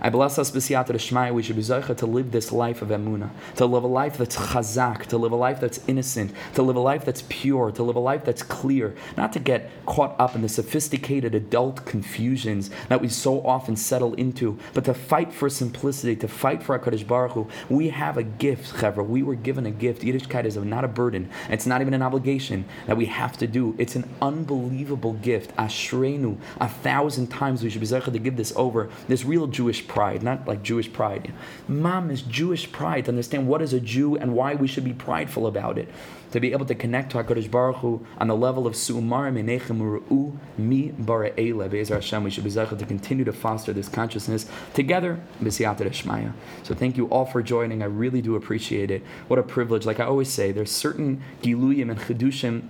I 0.00 0.10
bless 0.10 0.38
us 0.38 0.50
b'siyata 0.50 0.88
d'shmaya. 0.88 1.32
We 1.32 1.42
should 1.42 1.56
be 1.56 1.62
zeicha 1.62 1.96
to 1.96 2.06
live 2.06 2.30
this 2.30 2.52
life 2.52 2.82
of 2.82 2.88
emuna, 2.88 3.30
to 3.56 3.66
live 3.66 3.84
a 3.84 3.88
life 3.88 4.18
that's 4.18 4.36
chazak, 4.36 5.06
to 5.06 5.18
live 5.18 5.32
a 5.32 5.36
life 5.36 5.60
that's 5.60 5.80
innocent, 5.86 6.32
to 6.54 6.62
live 6.62 6.76
a 6.76 6.80
life 6.80 7.04
that's 7.04 7.24
pure, 7.28 7.70
to 7.72 7.82
live 7.82 7.96
a 7.96 8.00
life 8.00 8.24
that's 8.24 8.42
clear, 8.42 8.94
not 9.16 9.32
to 9.32 9.38
get 9.38 9.70
caught 9.86 10.14
up 10.18 10.34
in 10.34 10.42
the 10.42 10.48
sophisticated 10.48 11.34
adult 11.34 11.84
confusions 11.84 12.70
that 12.88 13.00
we 13.00 13.08
so 13.08 13.40
often 13.46 13.76
settle 13.76 14.14
into, 14.14 14.58
but 14.74 14.84
to 14.84 14.94
fight 14.94 15.32
for 15.32 15.48
simplicity, 15.48 16.14
to 16.16 16.28
fight 16.28 16.62
for 16.62 16.78
Hakadosh 16.78 17.06
Baruch 17.06 17.32
Hu. 17.32 17.48
We 17.68 17.88
have 17.88 18.16
a 18.16 18.22
gift, 18.22 18.74
chevra. 18.74 19.06
We 19.06 19.22
were 19.22 19.34
given 19.34 19.66
a 19.66 19.70
gift. 19.70 20.02
Yiddishkeit 20.02 20.44
is 20.44 20.56
not 20.56 20.84
a 20.84 20.88
burden. 20.88 21.28
It's 21.48 21.66
not 21.66 21.80
even 21.80 21.94
an 21.94 22.02
obligation 22.02 22.64
that 22.86 22.96
we 22.96 23.06
have 23.06 23.36
to 23.38 23.46
do. 23.46 23.74
It's 23.78 23.96
an 23.96 24.08
unbelievable 24.22 25.14
gift. 25.14 25.56
Ashreinu. 25.56 26.38
A 26.60 26.68
thousand 26.68 27.28
times 27.28 27.62
we 27.62 27.70
should 27.70 27.80
be 27.80 27.86
zeicha 27.86 28.12
to 28.12 28.18
give 28.18 28.36
this 28.36 28.52
over. 28.54 28.90
This 29.08 29.24
real 29.24 29.46
Jewish 29.46 29.87
pride, 29.88 30.22
not 30.22 30.46
like 30.46 30.62
Jewish 30.62 30.92
pride. 30.92 31.32
Mom 31.66 32.10
is 32.10 32.22
Jewish 32.22 32.70
pride 32.70 33.06
to 33.06 33.10
understand 33.10 33.48
what 33.48 33.62
is 33.62 33.72
a 33.72 33.80
Jew 33.80 34.16
and 34.16 34.34
why 34.34 34.54
we 34.54 34.68
should 34.68 34.84
be 34.84 34.92
prideful 34.92 35.46
about 35.46 35.78
it. 35.78 35.88
To 36.32 36.40
be 36.40 36.52
able 36.52 36.66
to 36.66 36.74
connect 36.74 37.12
to 37.12 37.24
HaKadosh 37.24 37.50
Baruch 37.50 37.76
Hu 37.76 38.06
on 38.18 38.28
the 38.28 38.36
level 38.36 38.66
of 38.66 38.74
Su'umar 38.74 39.32
Menechem 39.32 39.80
Ru'u 39.80 40.36
Mi 40.58 40.90
Bara'ele 40.90 41.70
Be'ezer 41.70 41.94
Hashem. 41.94 42.22
We 42.22 42.30
should 42.30 42.44
be 42.44 42.50
to 42.50 42.86
continue 42.86 43.24
to 43.24 43.32
foster 43.32 43.72
this 43.72 43.88
consciousness 43.88 44.46
together, 44.74 45.20
B'siyata 45.40 45.88
Shmaya. 45.88 46.34
So 46.64 46.74
thank 46.74 46.98
you 46.98 47.06
all 47.06 47.24
for 47.24 47.42
joining. 47.42 47.82
I 47.82 47.86
really 47.86 48.20
do 48.20 48.36
appreciate 48.36 48.90
it. 48.90 49.02
What 49.28 49.38
a 49.38 49.42
privilege. 49.42 49.86
Like 49.86 50.00
I 50.00 50.04
always 50.04 50.28
say, 50.28 50.52
there's 50.52 50.70
certain 50.70 51.22
Giluyim 51.42 51.90
and 51.90 51.98
Chidushim 51.98 52.68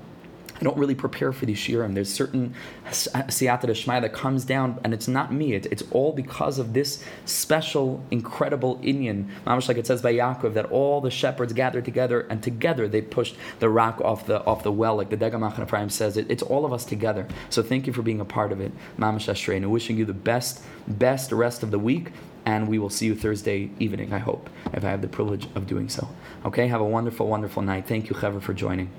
I 0.61 0.64
don't 0.64 0.76
really 0.76 0.94
prepare 0.94 1.32
for 1.32 1.46
these 1.46 1.59
shiurim. 1.59 1.94
There's 1.94 2.12
certain 2.12 2.54
uh, 2.86 2.90
siyata 2.90 3.66
shmaya 3.66 4.00
that 4.02 4.12
comes 4.12 4.44
down, 4.44 4.80
and 4.82 4.92
it's 4.92 5.06
not 5.06 5.32
me. 5.32 5.54
It, 5.54 5.66
it's 5.66 5.84
all 5.92 6.12
because 6.12 6.59
of 6.59 6.72
this 6.72 7.04
special, 7.26 8.04
incredible 8.11 8.78
Inyan. 8.78 9.28
Mamish 9.46 9.68
like 9.68 9.76
it 9.76 9.86
says 9.86 10.02
by 10.02 10.12
Yaakov 10.12 10.54
that 10.54 10.66
all 10.66 11.00
the 11.00 11.11
shepherds 11.11 11.52
gathered 11.52 11.84
together, 11.84 12.22
and 12.28 12.42
together 12.42 12.88
they 12.88 13.00
pushed 13.00 13.36
the 13.61 13.68
rock 13.68 14.00
off 14.00 14.26
the 14.26 14.44
off 14.44 14.62
the 14.62 14.72
well, 14.72 14.96
like 14.96 15.11
the 15.11 15.16
Degamach 15.16 15.62
Ephraim 15.62 15.90
says. 15.90 16.16
It, 16.16 16.26
it's 16.28 16.42
all 16.42 16.64
of 16.64 16.72
us 16.72 16.84
together. 16.84 17.28
So 17.50 17.62
thank 17.62 17.86
you 17.86 17.92
for 17.92 18.02
being 18.02 18.20
a 18.20 18.24
part 18.24 18.50
of 18.50 18.61
it, 18.61 18.72
Mamish 18.98 19.28
Ashrein. 19.28 19.64
Wishing 19.68 19.96
you 19.96 20.04
the 20.04 20.12
best, 20.12 20.62
best 20.88 21.30
rest 21.30 21.62
of 21.62 21.70
the 21.70 21.78
week 21.78 22.12
and 22.48 22.66
we 22.66 22.78
will 22.78 22.88
see 22.88 23.04
you 23.04 23.14
Thursday 23.14 23.70
evening, 23.78 24.11
I 24.11 24.18
hope, 24.18 24.48
if 24.72 24.82
I 24.82 24.88
have 24.88 25.02
the 25.02 25.09
privilege 25.09 25.46
of 25.54 25.66
doing 25.66 25.90
so. 25.90 26.09
Okay, 26.46 26.66
have 26.68 26.80
a 26.80 26.84
wonderful, 26.84 27.26
wonderful 27.28 27.61
night. 27.61 27.86
Thank 27.86 28.09
you, 28.09 28.16
Hever, 28.16 28.40
for 28.40 28.54
joining. 28.54 28.90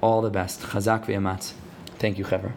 All 0.00 0.22
the 0.22 0.30
best. 0.30 0.60
Chazak 0.60 1.04
v'yamatz. 1.06 1.52
Thank 1.98 2.18
you, 2.18 2.24
Hever. 2.24 2.52